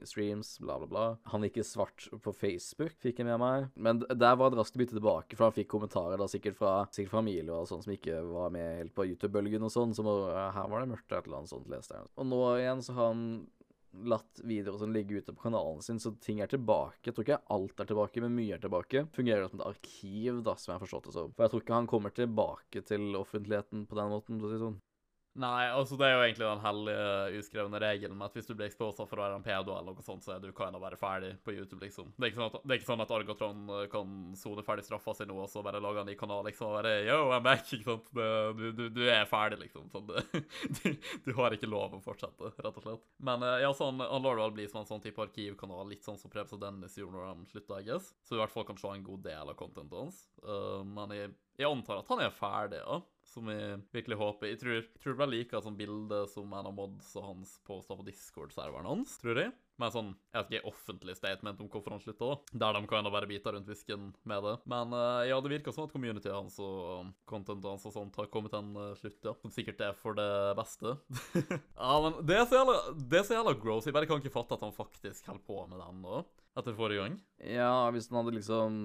streams, 0.09 0.55
bla, 0.63 0.79
bla, 0.83 0.89
bla. 0.91 1.07
Han 1.33 1.47
gikk 1.47 1.61
i 1.63 1.67
svart 1.67 2.09
på 2.25 2.35
Facebook, 2.37 2.97
fikk 3.03 3.23
jeg 3.23 3.29
med 3.29 3.41
meg. 3.43 3.69
Men 3.75 4.03
der 4.05 4.39
var 4.41 4.53
det 4.53 4.61
raskt 4.61 4.79
å 4.79 4.83
bytte 4.83 4.99
tilbake, 4.99 5.39
for 5.39 5.49
han 5.49 5.57
fikk 5.57 5.71
kommentarer 5.75 6.21
da 6.21 6.29
sikkert 6.31 6.59
fra 6.59 6.75
sikkert 6.95 7.17
familie 7.17 7.55
og 7.55 7.69
sånn 7.71 7.85
som 7.85 7.95
ikke 7.95 8.21
var 8.29 8.55
med 8.55 8.81
helt 8.81 8.95
på 8.97 9.07
YouTube-bølgen 9.11 9.67
og 9.67 9.73
sånn, 9.73 9.95
som 9.97 10.09
uh, 10.09 10.51
her 10.55 10.71
var 10.71 10.85
det 10.85 10.93
mørkt 10.95 11.13
et 11.13 11.27
eller 11.27 11.43
annet 11.43 11.53
sånt, 11.53 11.71
leste 11.73 11.99
jeg. 11.99 12.11
Og 12.21 12.29
nå 12.31 12.41
igjen 12.61 12.83
så 12.85 12.97
har 12.99 13.13
han 13.13 13.27
latt 14.03 14.41
videoer 14.43 14.79
som 14.79 14.93
ligger 14.93 15.23
ute 15.23 15.35
på 15.35 15.47
kanalen 15.47 15.83
sin, 15.83 16.01
så 16.01 16.15
ting 16.21 16.41
er 16.43 16.51
tilbake. 16.51 17.05
Jeg 17.07 17.15
tror 17.17 17.27
ikke 17.27 17.43
alt 17.57 17.81
er 17.81 17.91
tilbake, 17.91 18.23
men 18.25 18.35
mye 18.37 18.57
er 18.57 18.63
tilbake. 18.63 19.05
Fungerer 19.15 19.49
som 19.51 19.61
et 19.61 19.69
arkiv, 19.69 20.41
da, 20.47 20.57
som 20.59 20.73
jeg 20.73 20.79
har 20.79 20.85
forstått 20.87 21.09
det 21.11 21.15
som. 21.17 21.35
For 21.35 21.47
jeg 21.47 21.53
tror 21.53 21.65
ikke 21.65 21.79
han 21.79 21.91
kommer 21.91 22.15
tilbake 22.15 22.85
til 22.89 23.15
offentligheten 23.21 23.87
på 23.91 23.99
den 24.01 24.13
måten, 24.13 24.41
for 24.41 24.51
å 24.51 24.55
si 24.55 24.63
sånn. 24.63 24.81
Nei, 25.35 25.67
altså 25.67 25.97
det 25.99 26.07
er 26.07 26.13
jo 26.15 26.23
egentlig 26.29 26.47
den 26.47 26.61
hellige 26.63 27.41
uskrevne 27.41 27.79
regelen 27.83 28.19
med 28.19 28.29
at 28.29 28.37
hvis 28.39 28.47
du 28.47 28.53
blir 28.55 28.69
exposa 28.69 29.03
for 29.11 29.19
å 29.19 29.25
være 29.25 29.39
en 29.41 29.47
pedo 29.47 29.73
eller 29.75 29.97
noe 29.97 30.07
sånt, 30.07 30.23
så 30.23 30.37
er 30.37 30.43
du 30.45 30.53
kinda 30.55 30.79
være 30.79 30.99
ferdig 31.01 31.33
på 31.43 31.57
YouTube, 31.57 31.81
liksom. 31.83 32.13
Det 32.15 32.29
er 32.29 32.31
ikke 32.31 32.39
sånn 32.39 32.53
at, 32.53 32.59
det 32.63 32.71
er 32.71 32.79
ikke 32.79 32.91
sånn 32.93 33.03
at 33.03 33.15
Argotron 33.17 33.73
eh, 33.75 33.87
kan 33.91 34.13
sone 34.39 34.63
ferdig 34.67 34.85
straffa 34.87 35.17
si 35.19 35.27
nå 35.27 35.41
og 35.43 35.49
så 35.51 35.65
bare 35.67 35.81
lage 35.83 36.05
en 36.05 36.07
ny 36.07 36.15
kanal, 36.19 36.45
liksom, 36.47 36.71
og 36.71 36.79
bare 36.79 36.93
yo, 37.09 37.17
I'm 37.35 37.43
back, 37.43 37.67
ikke 37.67 37.89
sant. 37.89 38.13
Du, 38.15 38.69
du, 38.79 38.85
du, 38.95 39.03
er 39.11 39.27
ferdig, 39.27 39.59
liksom. 39.65 39.89
Sånn, 39.91 40.13
du, 40.79 40.87
du, 41.25 41.33
har 41.41 41.57
ikke 41.57 41.71
lov 41.73 41.97
å 41.99 42.03
fortsette, 42.05 42.53
rett 42.55 42.79
og 42.79 42.87
slett. 42.87 43.03
Men 43.27 43.43
eh, 43.43 43.65
ja, 43.65 43.73
sånn, 43.75 43.99
han 44.07 44.23
lar 44.23 44.39
det 44.39 44.45
vel 44.45 44.55
bli 44.61 44.69
som 44.71 44.85
en 44.85 44.91
sånn 44.93 45.03
type 45.03 45.25
arkivkanal, 45.25 45.83
litt 45.91 46.07
sånn 46.07 46.21
som 46.21 46.31
Prebz 46.31 46.55
og 46.55 46.63
Dennis 46.63 46.95
gjorde 47.01 47.19
når 47.19 47.43
de 47.43 47.51
slutta, 47.51 47.81
I 47.83 47.89
guess. 47.91 48.13
Så 48.23 48.37
du 48.37 48.39
i 48.39 48.45
hvert 48.45 48.55
fall 48.55 48.69
kan 48.71 48.79
se 48.79 48.95
en 48.95 49.09
god 49.11 49.27
del 49.27 49.51
av 49.51 49.59
contentet 49.59 49.99
hans. 49.99 50.23
Uh, 50.47 50.87
men 50.87 51.19
jeg, 51.19 51.35
jeg 51.59 51.71
antar 51.75 52.05
at 52.05 52.15
han 52.15 52.23
er 52.23 52.39
ferdig, 52.39 52.85
ja 52.87 53.03
som 53.35 53.51
jeg 53.51 53.83
virkelig 53.95 54.19
håper. 54.21 54.51
Jeg 54.53 54.61
tror, 54.63 54.81
tror 55.03 55.19
vel 55.19 55.33
liker 55.35 55.59
sånn 55.59 55.73
sånt 55.73 55.81
bilde 55.81 56.23
som 56.31 56.55
en 56.55 56.71
av 56.71 56.75
mods 56.77 57.13
og 57.19 57.29
hans 57.33 57.59
posta 57.67 57.97
på 57.99 58.07
Discord-serveren 58.07 58.89
hans, 58.89 59.19
tror 59.23 59.41
jeg. 59.43 59.53
Med 59.83 59.91
sånn, 59.91 60.13
jeg 60.31 60.39
vet 60.39 60.53
ikke, 60.53 60.71
offentlig 60.71 61.17
statement 61.19 61.63
om 61.65 61.69
hvorfor 61.71 61.97
han 61.97 62.03
slutta, 62.03 62.29
da. 62.31 62.59
Der 62.63 62.77
de 62.77 62.91
kan 62.91 63.09
bare 63.11 63.27
bite 63.27 63.51
rundt 63.51 63.71
visken 63.71 64.13
med 64.23 64.47
det. 64.47 64.55
Men 64.71 64.95
uh, 64.95 65.25
ja, 65.27 65.41
det 65.43 65.51
virker 65.51 65.75
som 65.75 65.89
at 65.89 65.95
communityet 65.97 66.31
hans 66.31 66.61
og 66.63 67.11
contentet 67.27 67.67
hans 67.67 67.89
og 67.91 67.97
sånt 67.97 68.21
har 68.21 68.31
kommet 68.31 68.55
til 68.55 68.63
en 68.63 68.79
uh, 68.79 68.95
slutt, 69.01 69.19
ja. 69.27 69.35
Som 69.43 69.55
sikkert 69.55 69.83
er 69.83 69.99
for 69.99 70.15
det 70.19 70.31
beste. 70.61 70.95
ja, 71.51 71.93
men 72.07 72.23
det 72.23 72.39
er 72.39 72.47
så 72.47 72.61
jævla, 72.61 72.79
det 73.03 73.21
er 73.21 73.27
så 73.27 73.39
jævla 73.41 73.59
gross. 73.67 73.91
Jeg 73.91 73.99
bare 73.99 74.11
kan 74.11 74.23
ikke 74.23 74.37
fatte 74.37 74.55
at 74.55 74.63
han 74.69 74.77
faktisk 74.77 75.27
holder 75.33 75.47
på 75.51 75.61
med 75.73 75.83
den 75.83 76.03
nå. 76.07 76.23
Etter 76.55 76.79
forrige 76.79 77.03
gang? 77.03 77.19
Ja, 77.43 77.91
hvis 77.91 78.07
han 78.13 78.21
hadde 78.21 78.37
liksom 78.37 78.83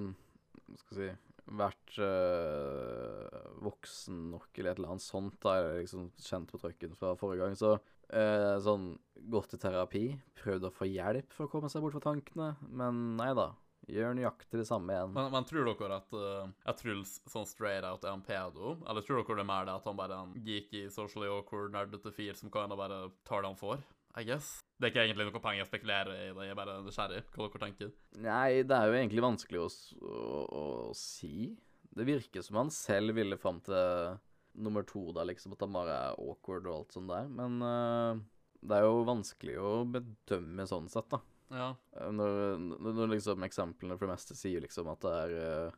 Hva 0.66 0.80
skal 0.82 1.04
jeg 1.04 1.14
si 1.14 1.29
Vært 1.50 1.96
øh, 2.06 3.38
voksen 3.66 4.28
nok 4.36 4.50
eller 4.54 4.74
et 4.74 4.82
eller 4.82 4.92
annet 4.94 5.06
sånt, 5.06 5.40
da, 5.42 5.56
eller 5.58 5.80
liksom 5.82 6.12
kjent 6.22 6.52
på 6.52 6.60
trøkken 6.62 6.94
fra 6.98 7.16
forrige 7.18 7.42
gang, 7.42 7.58
så 7.58 7.72
øh, 7.78 8.58
sånn 8.66 8.92
Gått 9.30 9.56
i 9.58 9.60
terapi, 9.60 10.04
prøvd 10.40 10.70
å 10.70 10.72
få 10.72 10.88
hjelp 10.88 11.34
for 11.36 11.46
å 11.48 11.52
komme 11.52 11.70
seg 11.70 11.84
bort 11.84 11.98
fra 11.98 12.06
tankene, 12.06 12.54
men 12.72 13.02
nei 13.20 13.34
da. 13.36 13.50
Gjør 13.90 14.16
nøyaktig 14.16 14.62
det 14.62 14.68
samme 14.70 14.94
igjen. 14.94 15.12
Men, 15.16 15.28
men 15.34 15.48
tror 15.50 15.68
dere 15.68 15.98
at, 15.98 16.16
uh, 16.16 16.74
Truls 16.80 17.18
sånn 17.30 17.48
straight 17.50 17.86
out 17.88 18.06
er 18.06 18.14
en 18.14 18.24
pedo? 18.26 18.76
Eller 18.88 19.06
tror 19.06 19.24
dere 19.24 19.42
det 19.42 19.46
er 19.46 19.50
mer 19.50 19.68
det 19.68 19.76
at 19.80 19.88
han 19.90 20.00
bare 20.00 20.16
er 20.16 20.28
en 20.28 20.46
geeky, 20.46 20.86
socially 20.94 21.30
awkward, 21.32 21.74
nerdete 21.74 22.14
fyr 22.16 22.38
som 22.38 22.54
kan 22.54 22.72
bare 22.78 23.08
tar 23.28 23.44
det 23.44 23.52
han 23.52 23.60
får? 23.60 23.84
I 24.20 24.26
guess. 24.28 24.60
Det 24.80 24.88
er 24.88 24.94
ikke 24.94 25.04
egentlig 25.04 25.26
noe 25.28 25.42
poeng 25.44 25.60
å 25.60 25.68
spekulere 25.68 26.14
i 26.16 26.28
det, 26.32 26.46
jeg 26.48 26.54
er 26.54 26.58
bare 26.58 26.78
nysgjerrig. 26.86 27.24
Hva 27.36 27.48
dere 27.50 27.62
tenker 27.66 27.90
Nei, 28.24 28.62
det 28.64 28.78
er 28.78 28.88
jo 28.88 28.96
egentlig 28.96 29.26
vanskelig 29.26 29.60
å, 29.60 29.68
å, 30.00 30.44
å, 30.62 30.64
si. 30.96 31.50
Det 31.92 32.06
virker 32.08 32.46
som 32.46 32.62
han 32.62 32.72
selv 32.72 33.18
ville 33.18 33.38
fram 33.42 33.60
til 33.66 34.16
nummer 34.64 34.88
to, 34.88 35.10
da, 35.16 35.26
liksom, 35.28 35.56
at 35.56 35.66
han 35.66 35.76
bare 35.76 35.98
er 36.08 36.22
awkward 36.24 36.70
og 36.70 36.78
alt 36.78 36.96
sånt 36.96 37.12
der. 37.12 37.28
Men 37.28 37.60
uh, 37.60 38.22
det 38.64 38.80
er 38.80 38.88
jo 38.88 39.04
vanskelig 39.08 39.60
å 39.60 39.74
bedømme 39.98 40.68
sånn 40.72 40.88
sett, 40.92 41.12
da. 41.12 41.20
Ja. 41.50 41.70
Eh, 41.98 42.10
Når, 42.14 42.40
når 42.62 42.98
når 43.02 43.14
liksom 43.16 43.46
eksemplene 43.48 43.98
for 43.98 44.06
det 44.06 44.16
meste 44.16 44.36
sier 44.38 44.62
liksom 44.64 44.90
at 44.92 45.02
det 45.02 45.14
er 45.24 45.32
øh, 45.42 45.78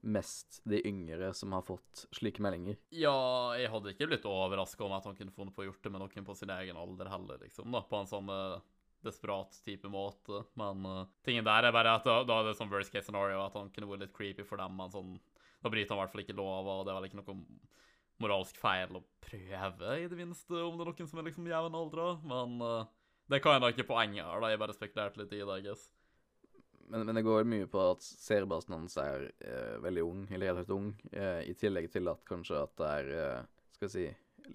mest 0.00 0.60
de 0.64 0.80
yngre 0.88 1.32
som 1.34 1.52
har 1.52 1.62
fått 1.62 2.06
slike 2.16 2.42
meldinger. 2.42 2.78
Ja, 2.94 3.52
jeg 3.58 3.70
hadde 3.72 3.92
ikke 3.92 4.08
blitt 4.10 4.28
overraska 4.28 4.84
om 4.86 4.94
at 4.96 5.08
han 5.08 5.16
kunne 5.18 5.34
funnet 5.34 5.54
på 5.56 5.64
å 5.64 5.68
gjort 5.68 5.82
det 5.84 5.92
med 5.92 6.02
noen 6.02 6.26
på 6.26 6.36
sin 6.38 6.52
egen 6.54 6.78
alder 6.80 7.10
heller, 7.12 7.40
liksom, 7.44 7.68
da, 7.74 7.82
på 7.86 8.00
en 8.00 8.08
sånn 8.08 8.30
uh, 8.32 8.62
desperat 9.04 9.58
type 9.66 9.90
måte. 9.92 10.44
Men 10.60 10.86
uh, 10.88 11.02
tingen 11.26 11.46
der 11.46 11.68
er 11.68 11.76
bare 11.76 11.98
at 11.98 12.08
da, 12.08 12.22
da 12.28 12.40
er 12.40 12.50
det 12.50 12.56
sånn 12.58 12.72
worst 12.72 12.94
case 12.94 13.08
scenario 13.08 13.42
at 13.44 13.58
han 13.58 13.72
kunne 13.74 13.90
vært 13.90 14.06
litt 14.06 14.16
creepy 14.16 14.46
for 14.48 14.60
dem, 14.62 14.78
men 14.80 14.94
sånn 14.94 15.18
Da 15.60 15.68
bryter 15.68 15.92
han 15.92 15.98
i 15.98 16.00
hvert 16.04 16.14
fall 16.14 16.24
ikke 16.24 16.38
lova, 16.38 16.78
og 16.78 16.86
det 16.86 16.92
er 16.92 16.96
vel 16.96 17.10
ikke 17.10 17.20
noe 17.20 17.36
moralsk 18.20 18.56
feil 18.60 18.96
å 18.96 19.04
prøve, 19.24 19.96
i 20.00 20.08
det 20.08 20.16
minste, 20.16 20.56
om 20.56 20.76
det 20.76 20.84
er 20.84 20.90
noen 20.92 21.08
som 21.08 21.20
er 21.20 21.26
liksom 21.28 21.48
jevnaldra, 21.48 22.08
men 22.24 22.56
uh, 22.64 22.88
det 23.32 23.40
kan 23.44 23.56
jeg 23.56 23.62
da 23.62 23.70
ikke 23.72 23.88
poenget 23.92 24.24
her, 24.24 24.40
da. 24.42 24.50
Jeg 24.50 24.60
bare 24.60 24.76
spekulerte 24.76 25.20
litt 25.20 25.34
i 25.36 25.40
det, 25.40 25.56
I 25.60 25.64
guess. 25.68 25.84
Men, 26.90 27.06
men 27.06 27.18
det 27.18 27.22
går 27.26 27.46
mye 27.48 27.68
på 27.70 27.82
at 27.92 28.02
seriebasen 28.02 28.74
hans 28.74 28.96
er 29.00 29.28
eh, 29.46 29.76
veldig 29.82 30.02
ung, 30.06 30.24
eller 30.30 30.50
relativt 30.50 30.74
ung, 30.74 30.90
eh, 31.12 31.44
i 31.46 31.54
tillegg 31.58 31.90
til 31.92 32.10
at 32.10 32.24
kanskje 32.28 32.64
at 32.64 32.74
det 32.80 32.90
er 32.96 33.12
eh, 33.14 33.48
skal 33.76 33.86
jeg 33.88 33.94
si, 33.94 34.06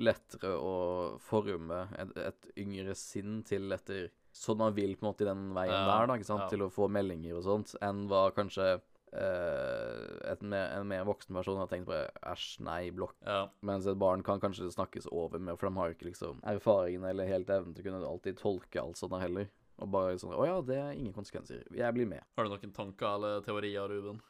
lettere 0.04 0.52
å 0.60 0.76
forme 1.24 1.86
et, 1.96 2.12
et 2.20 2.50
yngre 2.66 2.96
sinn 3.00 3.40
til 3.48 3.72
etter 3.72 4.10
sånn 4.36 4.60
man 4.60 4.76
vil 4.76 4.98
på 4.98 5.06
en 5.06 5.10
måte 5.12 5.24
i 5.24 5.30
den 5.30 5.48
veien 5.56 5.72
Ja, 5.72 5.86
der, 5.88 6.10
da, 6.10 6.18
ikke 6.20 6.28
sant, 6.28 6.46
ja. 6.46 6.52
til 6.52 6.66
å 6.66 6.74
få 6.74 6.90
meldinger 6.92 7.40
og 7.40 7.46
sånt, 7.46 7.76
enn 7.86 8.04
hva 8.12 8.26
kanskje 8.36 8.68
eh, 8.76 10.02
et 10.34 10.44
mer, 10.44 10.74
en 10.76 10.90
mer 10.90 11.06
voksen 11.08 11.38
person 11.38 11.62
har 11.62 11.70
tenkt 11.72 11.88
bare 11.90 12.10
æsj, 12.34 12.48
nei, 12.68 12.82
blokk. 12.96 13.16
Ja. 13.24 13.46
Mens 13.66 13.88
et 13.88 14.00
barn 14.02 14.26
kan 14.28 14.44
kanskje 14.44 14.68
snakkes 14.74 15.08
over 15.12 15.40
med, 15.40 15.56
for 15.60 15.70
de 15.70 15.80
har 15.80 15.96
ikke 15.96 16.10
liksom 16.10 16.44
erfaringene 16.52 17.14
eller 17.14 17.32
helt 17.32 17.54
evnen 17.54 17.76
til 17.76 17.86
å 17.86 17.90
kunne 17.90 18.10
alltid 18.12 18.42
tolke 18.42 18.84
alt 18.84 19.00
sånt 19.00 19.16
heller. 19.24 19.48
Og 19.84 19.92
bare 19.92 20.16
sånn 20.20 20.36
Å 20.36 20.48
ja, 20.48 20.56
det 20.64 20.78
er 20.80 20.96
ingen 20.96 21.16
konsekvenser. 21.16 21.66
Jeg 21.76 21.96
blir 21.96 22.08
med. 22.10 22.24
Har 22.38 22.48
du 22.48 22.54
noen 22.54 22.76
tanker 22.76 23.18
eller 23.18 23.46
teorier, 23.46 23.92
Ruben? 23.92 24.22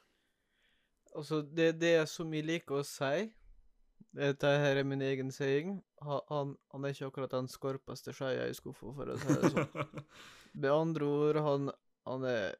Altså, 1.16 1.42
det, 1.46 1.76
det 1.80 1.96
er 2.02 2.08
som 2.10 2.34
jeg 2.34 2.48
liker 2.48 2.82
å 2.82 2.88
si 2.88 3.28
Dette 4.16 4.48
her 4.48 4.80
er 4.80 4.88
min 4.88 5.04
egen 5.04 5.32
saying. 5.32 5.78
Han, 6.04 6.54
han 6.72 6.86
er 6.86 6.94
ikke 6.94 7.10
akkurat 7.10 7.34
den 7.34 7.50
skarpeste 7.52 8.14
skeia 8.16 8.46
i 8.48 8.56
skuffa, 8.56 8.94
for 8.96 9.12
å 9.12 9.18
si 9.20 9.28
det 9.28 9.50
sånn. 9.52 10.06
Med 10.62 10.72
andre 10.72 11.10
ord, 11.10 11.40
han, 11.44 11.72
han 12.08 12.28
er 12.30 12.56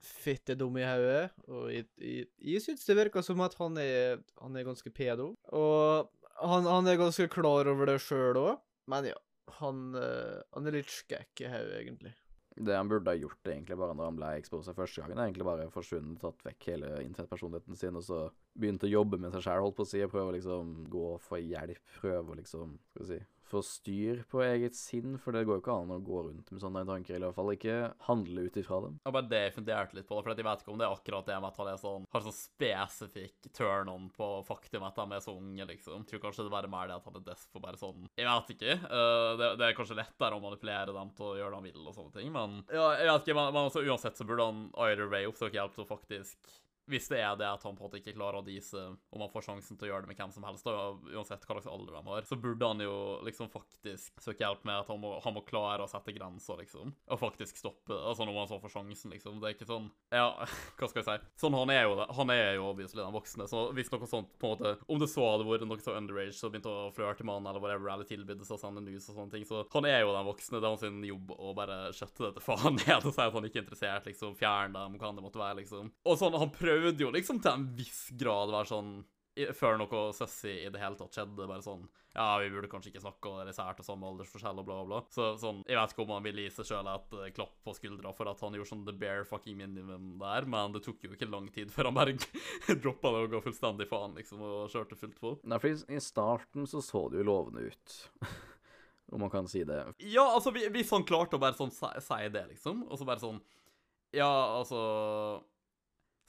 fitte 0.00 0.54
dum 0.54 0.78
i 0.80 0.84
hodet, 0.86 1.32
og 1.50 1.66
jeg, 1.74 1.88
jeg, 2.00 2.28
jeg 2.52 2.62
syns 2.64 2.86
det 2.88 2.96
virker 2.96 3.24
som 3.26 3.42
at 3.44 3.56
han 3.58 3.76
er, 3.82 4.22
han 4.40 4.54
er 4.56 4.68
ganske 4.68 4.92
pedo. 4.94 5.32
Og 5.50 6.08
han, 6.40 6.68
han 6.70 6.88
er 6.88 7.00
ganske 7.00 7.26
klar 7.32 7.68
over 7.68 7.90
det 7.90 7.98
sjøl 8.04 8.38
òg, 8.40 8.62
men 8.90 9.10
ja. 9.12 9.18
Han, 9.58 9.96
eh, 9.98 10.38
han 10.54 10.68
er 10.70 10.76
litt 10.78 10.92
skækk 10.94 11.42
i 11.42 11.48
hodet, 11.50 11.78
egentlig. 11.80 12.12
Det 12.60 12.76
han 12.76 12.88
burde 12.90 13.12
ha 13.12 13.16
gjort 13.16 13.48
egentlig 13.48 13.78
bare 13.80 13.94
når 13.96 14.10
han 14.10 14.18
ble 14.18 14.30
exposa 14.36 14.74
første 14.76 15.00
gangen, 15.00 15.18
er 15.18 15.30
egentlig 15.30 15.46
bare 15.48 15.68
forsvunnet, 15.72 16.18
tatt 16.20 16.42
vekk 16.44 16.66
hele 16.74 16.90
internettpersonligheten 17.06 17.78
sin, 17.80 17.96
og 17.96 18.04
så 18.04 18.18
begynt 18.60 18.84
å 18.84 18.90
jobbe 18.90 19.20
med 19.22 19.32
seg 19.32 19.46
sjæl, 19.46 19.62
holdt 19.64 19.78
på 19.78 19.86
å 19.86 19.90
si, 19.90 20.02
og 20.04 20.12
prøve 20.12 20.32
å 20.32 20.36
liksom 20.36 20.74
gå 20.92 21.04
og 21.14 21.22
få 21.24 21.40
hjelp, 21.40 21.80
prøve 22.02 22.34
å 22.34 22.38
liksom, 22.40 22.74
skal 22.92 23.06
vi 23.06 23.08
si, 23.14 23.20
få 23.50 23.62
styr 23.66 24.24
på 24.30 24.42
eget 24.46 24.78
sinn, 24.78 25.18
for 25.20 25.36
det 25.36 25.44
går 25.44 25.58
jo 25.58 25.64
ikke 25.64 25.78
an 25.82 25.94
å 25.94 26.00
gå 26.04 26.24
rundt 26.30 26.50
med 26.54 26.64
sånne 26.64 26.86
tanker, 26.88 27.16
eller 27.18 27.28
i 27.28 27.30
hvert 27.30 27.40
fall 27.40 27.54
ikke 27.54 27.78
handle 28.08 28.48
ut 28.48 28.60
ifra 28.60 28.82
dem. 28.86 28.98
Ja, 29.04 29.14
bare 29.14 29.30
det 29.30 29.50
bare 29.50 29.54
funderte 29.54 29.96
litt 29.96 30.08
på 30.08 30.18
for 30.20 30.30
jeg 30.34 30.44
vet 30.46 30.62
ikke 30.62 30.72
om 30.72 30.78
det 30.80 30.86
er 30.86 30.94
akkurat 30.94 31.26
det 31.26 31.38
med 31.40 31.50
at 31.50 31.60
han 31.60 31.70
er 31.70 31.80
sånn, 31.80 32.06
har 32.10 32.24
sånn 32.24 32.36
spesifikk 32.36 33.50
turn-on 33.56 34.08
på 34.14 34.28
faktum 34.46 34.86
at 34.86 34.96
de 34.96 35.16
er 35.16 35.24
så 35.24 35.34
unge, 35.36 35.66
liksom. 35.66 36.04
Jeg 36.04 36.10
tror 36.10 36.24
kanskje 36.26 36.46
det 36.46 36.54
bare 36.54 36.70
mer 36.70 36.88
det 36.88 36.98
at 36.98 37.08
han 37.08 37.18
er 37.18 37.26
desk 37.26 37.50
for 37.50 37.64
bare 37.64 37.80
sånn 37.80 38.08
Jeg 38.16 38.28
vet 38.28 38.54
ikke. 38.54 38.78
Uh, 38.86 39.36
det, 39.40 39.52
det 39.60 39.68
er 39.68 39.76
kanskje 39.76 39.98
lettere 39.98 40.36
å 40.36 40.42
manipulere 40.42 40.94
dem 40.94 41.12
til 41.16 41.28
å 41.30 41.36
gjøre 41.38 41.50
det 41.50 41.60
han 41.60 41.68
vil 41.68 41.90
og 41.90 41.96
sånne 41.96 42.16
ting, 42.16 42.32
men 42.34 42.58
ja, 42.70 42.88
jeg 43.00 43.12
vet 43.12 43.26
ikke, 43.26 43.38
men, 43.38 43.54
men 43.54 43.68
altså, 43.68 43.84
uansett 43.84 44.18
så 44.18 44.26
burde 44.28 44.50
han 44.50 44.66
either 44.86 45.10
way 45.10 45.28
oppsøke 45.28 45.58
hjelp 45.58 45.76
til 45.76 45.86
å 45.86 45.90
faktisk 45.90 46.52
hvis 46.90 47.08
det 47.12 47.20
er 47.22 47.38
det 47.38 47.48
at 47.48 47.64
han 47.66 47.76
på 47.76 47.84
en 47.84 47.88
måte 47.88 48.00
ikke 48.00 48.16
klarer 48.16 48.40
å 48.40 48.46
dise 48.46 48.82
om 49.10 49.22
han 49.22 49.30
får 49.32 49.46
sjansen 49.48 49.78
til 49.78 49.88
å 49.88 49.92
gjøre 49.92 50.06
det 50.06 50.12
med 50.12 50.20
hvem 50.20 50.34
som 50.34 50.46
helst, 50.46 50.66
da, 50.66 50.90
uansett 51.14 51.46
hva 51.46 51.56
slags 51.56 51.70
alder 51.70 51.96
de 51.96 52.02
har, 52.10 52.28
så 52.28 52.38
burde 52.40 52.70
han 52.72 52.82
jo 52.84 52.96
liksom 53.26 53.50
faktisk 53.52 54.20
søke 54.22 54.44
hjelp 54.44 54.66
med 54.68 54.82
at 54.82 54.90
han 54.90 55.00
må, 55.02 55.14
han 55.24 55.36
må 55.36 55.44
klare 55.46 55.86
å 55.86 55.90
sette 55.90 56.14
grenser, 56.16 56.60
liksom. 56.60 56.94
Og 57.10 57.20
faktisk 57.20 57.60
stoppe 57.60 57.96
altså 57.96 58.26
når 58.26 58.36
man 58.36 58.50
så 58.50 58.60
får 58.62 58.74
sjansen, 58.76 59.14
liksom. 59.14 59.40
Det 59.40 59.50
er 59.50 59.56
ikke 59.56 59.68
sånn 59.70 59.88
Ja, 60.14 60.28
hva 60.78 60.90
skal 60.90 61.02
jeg 61.02 61.08
si? 61.08 61.32
Sånn, 61.44 61.56
han 61.56 61.72
er 61.74 61.86
jo 61.86 61.96
det. 62.00 62.08
Han 62.18 62.34
er 62.34 62.54
jo 62.58 62.68
obviously 62.70 63.02
den 63.02 63.14
voksne, 63.14 63.48
så 63.50 63.66
hvis 63.76 63.92
noe 63.92 64.10
sånt 64.10 64.32
på 64.40 64.50
en 64.50 64.56
måte 64.56 64.74
Om 64.90 65.02
det 65.02 65.10
så 65.12 65.26
hadde 65.26 65.48
vært 65.48 65.66
noe 65.68 65.80
så 65.82 65.96
underage 65.96 66.36
som 66.36 66.52
begynte 66.52 66.72
å 66.72 66.90
flørte 66.94 67.26
med 67.26 67.38
han 67.38 67.50
eller 67.50 67.62
whatever, 67.62 67.92
eller 67.92 68.08
tilbydde 68.08 68.46
seg 68.46 68.56
å 68.58 68.62
sende 68.62 68.84
news 68.84 69.08
og 69.10 69.16
sånne 69.18 69.34
ting, 69.34 69.46
så 69.48 69.64
han 69.74 69.88
er 69.88 70.02
jo 70.02 70.14
den 70.14 70.28
voksne. 70.28 70.60
Det 70.60 70.68
er 70.68 70.74
hans 70.74 71.08
jobb 71.10 71.32
å 71.36 71.52
bare 71.56 71.78
skjøtte 71.96 72.26
det 72.26 72.32
til 72.36 72.46
faen 72.46 72.78
ned 72.80 73.06
og 73.06 73.14
si 73.14 73.24
at 73.24 73.36
han 73.36 73.48
ikke 73.48 73.60
er 73.60 73.64
interessert, 73.64 74.08
liksom. 74.08 74.36
Fjern 74.40 74.76
dem, 74.76 74.98
hva 75.00 75.12
det 75.16 75.24
måtte 75.24 75.40
være, 75.40 75.60
liksom. 75.62 75.90
Og 76.06 76.18
sånn, 76.20 76.36
han 76.40 76.52
prøvde 76.80 77.06
jo 77.06 77.14
liksom 77.14 77.40
til 77.44 77.52
en 77.54 77.70
viss 77.78 78.06
grad 78.20 78.50
være 78.56 78.70
sånn 78.74 78.92
før 79.56 79.78
noe 79.78 79.98
sussy 80.12 80.50
i 80.66 80.70
det 80.74 80.80
hele 80.82 80.98
tatt 80.98 81.14
skjedde, 81.16 81.46
bare 81.48 81.62
sånn 81.64 81.84
Ja, 82.12 82.24
vi 82.42 82.48
burde 82.50 82.66
kanskje 82.68 82.90
ikke 82.90 83.00
snakke, 83.04 83.30
om 83.30 83.38
det 83.46 83.54
sært 83.54 83.78
og 83.80 83.86
samme 83.86 84.08
aldersforskjell 84.10 84.58
og 84.58 84.66
bla, 84.66 84.80
bla. 84.84 84.98
Så 85.14 85.28
sånn, 85.38 85.60
jeg 85.70 85.78
vet 85.78 85.92
ikke 85.94 86.02
om 86.02 86.10
han 86.16 86.24
ville 86.26 86.42
gi 86.42 86.50
seg 86.56 86.66
sjøl 86.66 86.88
et 86.90 87.14
eh, 87.14 87.28
klapp 87.36 87.52
på 87.64 87.74
skuldra 87.78 88.10
for 88.12 88.26
at 88.28 88.42
han 88.42 88.56
gjorde 88.58 88.68
sånn 88.72 88.82
the 88.88 88.92
bare 88.98 89.22
fucking 89.30 89.56
minimum 89.60 90.16
der, 90.18 90.48
men 90.50 90.74
det 90.74 90.82
tok 90.84 91.06
jo 91.06 91.12
ikke 91.14 91.28
lang 91.30 91.46
tid 91.54 91.70
før 91.70 91.88
han 91.88 91.94
bare 92.00 92.16
droppa 92.82 93.12
det 93.14 93.20
og 93.22 93.30
ga 93.36 93.40
fullstendig 93.46 93.86
faen, 93.88 94.16
liksom, 94.18 94.42
og 94.42 94.66
kjørte 94.74 94.98
fullt 94.98 95.20
på. 95.22 95.32
Nei, 95.46 95.60
for 95.62 95.70
i- 95.70 95.94
i 95.96 96.02
starten 96.02 96.66
så 96.66 96.82
så 96.82 97.04
det 97.14 97.22
jo 97.22 97.28
lovende 97.30 97.68
ut, 97.70 97.96
om 99.14 99.22
man 99.22 99.30
kan 99.30 99.46
si 99.48 99.62
det. 99.64 99.78
Ja, 100.10 100.26
altså, 100.34 100.50
hvis 100.50 100.90
han 100.90 101.06
klarte 101.06 101.38
å 101.38 101.44
bare 101.46 101.54
sånn 101.56 101.70
si, 101.70 101.86
si 102.10 102.20
det, 102.34 102.48
liksom, 102.50 102.82
og 102.90 102.98
så 102.98 103.06
bare 103.08 103.22
sånn 103.22 103.38
Ja, 104.18 104.26
altså 104.58 104.82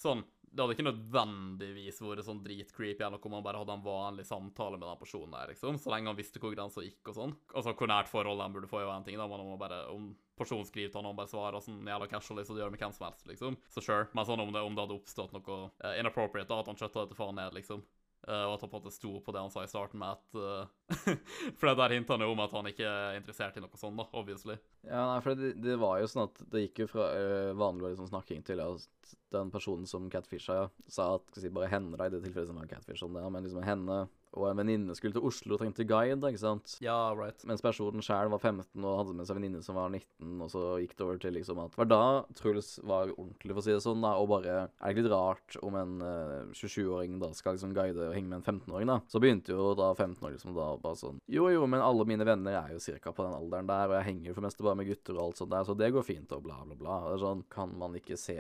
Sånn. 0.02 0.22
Det 0.52 0.60
hadde 0.60 0.76
ikke 0.76 0.88
nødvendigvis 0.88 2.02
vært 2.04 2.26
sånn 2.28 2.42
dritcreepy 2.44 3.06
eller 3.06 3.24
om 3.24 3.38
han 3.38 3.46
bare 3.46 3.62
hadde 3.62 3.76
en 3.78 3.86
vanlig 3.86 4.26
samtale 4.28 4.76
med 4.76 4.84
den 4.84 5.00
personen 5.00 5.36
der, 5.38 5.54
liksom. 5.54 5.78
Så 5.80 5.94
lenge 5.94 6.12
han 6.12 6.18
visste 6.18 6.42
hvor 6.44 6.52
grensa 6.52 6.84
gikk 6.84 7.14
og 7.14 7.18
sånn. 7.18 7.36
Altså, 7.56 7.72
hvor 7.80 7.92
nært 7.92 8.12
forhold 8.12 8.44
han 8.44 8.56
burde 8.56 8.68
få, 8.68 8.82
er 8.82 8.90
jo 8.90 8.92
en 8.98 9.08
ting, 9.08 9.20
da. 9.22 9.30
Men 9.32 9.46
om, 9.46 9.54
bare, 9.62 9.86
om 9.94 10.12
personen 10.38 10.68
skriver 10.68 10.92
til 10.92 11.00
han 11.00 11.08
og 11.08 11.16
han 11.16 11.22
bare 11.22 11.32
svarer 11.32 11.64
sånn 11.64 11.88
jævla 11.88 12.12
casually, 12.12 12.44
så 12.44 12.58
det 12.58 12.66
gjør 12.66 12.76
med 12.76 12.84
hvem 12.84 12.98
som 12.98 13.08
helst, 13.08 13.26
liksom. 13.32 13.58
Så 13.72 13.86
sure. 13.86 14.12
Men 14.12 14.28
sånn 14.28 14.44
om 14.44 14.52
det, 14.52 14.66
om 14.68 14.76
det 14.76 14.86
hadde 14.86 15.00
oppstått 15.00 15.36
noe 15.38 15.64
uh, 15.72 15.96
inappropriate, 15.96 16.50
da, 16.52 16.60
at 16.60 16.72
han 16.74 16.84
kjøtta 16.84 17.06
det 17.06 17.14
til 17.14 17.22
faen 17.22 17.40
ned, 17.40 17.56
liksom. 17.56 17.88
Uh, 18.28 18.44
og 18.46 18.52
at 18.54 18.62
han 18.62 18.70
på 18.70 18.78
en 18.78 18.84
måte 18.84 18.94
sto 18.94 19.16
på 19.26 19.34
det 19.34 19.42
han 19.42 19.50
sa 19.50 19.64
i 19.66 19.70
starten 19.70 19.98
med 19.98 20.14
at 20.14 20.36
uh, 20.38 21.16
For 21.58 21.72
det 21.72 21.74
der 21.80 21.96
hinta 21.96 22.14
han 22.14 22.22
jo 22.22 22.36
om 22.36 22.44
at 22.44 22.52
han 22.54 22.70
ikke 22.70 22.86
er 22.86 23.18
interessert 23.18 23.56
i 23.58 23.64
noe 23.64 23.80
sånt, 23.82 23.98
da, 23.98 24.06
obviously. 24.20 24.60
Ja, 24.86 25.08
nei, 25.10 25.16
for 25.26 25.40
det, 25.40 25.56
det 25.64 25.80
var 25.82 25.98
jo 25.98 26.10
sånn 26.12 26.28
at 26.28 26.44
det 26.54 26.68
gikk 26.68 26.84
jo 26.84 26.92
fra 26.92 27.08
uh, 27.16 27.54
vanlig 27.58 27.96
liksom, 27.96 28.12
snakking 28.12 28.46
til 28.46 28.62
at 29.02 29.18
den 29.34 29.52
personen 29.52 29.88
som 29.88 30.10
catfisha, 30.12 30.70
sa 30.88 31.16
at 31.16 31.28
skal 31.32 31.46
si, 31.46 31.54
bare 31.54 31.72
henne, 31.72 31.98
da, 31.98 32.08
i 32.08 32.14
det 32.14 32.24
tilfellet 32.26 32.52
som 32.52 32.60
var 32.60 32.70
catfish 32.72 33.04
sånn 33.04 33.16
det, 33.18 33.28
men 33.32 33.48
liksom 33.48 33.64
henne 33.66 34.04
og 34.32 34.48
en 34.48 34.62
venninne 34.62 34.96
skulle 34.96 35.16
til 35.16 35.26
Oslo 35.28 35.56
og 35.58 35.62
trengte 35.62 35.86
guide, 35.88 36.24
ikke 36.24 36.40
sant? 36.40 36.76
Ja, 36.84 37.12
right. 37.18 37.44
Mens 37.50 37.64
personen 37.64 38.04
sjøl 38.06 38.32
var 38.32 38.40
15 38.40 38.64
og 38.80 39.00
hadde 39.02 39.16
med 39.18 39.28
seg 39.28 39.38
venninne 39.38 39.64
som 39.66 39.76
var 39.76 39.92
19, 39.92 40.38
og 40.46 40.52
så 40.54 40.62
gikk 40.80 40.96
det 40.96 41.06
over 41.06 41.20
til 41.22 41.36
liksom 41.36 41.60
at 41.66 41.76
var 41.80 41.90
da 41.92 42.04
Truls 42.38 42.78
var 42.88 43.12
ordentlig, 43.18 43.52
for 43.52 43.60
å 43.60 43.66
si 43.66 43.76
det 43.76 43.84
sånn, 43.84 44.04
da, 44.04 44.14
og 44.22 44.30
bare 44.32 44.56
Er 44.80 44.96
det 44.96 45.04
litt 45.04 45.12
rart 45.12 45.58
om 45.66 45.76
en 45.80 45.98
uh, 46.00 46.54
27-åring 46.56 47.20
da 47.22 47.32
skal 47.36 47.58
liksom 47.58 47.76
guide 47.76 48.08
og 48.08 48.16
henge 48.16 48.32
med 48.32 48.40
en 48.40 48.46
15-åring, 48.48 48.88
da? 48.94 49.00
Så 49.12 49.20
begynte 49.24 49.56
jo 49.56 49.74
da 49.76 49.92
15-åringen 49.98 50.38
liksom 50.38 50.56
da 50.56 50.70
bare 50.80 51.00
sånn 51.02 51.20
Jo, 51.32 51.50
jo, 51.52 51.68
men 51.68 51.84
alle 51.84 52.08
mine 52.08 52.28
venner 52.28 52.56
er 52.62 52.72
jo 52.76 52.82
cirka 52.84 53.12
på 53.16 53.28
den 53.28 53.36
alderen 53.36 53.68
der, 53.68 53.92
og 53.92 53.98
jeg 54.00 54.10
henger 54.14 54.32
jo 54.32 54.38
for 54.38 54.48
meste 54.48 54.68
bare 54.68 54.80
med 54.80 54.88
gutter 54.88 55.18
og 55.18 55.26
alt 55.26 55.44
sånt 55.44 55.52
der, 55.52 55.68
så 55.68 55.76
det 55.76 55.92
går 55.92 56.08
fint 56.08 56.32
og 56.38 56.46
bla, 56.48 56.62
bla, 56.64 56.80
bla. 56.80 57.02
Det 57.10 57.18
er 57.18 57.26
sånn, 57.26 57.44
kan 57.52 57.76
man 57.82 58.00
ikke 58.00 58.20
se 58.20 58.40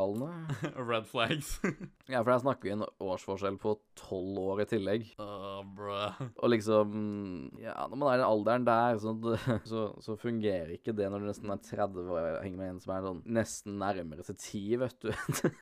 faresignalene? 0.00 0.54
Red 0.90 1.06
flags. 1.06 1.60
Ja, 2.10 2.24
for 2.24 2.32
der 2.32 2.40
snakker 2.42 2.66
vi 2.66 2.70
en 2.74 2.82
årsforskjell 2.98 3.54
på 3.62 3.76
tolv 3.94 4.38
år 4.42 4.62
i 4.64 4.66
tillegg. 4.66 5.04
uh, 5.20 5.60
bruh. 5.62 6.16
Og 6.42 6.50
liksom 6.50 7.52
Ja, 7.62 7.86
når 7.86 8.00
man 8.00 8.08
er 8.08 8.16
i 8.16 8.18
den 8.18 8.26
alderen 8.26 8.64
der, 8.66 8.98
så, 8.98 9.14
så, 9.70 9.84
så 10.02 10.16
fungerer 10.18 10.72
ikke 10.74 10.90
det 10.96 11.06
når 11.06 11.22
du 11.22 11.28
nesten 11.28 11.52
er 11.54 11.60
30 11.62 12.10
og 12.10 12.42
henger 12.42 12.58
med 12.58 12.72
en 12.72 12.80
som 12.82 12.94
er 12.96 13.06
sånn 13.06 13.20
nesten 13.30 13.78
nærmere 13.78 14.26
til 14.26 14.34
10, 14.40 14.80
vet 14.82 15.06
du. 15.06 15.12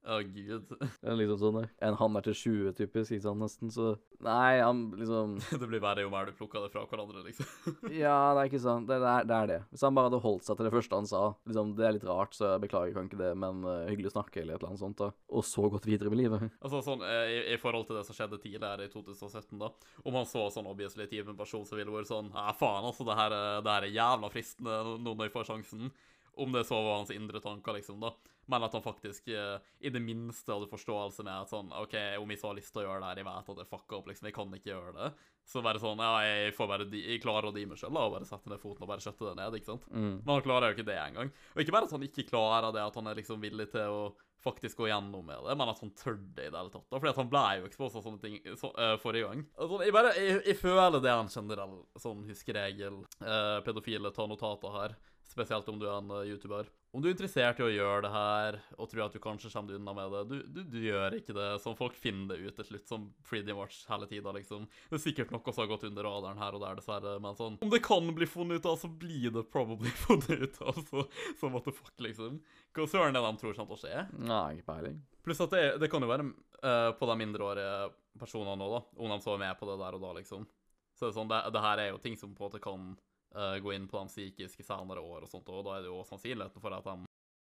Å, 0.09 0.23
gud. 0.25 0.73
Det 0.73 1.05
er 1.05 1.21
liksom 1.21 1.43
sånn 1.43 1.61
der. 1.61 1.69
En 1.85 1.99
han 2.01 2.17
er 2.17 2.25
til 2.31 2.39
20, 2.41 2.73
typisk, 2.81 3.13
ikke 3.13 3.27
sant, 3.29 3.45
nesten, 3.45 3.75
så 3.75 3.99
Nei, 4.25 4.59
han 4.59 4.81
liksom 4.99 5.37
Det 5.61 5.67
blir 5.69 5.79
verre 5.79 6.03
jo 6.03 6.09
mer 6.11 6.27
du 6.27 6.33
plukker 6.35 6.65
det 6.65 6.73
fra 6.73 6.83
hverandre, 6.89 7.21
liksom. 7.29 7.77
Ja, 7.93 8.33
det 8.35 8.41
er 8.41 8.49
ikke 8.49 8.63
sant. 8.65 8.89
Det, 8.89 8.97
det, 8.99 9.13
er, 9.13 9.29
det 9.29 9.37
er 9.37 9.51
det. 9.53 9.59
Hvis 9.71 9.85
han 9.87 9.95
bare 9.95 10.09
hadde 10.09 10.25
holdt 10.25 10.49
seg 10.49 10.59
til 10.59 10.67
det 10.67 10.73
første 10.75 10.99
han 10.99 11.07
sa, 11.07 11.23
liksom, 11.47 11.77
det 11.79 11.87
er 11.87 11.95
litt 11.95 12.09
rart, 12.09 12.35
så 12.35 12.55
jeg 12.55 12.65
beklager, 12.65 12.97
kan 12.97 13.07
ikke 13.07 13.21
det, 13.21 13.31
men 13.39 13.63
uh, 13.63 13.85
hyggelig 13.87 14.11
å 14.11 14.17
snakke, 14.17 14.18
eller 14.37 14.55
et 14.55 14.61
eller 14.61 14.69
annet 14.69 14.81
sånt, 14.83 14.97
da. 14.99 15.11
Og 15.31 15.45
så 15.45 15.71
gått 15.71 15.87
videre 15.87 16.11
med 16.11 16.19
livet. 16.19 16.51
Altså 16.61 16.81
sånn, 16.83 17.03
eh, 17.07 17.31
i, 17.37 17.39
I 17.55 17.57
forhold 17.63 17.87
til 17.87 17.97
det 17.97 18.05
som 18.07 18.15
skjedde 18.19 18.41
tidligere 18.43 18.85
i 18.85 18.89
2017, 18.93 19.59
da. 19.59 19.71
Om 20.05 20.15
han 20.15 20.27
så 20.27 20.51
sånn 20.51 20.67
obviously 20.67 21.07
type 21.07 21.35
person 21.39 21.65
som 21.65 21.79
ville 21.79 21.91
vært 21.95 22.11
sånn 22.11 22.31
Ja, 22.35 22.53
faen, 22.53 22.85
altså, 22.91 23.05
det 23.09 23.17
her, 23.17 23.31
er- 23.33 23.63
det 23.63 23.71
her 23.77 23.83
er 23.89 23.97
jævla 23.97 24.31
fristende 24.31 24.77
nå 24.99 25.15
når 25.15 25.25
jeg 25.31 25.33
får 25.39 25.49
sjansen. 25.53 25.91
Om 26.39 26.53
det 26.55 26.65
så 26.69 26.79
var 26.79 27.01
hans 27.01 27.15
indre 27.15 27.41
tanker, 27.45 27.79
liksom, 27.79 28.01
da. 28.03 28.13
Men 28.49 28.65
at 28.65 28.73
han 28.73 28.85
faktisk 28.85 29.29
eh, 29.29 29.59
i 29.85 29.91
det 29.93 30.01
minste 30.01 30.55
hadde 30.55 30.71
forståelse 30.71 31.25
med 31.27 31.35
at 31.45 31.51
sånn 31.51 31.73
OK, 31.77 31.97
om 32.17 32.31
jeg 32.33 32.41
så 32.41 32.49
har 32.49 32.57
lyst 32.57 32.73
til 32.73 32.81
å 32.81 32.87
gjøre 32.87 33.03
det 33.03 33.11
her, 33.11 33.21
jeg 33.21 33.29
vet 33.29 33.51
at 33.53 33.59
det 33.61 33.67
fucker 33.69 33.99
opp, 33.99 34.07
liksom, 34.09 34.29
jeg 34.31 34.37
kan 34.39 34.55
ikke 34.57 34.71
gjøre 34.71 34.95
det. 34.97 35.11
Så 35.49 35.65
bare 35.65 35.81
sånn 35.83 36.01
Ja, 36.01 36.15
jeg 36.25 36.55
får 36.57 36.71
bare 36.71 36.87
de, 36.89 37.03
jeg 37.13 37.21
klarer 37.25 37.51
å 37.51 37.53
di 37.53 37.67
meg 37.69 37.81
sjøl, 37.81 37.93
da, 37.93 38.07
og 38.09 38.17
bare 38.17 38.29
sette 38.29 38.53
ned 38.53 38.63
foten 38.63 38.87
og 38.87 38.93
bare 38.93 39.05
skjøtte 39.05 39.29
det 39.29 39.35
ned, 39.41 39.59
ikke 39.59 39.73
sant. 39.75 39.85
Mm. 39.93 40.15
Men 40.23 40.33
han 40.33 40.47
klarer 40.47 40.71
jo 40.73 40.79
ikke 40.79 40.89
det 40.89 40.97
engang. 41.03 41.35
Og 41.53 41.63
ikke 41.65 41.77
bare 41.77 41.91
at 41.91 41.95
han 41.97 42.09
ikke 42.09 42.27
klarer 42.31 42.73
det, 42.73 42.87
at 42.89 42.99
han 43.01 43.13
er 43.13 43.21
liksom 43.21 43.45
villig 43.45 43.69
til 43.75 43.99
å 43.99 44.01
faktisk 44.45 44.81
gå 44.81 44.89
gjennom 44.89 45.27
med 45.27 45.45
det, 45.45 45.57
men 45.59 45.71
at 45.71 45.81
han 45.83 45.91
tør 45.99 46.17
det 46.17 46.47
i 46.47 46.53
det 46.53 46.57
hele 46.61 46.73
tatt. 46.73 46.87
da. 46.89 46.99
Fordi 46.99 47.11
at 47.11 47.21
han 47.21 47.31
ble 47.33 47.45
jo 47.59 47.69
eksposa 47.69 48.03
sånne 48.05 48.23
ting 48.23 48.39
så, 48.61 48.71
uh, 48.79 48.95
forrige 49.03 49.29
gang. 49.29 49.45
Altså, 49.59 49.81
jeg 49.85 49.95
bare, 49.97 50.15
jeg, 50.17 50.41
jeg 50.47 50.59
føler 50.61 51.03
det 51.03 51.11
er 51.13 51.23
en 51.25 51.33
generell 51.33 51.77
sånn 52.01 52.25
huskeregel. 52.29 53.01
Uh, 53.21 53.59
pedofile 53.67 54.13
tar 54.15 54.31
notater 54.31 54.77
her. 54.79 54.97
Spesielt 55.29 55.69
om 55.69 55.79
du 55.79 55.87
er 55.87 55.99
en 55.99 56.13
eh, 56.17 56.31
YouTuber. 56.33 56.69
Om 56.97 57.03
du 57.05 57.11
er 57.11 57.13
interessert 57.13 57.59
i 57.61 57.65
å 57.67 57.69
gjøre 57.69 58.07
det 58.07 58.11
her, 58.15 58.57
og 58.81 58.89
tror 58.89 59.03
at 59.05 59.13
du 59.13 59.21
kanskje 59.21 59.51
kommer 59.53 59.75
deg 59.75 59.77
unna 59.77 59.93
med 59.93 60.15
det, 60.15 60.23
du, 60.31 60.37
du, 60.57 60.61
du 60.73 60.79
gjør 60.87 61.19
ikke 61.19 61.35
det. 61.37 61.49
Sånn 61.61 61.77
folk 61.77 61.99
finner 62.01 62.33
det 62.33 62.49
ut 62.49 62.57
til 62.57 62.67
slutt, 62.71 62.87
som 62.89 63.05
Freedom 63.29 63.59
Watch 63.61 63.83
hele 63.91 64.09
tida, 64.09 64.33
liksom. 64.33 64.65
Det 64.89 64.97
er 64.97 65.03
sikkert 65.03 65.35
noe 65.35 65.53
som 65.53 65.63
har 65.63 65.69
gått 65.75 65.85
under 65.91 66.09
radaren 66.09 66.41
her 66.41 66.57
og 66.57 66.65
der, 66.65 66.79
dessverre, 66.81 67.19
men 67.21 67.37
sånn 67.37 67.59
Om 67.65 67.75
det 67.75 67.83
kan 67.85 68.09
bli 68.17 68.29
funnet 68.31 68.63
ut 68.63 68.71
av, 68.73 68.79
så 68.81 68.89
blir 68.89 69.29
det 69.35 69.45
probably 69.53 69.93
funnet 70.07 70.47
ut 70.47 70.57
av, 70.65 70.81
så, 70.89 71.05
så 71.37 71.53
what 71.53 71.69
the 71.69 71.75
fuck, 71.77 71.93
liksom. 72.05 72.41
Hva 72.73 72.89
søren 72.89 73.13
er 73.13 73.21
det 73.21 73.25
de 73.27 73.43
tror 73.43 73.59
kommer 73.59 73.77
til 73.77 73.79
å 73.79 73.83
skje? 73.85 74.07
Nei, 74.25 74.45
ikke 74.57 74.71
peiling. 74.73 74.97
Pluss 75.29 75.45
at 75.45 75.53
det, 75.53 75.65
det 75.83 75.91
kan 75.93 76.05
jo 76.05 76.09
være 76.09 76.31
uh, 76.33 76.95
på 76.97 77.11
de 77.11 77.19
mindreårige 77.21 77.75
personene 78.19 78.57
nå, 78.57 78.71
da, 78.79 78.81
om 78.97 79.13
de 79.13 79.21
så 79.23 79.37
er 79.37 79.45
med 79.45 79.61
på 79.61 79.69
det 79.69 79.77
der 79.85 80.01
og 80.01 80.09
da, 80.09 80.15
liksom. 80.17 80.49
Så 80.97 81.05
det 81.05 81.13
er 81.13 81.19
sånn, 81.21 81.29
det, 81.31 81.45
det 81.53 81.63
her 81.63 81.85
er 81.85 81.93
jo 81.93 82.01
ting 82.03 82.17
som 82.17 82.33
på 82.33 82.47
en 82.47 82.49
måte 82.49 82.65
kan 82.65 82.89
eh, 83.37 83.59
gå 83.65 83.75
inn 83.75 83.89
på 83.91 84.01
hans 84.01 84.15
psykiske 84.17 84.67
senere 84.67 85.05
år 85.05 85.27
og 85.27 85.31
sånt, 85.31 85.49
og 85.53 85.67
da 85.67 85.77
er 85.77 85.87
det 85.87 85.93
jo 85.93 86.03
sannsynligheten 86.09 86.65
for 86.65 86.77
at 86.77 86.89
de 86.89 87.09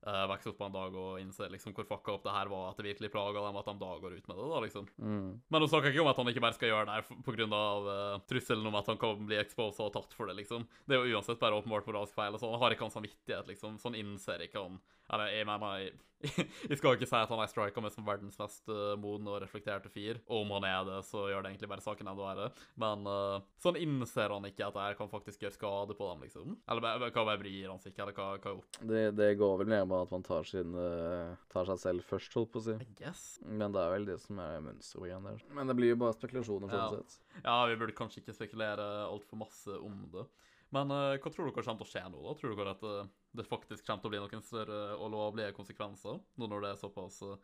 uh, 0.07 0.25
vokser 0.31 0.51
opp 0.51 0.59
på 0.59 0.67
en 0.67 0.75
dag 0.75 0.97
og 1.01 1.19
innser 1.21 1.51
liksom 1.51 1.73
hvor 1.75 1.87
fucka 1.87 2.13
opp 2.15 2.25
det 2.25 2.35
her 2.35 2.51
var, 2.51 2.69
at 2.69 2.79
det 2.79 2.87
virkelig 2.87 3.11
plaga 3.13 3.43
dem, 3.45 3.59
at 3.59 3.69
de 3.69 3.75
da 3.81 3.91
går 4.03 4.17
ut 4.17 4.29
med 4.31 4.39
det, 4.39 4.49
da, 4.53 4.59
liksom. 4.65 4.89
Mm. 4.97 5.29
Men 5.47 5.65
hun 5.65 5.71
snakker 5.71 5.91
ikke 5.91 6.03
om 6.03 6.11
at 6.11 6.21
han 6.21 6.31
ikke 6.31 6.43
bare 6.45 6.57
skal 6.57 6.71
gjøre 6.71 6.89
det 6.89 6.97
her 6.97 7.23
på 7.25 7.47
av 7.59 7.89
uh, 7.89 8.19
trusselen 8.29 8.69
om 8.69 8.79
at 8.79 8.91
han 8.91 9.01
kan 9.01 9.25
bli 9.29 9.39
exposed 9.39 9.83
og 9.85 9.93
tatt 9.95 10.15
for 10.15 10.29
det, 10.29 10.37
liksom. 10.41 10.67
Det 10.85 10.97
er 10.97 11.03
jo 11.03 11.17
uansett 11.19 11.41
bare 11.41 11.59
åpenbart 11.59 11.89
moralsk 11.89 12.15
feil, 12.17 12.35
og 12.35 12.43
sånn 12.43 12.59
har 12.61 12.75
ikke 12.75 12.87
han 12.87 12.95
samvittighet, 12.95 13.49
liksom. 13.51 13.79
Sånn 13.81 13.97
innser 13.99 14.45
ikke 14.45 14.63
han 14.63 14.79
Eller 15.09 15.33
jeg 15.33 15.47
mener 15.49 15.89
jeg, 16.69 16.77
skal 16.77 16.91
jo 16.91 16.97
ikke 16.97 17.07
si 17.07 17.15
at 17.15 17.31
han 17.31 17.41
er 17.41 17.49
strika 17.51 17.81
med 17.83 17.93
som 17.93 18.05
verdens 18.07 18.37
mest 18.39 18.67
uh, 18.71 18.95
modne 18.99 19.31
og 19.31 19.39
reflekterte 19.43 19.91
fyr. 19.91 20.19
Og 20.27 20.43
om 20.43 20.51
han 20.57 20.67
er 20.67 20.87
det, 20.89 20.97
så 21.07 21.27
gjør 21.31 21.45
det 21.45 21.53
egentlig 21.53 21.69
bare 21.71 21.85
saken 21.85 22.11
enda 22.11 22.25
verre. 22.25 22.49
Men 22.81 23.07
uh, 23.07 23.45
sånn 23.63 23.79
innser 23.79 24.35
han 24.35 24.47
ikke 24.49 24.67
at 24.67 24.75
det 24.75 24.87
her 24.87 24.97
kan 24.99 25.11
faktisk 25.11 25.45
gjøre 25.45 25.55
skade 25.55 25.95
på 25.95 26.09
dem, 26.11 26.25
liksom. 26.27 26.57
Eller 26.67 27.07
hva 27.07 27.25
bare 27.29 27.39
bryr 27.39 27.71
han 27.71 27.79
seg 27.79 27.93
ikke, 27.93 28.07
eller 28.07 28.17
hva, 28.17 28.27
hva 28.43 28.55
opp? 28.57 28.81
Det, 28.91 29.05
det 29.19 29.29
går 29.39 29.55
vel 29.63 29.71
ned 29.71 29.87
med 29.91 30.03
at 30.03 30.13
man 30.17 30.27
tar, 30.27 30.49
sin, 30.49 30.75
uh, 30.75 31.39
tar 31.53 31.71
seg 31.71 31.81
selv 31.85 32.09
først, 32.09 32.35
holdt 32.35 32.53
på 32.55 32.63
å 32.63 32.67
si. 32.67 32.75
I 32.83 32.91
guess. 32.99 33.23
Men 33.47 33.75
det 33.75 33.85
er 33.85 33.95
vel 33.95 34.09
det 34.11 34.19
som 34.25 34.43
er 34.43 34.59
mønsteret 34.65 35.11
igjen 35.11 35.31
der. 35.31 35.47
Men 35.55 35.71
det 35.71 35.79
blir 35.79 35.93
jo 35.93 36.03
bare 36.03 36.19
spekulasjoner, 36.19 36.67
sånn 36.67 36.79
Ja. 36.83 36.91
sett. 36.99 37.41
Ja, 37.45 37.57
vi 37.71 37.79
burde 37.79 37.95
kanskje 37.95 38.23
ikke 38.23 38.35
spekulere 38.35 38.85
altfor 39.07 39.39
masse 39.45 39.79
om 39.79 40.03
det. 40.11 40.27
Men 40.75 40.91
uh, 40.93 41.15
hva 41.17 41.31
tror 41.33 41.47
dere 41.47 41.63
kommer 41.63 41.81
til 41.81 41.87
å 41.87 41.89
skje 41.89 42.03
nå, 42.11 42.19
da? 42.25 42.35
Tror 42.37 42.55
dere 42.57 42.75
at 42.75 42.83
eh, 42.85 43.09
det 43.31 43.45
faktisk 43.45 43.85
kommer 43.85 44.01
til 44.01 44.09
å 44.09 44.13
bli 44.13 44.21
noen 44.23 44.45
større 44.45 44.79
og 44.97 45.11
lovlige 45.13 45.53
konsekvenser, 45.57 46.17
nå 46.39 46.49
når 46.49 46.65
det 46.65 46.71
er 46.73 46.81
såpass 46.81 47.21
eh, 47.25 47.35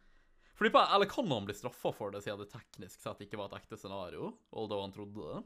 Fordi 0.57 0.71
på, 0.73 0.81
Eller 0.95 1.09
kan 1.11 1.29
han 1.31 1.45
bli 1.45 1.53
straffa 1.57 1.91
for 1.93 2.15
det, 2.15 2.23
siden 2.25 2.41
det 2.41 2.49
teknisk 2.53 3.03
sett 3.03 3.21
ikke 3.25 3.39
var 3.39 3.51
et 3.51 3.61
ekte 3.61 3.77
scenario, 3.77 4.33
although 4.51 4.81
han 4.81 4.95
trodde 4.95 5.29
det? 5.29 5.45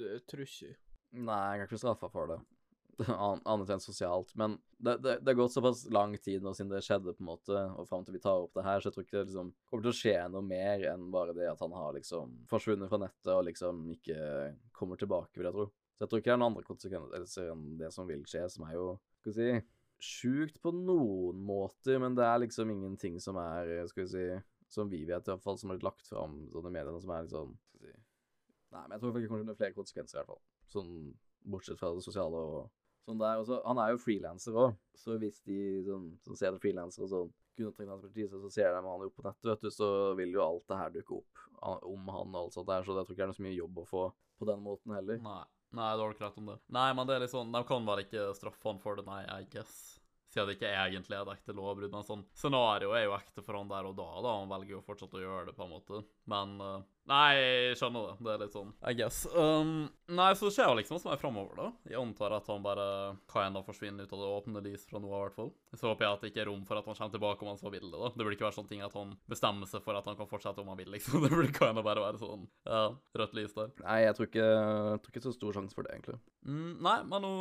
Det 0.00 0.22
tror 0.30 0.46
ikke. 0.46 0.76
Nei, 1.18 1.42
jeg 1.50 1.60
kan 1.60 1.66
ikke 1.66 1.76
bli 1.76 1.84
straffa 1.84 2.10
for 2.12 2.30
det. 2.30 2.40
Annet 3.50 3.72
enn 3.72 3.82
sosialt. 3.82 4.34
Men 4.38 4.58
det, 4.78 4.98
det, 5.02 5.16
det 5.24 5.32
har 5.32 5.38
gått 5.38 5.54
såpass 5.56 5.86
lang 5.92 6.14
tid 6.18 6.44
nå 6.44 6.52
siden 6.54 6.72
det 6.72 6.82
skjedde, 6.84 7.14
på 7.16 7.24
en 7.24 7.30
måte, 7.32 7.64
og 7.74 7.88
fram 7.88 8.04
til 8.04 8.16
vi 8.16 8.22
tar 8.22 8.44
opp 8.44 8.54
det 8.56 8.66
her, 8.66 8.80
så 8.80 8.90
jeg 8.90 8.96
tror 8.96 9.06
ikke 9.06 9.18
det 9.18 9.26
liksom 9.30 9.52
kommer 9.70 9.86
til 9.86 9.92
å 9.92 9.98
skje 10.00 10.16
noe 10.32 10.46
mer 10.46 10.86
enn 10.92 11.10
bare 11.14 11.34
det 11.36 11.48
at 11.50 11.64
han 11.64 11.76
har 11.76 11.96
liksom 11.96 12.38
forsvunnet 12.50 12.92
fra 12.92 13.00
nettet 13.02 13.32
og 13.34 13.44
liksom 13.48 13.86
ikke 13.96 14.20
kommer 14.76 15.00
tilbake, 15.00 15.34
vil 15.40 15.50
jeg 15.50 15.56
tro. 15.56 15.68
Så 15.96 16.04
jeg 16.04 16.12
tror 16.12 16.22
ikke 16.22 16.30
det 16.30 16.34
er 16.36 16.40
noen 16.40 16.52
andre 16.54 16.68
konsekvenser 16.68 17.52
enn 17.52 17.64
det 17.80 17.92
som 17.92 18.08
vil 18.08 18.24
skje, 18.28 18.46
som 18.52 18.68
er 18.68 18.76
jo, 18.76 18.86
skal 19.20 19.32
vi 19.32 19.36
si, 19.36 19.50
sjukt 20.04 20.60
på 20.62 20.72
noen 20.74 21.40
måter, 21.46 21.98
men 22.02 22.16
det 22.18 22.26
er 22.26 22.42
liksom 22.42 22.72
ingenting 22.72 23.20
som 23.22 23.38
er, 23.40 23.72
skal 23.90 24.04
vi 24.04 24.10
si, 24.12 24.26
som 24.70 24.90
vi 24.90 25.02
vet 25.08 25.26
i 25.26 25.32
hvert 25.32 25.44
fall, 25.44 25.58
som 25.58 25.70
har 25.70 25.78
blitt 25.78 25.88
lagt 25.88 26.06
fram 26.08 26.42
sånne 26.52 26.72
mediene 26.74 27.02
som 27.02 27.14
er 27.14 27.30
sånn, 27.30 27.56
skal 27.72 27.86
vi 27.86 27.94
si, 27.94 28.02
Nei, 28.70 28.84
men 28.84 28.94
jeg 28.94 29.02
tror 29.02 29.10
ikke 29.10 29.20
det 29.24 29.30
kommer 29.32 29.46
til 29.48 29.56
å 29.56 29.58
flere 29.58 29.74
konsekvenser 29.74 30.16
i 30.16 30.20
hvert 30.20 30.28
fall. 30.30 30.42
Sånn 30.70 30.90
bortsett 31.50 31.80
fra 31.80 31.88
det 31.96 32.04
sosiale 32.04 32.38
og 32.38 32.68
sånn 33.02 33.18
der. 33.18 33.40
Og 33.40 33.48
så, 33.48 33.58
han 33.64 33.80
er 33.82 33.94
jo 33.94 34.02
frilanser 34.02 34.58
òg, 34.62 34.76
så 34.94 35.16
hvis 35.18 35.40
de 35.48 35.60
sånn, 35.88 36.04
som 36.22 36.38
ser 36.38 36.54
det 36.54 36.62
frilanser 36.62 37.06
og 37.06 37.10
sånn 37.10 37.32
kunne 37.56 37.74
trengt 37.74 37.92
ekspertise, 37.96 38.40
så 38.40 38.50
ser 38.54 38.70
de 38.72 38.82
han 38.86 39.04
jo 39.04 39.10
på 39.12 39.24
nettet, 39.26 39.48
vet 39.50 39.64
du, 39.66 39.70
så 39.74 39.88
vil 40.18 40.36
jo 40.36 40.44
alt 40.44 40.66
det 40.70 40.78
her 40.80 40.92
dukke 40.94 41.18
opp 41.18 41.46
om 41.90 42.12
han 42.14 42.36
og 42.36 42.44
alt 42.44 42.56
sånt 42.56 42.70
der, 42.70 42.84
så 42.86 42.94
jeg 42.96 43.08
tror 43.08 43.16
ikke 43.16 43.20
det 43.20 43.26
er 43.26 43.32
noe 43.32 43.40
så 43.40 43.46
mye 43.46 43.58
jobb 43.58 43.80
å 43.82 43.88
få 43.90 44.04
på 44.40 44.48
den 44.48 44.62
måten 44.64 44.94
heller. 44.96 45.18
Nei. 45.24 45.42
Nei, 45.70 45.90
det 45.94 46.02
har 46.02 46.14
ikke 46.14 46.24
rett 46.26 46.38
om 46.40 46.50
det. 46.50 46.58
Nei, 46.74 46.88
men 46.98 47.06
det 47.06 47.14
er 47.14 47.22
litt 47.22 47.30
sånn 47.34 47.52
De 47.54 47.60
kan 47.66 47.84
bare 47.86 48.02
ikke 48.02 48.30
straffe 48.34 48.66
han 48.66 48.80
for 48.82 48.98
det, 48.98 49.06
nei, 49.06 49.22
I 49.30 49.46
guess. 49.52 49.99
Siden 50.30 50.48
det 50.48 50.56
ikke 50.58 50.70
egentlig 50.70 51.16
er 51.18 51.26
et 51.26 51.34
ekte 51.34 51.56
lovbrudd. 51.56 51.92
Men 51.92 52.06
sånn 52.06 52.24
Scenarioet 52.38 53.00
er 53.00 53.08
jo 53.08 53.16
ekte 53.16 53.44
for 53.44 53.58
han 53.58 53.70
der 53.70 53.88
og 53.88 53.96
da, 53.98 54.08
da. 54.22 54.36
Han 54.42 54.52
velger 54.52 54.76
jo 54.76 54.86
fortsatt 54.86 55.16
å 55.18 55.22
gjøre 55.24 55.50
det, 55.50 55.56
på 55.58 55.66
en 55.66 55.74
måte. 55.74 56.02
Men 56.30 56.56
uh, 56.62 56.78
Nei, 57.10 57.30
jeg 57.34 57.78
skjønner 57.80 58.04
det. 58.06 58.14
Det 58.22 58.30
er 58.32 58.42
litt 58.44 58.54
sånn 58.54 58.68
I 58.86 58.92
guess. 58.94 59.24
Um, 59.34 59.88
nei, 60.14 60.28
så 60.38 60.46
det 60.46 60.54
skjer 60.54 60.68
jo 60.68 60.76
liksom 60.78 61.00
som 61.02 61.10
er 61.10 61.18
framover, 61.18 61.56
da. 61.58 61.68
Jeg 61.90 61.98
antar 61.98 62.36
at 62.36 62.46
han 62.50 62.62
bare 62.62 62.84
kan 63.30 63.48
enda 63.48 63.64
forsvinne 63.66 64.04
ut 64.04 64.14
av 64.14 64.22
det 64.22 64.28
åpne 64.36 64.62
lys 64.66 64.84
fra 64.86 65.00
nå 65.00 65.10
av, 65.10 65.16
i 65.16 65.24
hvert 65.24 65.38
fall. 65.38 65.50
Så 65.74 65.88
håper 65.88 66.06
jeg 66.06 66.18
at 66.18 66.22
det 66.22 66.30
ikke 66.30 66.42
er 66.44 66.50
rom 66.52 66.62
for 66.68 66.78
at 66.78 66.86
han 66.86 66.98
kommer 66.98 67.14
tilbake 67.16 67.44
om 67.46 67.50
han 67.50 67.60
så 67.60 67.72
vil 67.72 67.88
det, 67.88 67.96
da. 67.96 68.12
Det 68.14 68.22
burde 68.22 68.36
ikke 68.38 68.46
være 68.46 68.58
sånn 68.60 68.70
ting 68.70 68.84
at 68.86 68.94
han 68.94 69.16
bestemmer 69.30 69.70
seg 69.70 69.82
for 69.86 69.98
at 69.98 70.06
han 70.06 70.18
kan 70.20 70.30
fortsette 70.30 70.62
om 70.62 70.70
han 70.70 70.78
vil, 70.78 70.92
liksom. 70.94 71.18
Det 71.24 71.32
burde 71.34 71.56
kan 71.56 71.80
bare 71.80 72.04
være 72.04 72.22
sånn 72.22 72.46
Ja, 72.68 72.84
rødt 73.18 73.36
lys 73.38 73.56
der. 73.56 73.74
Nei, 73.82 73.98
jeg 74.04 74.18
tror 74.18 74.30
ikke, 74.30 74.46
jeg 74.46 75.02
tror 75.02 75.14
ikke 75.14 75.26
så 75.26 75.34
stor 75.34 75.58
sjanse 75.58 75.78
for 75.78 75.88
det, 75.88 75.96
egentlig. 75.96 76.20
Mm, 76.46 76.72
nei, 76.84 76.98
men 77.10 77.26
nå 77.26 77.34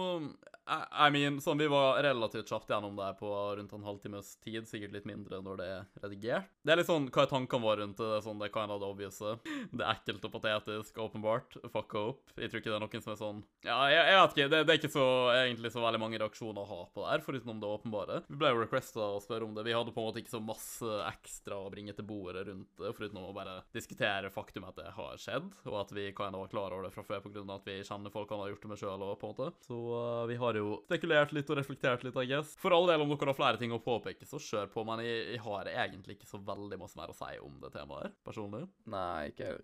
I, 0.70 1.10
mean, 1.14 1.40
sånn, 1.42 1.62
Vi 1.62 1.70
var 1.72 2.02
relativt 2.04 2.50
kjapt 2.50 2.70
gjennom 2.70 2.98
det 3.00 3.10
på 3.20 3.30
rundt 3.58 3.74
en 3.74 3.86
halvtimes 3.88 4.36
tid. 4.44 4.68
Sikkert 4.70 4.94
litt 4.96 5.08
mindre 5.10 5.42
når 5.44 5.62
det 5.62 5.70
er 5.74 5.88
redigert. 6.04 6.52
Det 6.64 6.74
er 6.74 6.82
litt 6.82 6.90
sånn, 6.90 7.10
Hva 7.14 7.26
er 7.26 7.32
tankene 7.32 7.66
våre 7.66 7.84
rundt 7.84 8.02
det? 8.02 8.22
Sånn, 8.26 8.42
det 8.42 8.52
kind 8.54 8.74
of 8.74 8.82
the 8.84 8.90
obvious. 8.90 9.20
Det 9.20 9.84
er 9.84 9.94
ekkelt 9.94 10.26
og 10.28 10.34
patetisk, 10.36 11.00
åpenbart. 11.02 11.58
Fucka 11.74 12.04
opp. 12.12 12.34
Jeg 12.38 12.52
tror 12.52 12.62
ikke 12.62 12.72
det 12.72 12.78
er 12.78 12.86
noen 12.86 13.06
som 13.06 13.14
er 13.14 13.20
sånn 13.20 13.42
Ja, 13.66 13.80
jeg, 13.92 14.04
jeg 14.12 14.20
vet 14.20 14.36
ikke. 14.36 14.50
Det, 14.54 14.62
det 14.66 14.74
er 14.74 14.82
ikke 14.82 14.94
så, 14.94 15.08
egentlig 15.36 15.74
så 15.74 15.84
veldig 15.84 16.02
mange 16.02 16.22
reaksjoner 16.22 16.64
å 16.64 16.70
ha 16.70 16.82
på 16.94 17.04
det 17.04 17.12
her, 17.14 17.26
foruten 17.26 17.64
det 17.64 17.70
åpenbare. 17.70 18.22
Vi 18.30 18.40
ble 18.40 18.54
jo 18.54 18.62
requesta 18.64 19.10
å 19.16 19.22
spørre 19.24 19.48
om 19.48 19.56
det. 19.58 19.66
Vi 19.68 19.76
hadde 19.76 19.94
på 19.96 20.04
en 20.04 20.10
måte 20.10 20.24
ikke 20.24 20.36
så 20.36 20.44
masse 20.44 21.00
ekstra 21.10 21.60
å 21.64 21.72
bringe 21.74 21.96
til 21.98 22.08
bordet 22.08 22.46
rundt 22.50 22.70
det, 22.80 22.94
foruten 22.98 23.22
å 23.22 23.34
bare 23.36 23.60
diskutere 23.76 24.32
faktum 24.34 24.68
at 24.70 24.78
det 24.80 24.94
har 24.96 25.20
skjedd, 25.22 25.50
og 25.68 25.80
at 25.82 25.94
vi 25.96 26.10
kan 26.16 26.36
var 26.40 26.52
klar 26.52 26.76
over 26.76 26.88
det 26.88 26.94
fra 26.94 27.04
før 27.06 27.24
pga. 27.26 27.44
at 27.56 27.68
vi 27.68 27.80
kjenner 27.84 28.14
folk 28.14 28.32
han 28.34 28.44
har 28.44 28.54
gjort 28.54 28.66
det 28.66 28.72
med 28.72 28.82
sjøl 28.82 29.06
òg, 29.06 29.16
på 29.20 29.30
en 29.30 29.34
måte. 29.36 29.50
Så 29.66 29.80
uh, 29.80 30.28
vi 30.30 30.38
har 30.40 30.59
jo 30.60 30.76
spekulert 30.86 31.34
litt 31.36 31.50
og 31.50 31.60
reflektert 31.60 32.06
litt, 32.06 32.20
I 32.20 32.30
guess. 32.30 32.54
For 32.62 32.76
all 32.76 32.88
del, 32.90 33.04
om 33.04 33.12
dere 33.12 33.32
har 33.32 33.40
flere 33.40 33.62
ting 33.62 33.74
å 33.76 33.82
påpeke, 33.84 34.28
så 34.30 34.42
kjør 34.44 34.70
på, 34.74 34.86
men 34.88 35.04
jeg, 35.06 35.26
jeg 35.34 35.44
har 35.48 35.72
egentlig 35.74 36.20
ikke 36.20 36.30
så 36.30 36.42
veldig 36.46 36.80
masse 36.82 37.00
mer 37.00 37.12
å 37.12 37.18
si 37.18 37.34
om 37.44 37.60
det 37.64 37.74
temaet 37.76 38.08
her, 38.08 38.16
personlig. 38.28 38.66
Nei, 38.92 39.32
ikke 39.34 39.52
jeg 39.54 39.62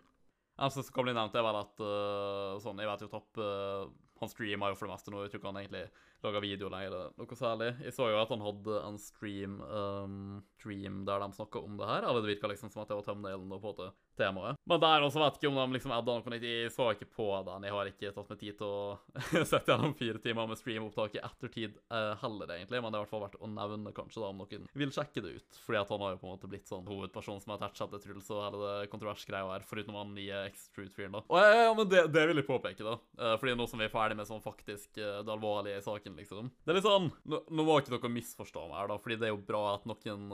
Eneste 0.55 0.86
som 0.88 0.95
kan 0.95 1.03
bli 1.03 1.13
nevnt, 1.15 1.36
er 1.36 1.43
vel 1.43 1.58
at 1.60 1.81
uh, 1.84 2.55
sånn, 2.63 2.79
Jeg 2.79 2.88
vet 2.88 3.01
jo 3.03 3.10
Topp 3.12 3.39
uh, 3.43 3.89
Han 4.21 4.31
streamer 4.31 4.71
jo 4.71 4.77
for 4.79 4.88
det 4.88 4.93
meste 4.93 5.12
nå. 5.12 5.23
Jeg 5.25 5.34
tror 5.34 5.41
ikke 5.41 5.51
han 5.51 5.60
egentlig 5.60 5.81
lager 6.23 6.43
video 6.45 6.69
lenger, 6.71 6.95
noe 7.19 7.38
særlig. 7.38 7.73
Jeg 7.84 7.93
så 7.93 8.08
jo 8.10 8.21
at 8.21 8.31
han 8.31 8.45
hadde 8.45 8.77
en 8.88 8.95
stream 9.01 9.60
um, 9.67 10.21
stream 10.55 11.03
der 11.05 11.21
de 11.21 11.36
snakka 11.36 11.60
om 11.60 11.75
det 11.77 11.89
her. 11.89 12.08
Eller 12.08 12.23
det 12.23 12.31
virka 12.31 12.49
liksom 12.49 12.71
som 12.71 12.86
at 12.86 12.89
det 12.89 12.97
var 12.97 13.05
thumbnailen 13.10 13.51
på 13.51 13.60
en 13.60 13.65
måte 13.67 13.89
temaet. 14.17 14.60
Men 14.69 14.82
der 14.82 15.06
også 15.06 15.21
vet 15.21 15.38
ikke 15.39 15.49
om 15.51 15.60
de 15.60 15.78
liksom 15.78 15.93
adda 15.95 16.17
noe 16.17 16.34
nytt. 16.34 16.45
Jeg 16.47 16.71
så 16.73 16.89
ikke 16.93 17.08
på 17.17 17.28
den. 17.47 17.67
Jeg 17.67 17.75
har 17.75 17.89
ikke 17.89 18.12
tatt 18.15 18.32
meg 18.32 18.41
tid 18.41 18.58
til 18.60 18.67
å 18.67 19.43
sette 19.51 19.71
gjennom 19.71 19.95
fire 19.97 20.21
timer 20.23 20.49
med 20.49 20.60
streamopptak 20.60 21.17
i 21.17 21.23
ettertid 21.23 21.78
uh, 21.93 22.13
heller, 22.21 22.56
egentlig. 22.58 22.82
Men 22.82 22.91
det 22.91 22.99
er 22.99 23.04
i 23.04 23.06
hvert 23.06 23.13
fall 23.13 23.25
verdt 23.25 23.39
å 23.39 23.51
nevne, 23.51 23.93
kanskje, 23.95 24.21
da, 24.23 24.32
om 24.32 24.41
noen 24.43 24.67
vil 24.73 24.93
sjekke 24.95 25.23
det 25.25 25.36
ut. 25.39 25.62
Fordi 25.65 25.82
at 25.82 25.93
han 25.93 26.06
har 26.06 26.15
jo 26.15 26.21
på 26.23 26.30
en 26.30 26.36
måte 26.36 26.51
blitt 26.51 26.71
sånn 26.71 26.89
hovedperson 26.89 27.41
som 27.43 27.54
har 27.54 27.62
attachet 27.62 27.95
til 27.95 28.04
Truls 28.06 28.32
og 28.34 28.43
hele 28.45 28.62
det 28.63 28.89
kontroversgreia 28.93 29.51
her, 29.51 29.67
foruten 29.67 29.99
han 29.99 30.13
nye 30.17 30.43
X-Truth-fyren, 30.51 31.17
da. 31.17 31.23
Og 31.30 31.41
ja, 31.41 31.63
ja, 31.67 31.71
men 31.78 31.89
det, 31.91 32.06
det 32.15 32.28
vil 32.32 32.41
jeg 32.41 32.49
påpeke, 32.49 32.86
da. 32.86 32.97
Uh, 33.19 33.36
fordi 33.41 33.58
nå 33.58 33.69
som 33.69 33.82
vi 33.82 33.89
er 33.89 33.93
ferdig 33.93 34.19
med 34.19 34.30
sånn 34.30 34.43
faktisk 34.43 34.99
uh, 35.01 35.21
det 35.25 35.36
alvorlige 35.36 35.82
i 35.82 35.86
saken, 35.86 36.19
liksom. 36.21 36.51
Det 36.63 36.73
er 36.73 36.80
litt 36.80 36.88
sånn 36.88 37.12
Nå, 37.30 37.39
nå 37.54 37.63
må 37.65 37.80
ikke 37.80 37.93
dere 37.93 38.12
misforstå 38.12 38.67
meg 38.69 38.80
her, 38.80 38.89
da, 38.91 38.99
fordi 39.01 39.17
det 39.21 39.30
er 39.30 39.34
jo 39.34 39.41
bra 39.45 39.63
at 39.75 39.86
noen 39.89 40.30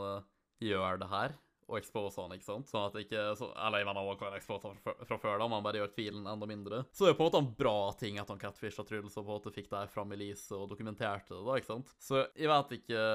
gjør 0.61 0.99
det 1.01 1.09
her 1.11 1.35
og 1.71 1.79
expose 1.79 2.19
han, 2.19 2.33
ikke 2.35 2.47
sant? 2.47 2.69
Sånn 2.69 2.87
at 2.89 2.97
ikke 2.99 3.23
så, 3.39 3.49
Eller 3.55 3.81
jeg 3.81 3.87
mener 3.87 4.03
også 4.03 4.19
kan 4.21 4.35
expose 4.37 4.69
han 4.69 4.79
fra, 4.83 5.17
før, 5.17 5.37
da, 5.39 5.47
men 5.51 5.65
bare 5.65 5.81
gjør 5.81 5.93
tvilen 5.95 6.27
enda 6.27 6.49
mindre. 6.49 6.83
Så 6.91 7.07
det 7.07 7.13
er 7.13 7.17
på 7.19 7.25
en 7.25 7.31
måte 7.31 7.41
en 7.41 7.51
bra 7.61 7.75
ting 7.99 8.19
at 8.21 8.31
han 8.31 8.41
Catfish 8.41 8.81
og 8.81 8.89
på 8.91 8.99
en 8.99 9.29
måte 9.29 9.53
fikk 9.55 9.71
det 9.71 9.85
fram 9.93 10.11
i 10.13 10.19
lyset 10.19 10.53
og 10.57 10.67
dokumenterte 10.71 11.33
det, 11.33 11.43
da, 11.47 11.57
ikke 11.57 11.71
sant? 11.71 11.93
Så 12.01 12.25
jeg 12.35 12.51
vet 12.51 12.75
ikke 12.81 13.05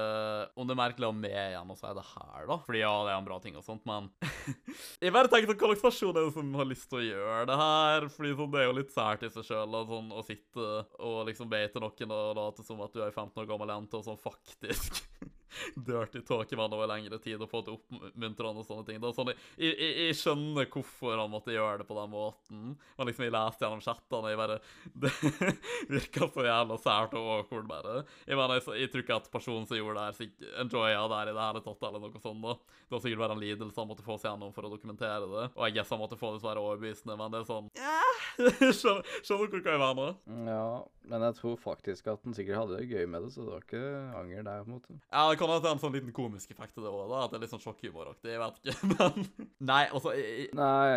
om 0.57 0.67
det 0.67 0.75
er 0.75 0.81
merkelig 0.81 1.07
å 1.07 1.13
ha 1.13 1.19
med 1.19 1.37
igjen 1.37 1.73
og 1.73 1.79
si 1.79 1.93
det 1.99 2.07
her, 2.13 2.49
da. 2.49 2.59
Fordi 2.65 2.81
ja, 2.83 2.93
det 3.05 3.13
er 3.13 3.21
en 3.21 3.29
bra 3.29 3.39
ting 3.43 3.59
og 3.59 3.65
sånt, 3.67 3.85
men 3.87 4.09
Jeg 5.03 5.13
bare 5.13 5.31
tenker 5.31 5.53
på 5.53 5.57
hva 5.57 5.75
slags 5.75 5.85
person 5.87 6.17
er 6.17 6.27
det 6.27 6.35
som 6.35 6.53
har 6.57 6.69
lyst 6.69 6.89
til 6.89 7.01
å 7.01 7.05
gjøre 7.05 7.47
det 7.49 7.59
her? 7.61 8.09
Fordi 8.13 8.35
sånn, 8.39 8.53
det 8.53 8.61
er 8.61 8.69
jo 8.69 8.77
litt 8.79 8.93
sært 8.93 9.25
i 9.27 9.31
seg 9.33 9.47
sjøl 9.47 9.79
sånn, 9.91 10.11
å 10.13 10.25
sitte 10.25 10.67
og 11.03 11.17
liksom 11.29 11.51
be 11.51 11.63
til 11.71 11.83
noen 11.83 12.13
og 12.17 12.37
late 12.37 12.65
som 12.65 12.81
at 12.85 12.93
du 12.95 13.03
er 13.03 13.13
15 13.13 13.43
år 13.43 13.49
gammel 13.49 13.73
jente, 13.73 13.99
og 13.99 14.07
sånn 14.07 14.21
faktisk 14.21 15.01
dirty 15.75 16.21
tåkemann 16.27 16.73
over 16.75 16.89
lengre 16.89 17.19
tid 17.23 17.41
og 17.41 17.51
få 17.51 17.63
til 17.65 17.77
oppmuntrende 17.77 18.63
og 18.63 18.67
sånne 18.67 18.87
ting. 18.87 19.01
Da. 19.03 19.11
Sånn, 19.15 19.31
jeg, 19.33 19.73
jeg, 19.73 19.93
jeg, 20.07 20.17
skjønner 20.19 20.69
hvorfor 20.73 21.21
han 21.21 21.33
måtte 21.33 21.55
gjøre 21.55 21.81
det 21.81 21.87
på 21.89 21.97
den 21.97 22.13
måten. 22.13 22.63
Men 22.97 23.09
liksom, 23.09 23.27
jeg 23.27 23.35
leste 23.35 23.65
gjennom 23.65 23.83
chattene, 23.85 24.23
og 24.23 24.31
jeg 24.33 24.41
bare 24.41 24.59
Det 25.07 25.13
virka 25.91 26.27
så 26.33 26.45
jævla 26.47 26.77
sært 26.81 27.15
og 27.17 27.29
awkward, 27.37 27.67
bare. 27.69 28.01
Jeg 28.27 28.39
mener, 28.39 28.59
jeg, 28.59 28.81
jeg 28.83 28.91
tror 28.93 29.05
ikke 29.05 29.19
at 29.21 29.31
personen 29.33 29.67
som 29.69 29.79
gjorde 29.79 30.03
det 30.03 30.27
her, 30.27 30.51
enjoya 30.63 31.05
det 31.07 31.21
her 31.21 31.31
i 31.31 31.35
det 31.37 31.45
hele 31.45 31.63
tatt, 31.65 31.87
eller 31.89 32.03
noe 32.03 32.23
sånt. 32.23 32.43
da. 32.43 32.57
Det 32.87 32.95
var 32.95 33.03
sikkert 33.03 33.23
bare 33.23 33.35
en 33.35 33.43
lidelse 33.43 33.81
han 33.81 33.89
måtte 33.89 34.05
få 34.05 34.15
seg 34.15 34.31
gjennom 34.31 34.53
for 34.55 34.67
å 34.67 34.71
dokumentere 34.71 35.25
det. 35.27 35.45
Og 35.55 35.63
jeg 35.67 35.77
guess 35.77 35.93
han 35.93 36.01
måtte 36.01 36.19
få 36.19 36.33
det 36.33 36.41
til 36.41 36.47
å 36.47 36.51
være 36.51 36.63
overbevisende, 36.63 37.17
men 37.19 37.33
det 37.33 37.41
er 37.41 37.49
sånn 37.49 37.71
yeah. 37.75 38.13
Skjønner 38.77 39.49
du 39.51 39.57
hva 39.59 39.73
jeg 39.73 39.81
mener? 39.81 40.13
Ja, 40.47 40.67
men 41.11 41.25
jeg 41.27 41.37
tror 41.39 41.57
faktisk 41.61 42.07
at 42.11 42.23
han 42.23 42.35
sikkert 42.37 42.61
hadde 42.61 42.79
det 42.79 42.87
gøy 42.91 43.09
med 43.09 43.25
det, 43.25 43.31
så 43.33 43.43
det 43.43 43.53
var 43.53 43.65
ikke 43.65 43.83
anger 44.19 44.47
der, 44.47 44.63
på 44.63 44.69
en 44.69 44.75
måte. 44.77 44.97
Ja, 45.11 45.25
det 45.29 45.39
kan 45.41 45.46
hende 45.49 45.63
det 45.63 45.69
er 45.69 45.75
en 45.75 45.81
sånn 45.81 45.95
liten 45.95 46.15
komisk 46.15 46.51
effekt 46.53 46.75
til 46.75 46.85
det 46.85 46.91
òg. 46.91 47.13
At 47.17 47.33
det 47.33 47.39
er 47.39 47.43
litt 47.45 47.53
sånn 47.53 47.63
sjokkhumoraktig. 47.63 48.31
Jeg 48.33 48.41
vet 48.43 48.59
ikke, 48.61 48.89
men 48.93 49.47
Nei, 49.71 49.81
altså 49.87 50.13
jeg... 50.17 50.49
Nei, 50.57 50.87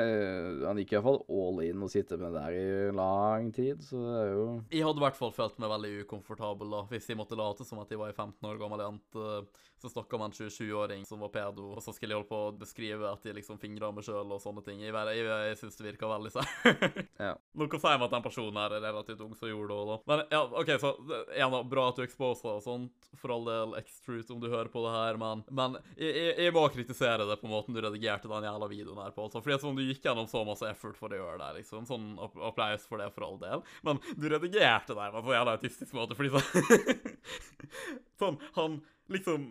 han 0.66 0.82
gikk 0.82 0.94
iallfall 0.96 1.22
all 1.30 1.62
in 1.66 1.86
og 1.86 1.92
sitte 1.92 2.18
med 2.20 2.36
det 2.36 2.44
der 2.44 2.58
i 2.58 2.94
lang 2.96 3.50
tid, 3.56 3.82
så 3.86 4.02
det 4.04 4.14
er 4.20 4.30
jo 4.34 4.46
Jeg 4.74 4.86
hadde 4.86 5.02
i 5.02 5.06
hvert 5.06 5.20
fall 5.20 5.34
følt 5.36 5.58
meg 5.62 5.74
veldig 5.74 5.92
ukomfortabel 6.04 6.76
da, 6.76 6.84
hvis 6.92 7.10
jeg 7.10 7.20
måtte 7.20 7.38
late 7.38 7.66
som 7.66 7.82
at 7.82 7.90
jeg 7.92 8.00
var 8.00 8.12
ei 8.12 8.16
15 8.18 8.50
år 8.50 8.60
gammel 8.60 8.84
jente 8.84 9.40
så 9.80 9.88
snakka 9.88 10.18
man 10.18 10.30
en 10.30 10.36
27-åring 10.36 11.06
som 11.06 11.22
var 11.24 11.30
pedo, 11.32 11.70
og 11.72 11.82
så 11.82 11.94
skulle 11.96 12.12
jeg 12.12 12.20
holde 12.20 12.28
på 12.28 12.40
å 12.50 12.52
beskrive 12.60 13.08
at 13.08 13.22
de 13.24 13.32
liksom 13.38 13.56
fingra 13.60 13.88
meg 13.94 14.04
sjøl 14.04 14.34
og 14.34 14.42
sånne 14.42 14.60
ting. 14.66 14.82
Jeg, 14.84 14.92
jeg, 14.92 15.24
jeg 15.24 15.56
syns 15.56 15.78
det 15.78 15.86
virka 15.86 16.10
veldig 16.10 16.32
sært. 16.34 16.98
ja. 17.26 17.32
Noe 17.56 17.80
sier 17.80 17.96
meg 17.96 18.04
at 18.08 18.16
den 18.16 18.26
personen 18.26 18.60
her 18.60 18.74
er 18.76 18.84
relativt 18.84 19.22
ung 19.24 19.32
som 19.38 19.48
gjorde 19.48 19.78
det 19.78 19.86
da. 19.88 19.96
Men 20.12 20.24
ja, 20.34 20.42
OK, 20.60 20.72
så 20.82 20.92
en 21.00 21.56
da, 21.56 21.62
bra 21.72 21.86
at 21.88 22.00
du 22.00 22.04
exposer 22.04 22.50
og 22.52 22.64
sånt, 22.66 23.08
for 23.22 23.32
all 23.32 23.48
del, 23.48 23.72
X-Truth, 23.80 24.34
om 24.34 24.42
du 24.42 24.50
hører 24.52 24.68
på 24.72 24.84
det 24.84 24.92
her, 24.92 25.20
men, 25.20 25.46
men 25.48 25.80
jeg, 25.96 26.34
jeg, 26.36 26.52
må 26.56 26.66
kritisere 26.74 27.24
det 27.30 27.38
på 27.40 27.50
måten 27.50 27.76
du 27.76 27.80
redigerte 27.80 28.28
den 28.30 28.48
jævla 28.50 28.68
videoen 28.70 29.00
her 29.00 29.16
på. 29.16 29.30
Altså, 29.30 29.40
fordi 29.40 29.56
er 29.56 29.64
sånn, 29.64 29.80
du 29.80 29.86
gikk 29.88 30.04
gjennom 30.04 30.28
så 30.30 30.44
masse 30.48 30.68
effort 30.68 31.00
for 31.00 31.12
å 31.12 31.22
gjøre 31.22 31.40
det, 31.40 31.50
liksom. 31.62 31.88
Sånn 31.88 32.12
applaus 32.20 32.84
for 32.90 33.00
det, 33.00 33.08
for 33.16 33.30
all 33.30 33.40
del. 33.40 33.64
Men 33.86 34.04
du 34.12 34.28
redigerte 34.28 34.92
det 34.92 35.10
på 35.16 35.24
en 35.24 35.36
jævla 35.38 35.56
autistisk 35.56 35.96
måte, 35.96 36.18
fordi 36.18 36.36
sånn 36.36 36.48
Sånn, 38.20 38.36
han 38.52 38.80
liksom 39.12 39.50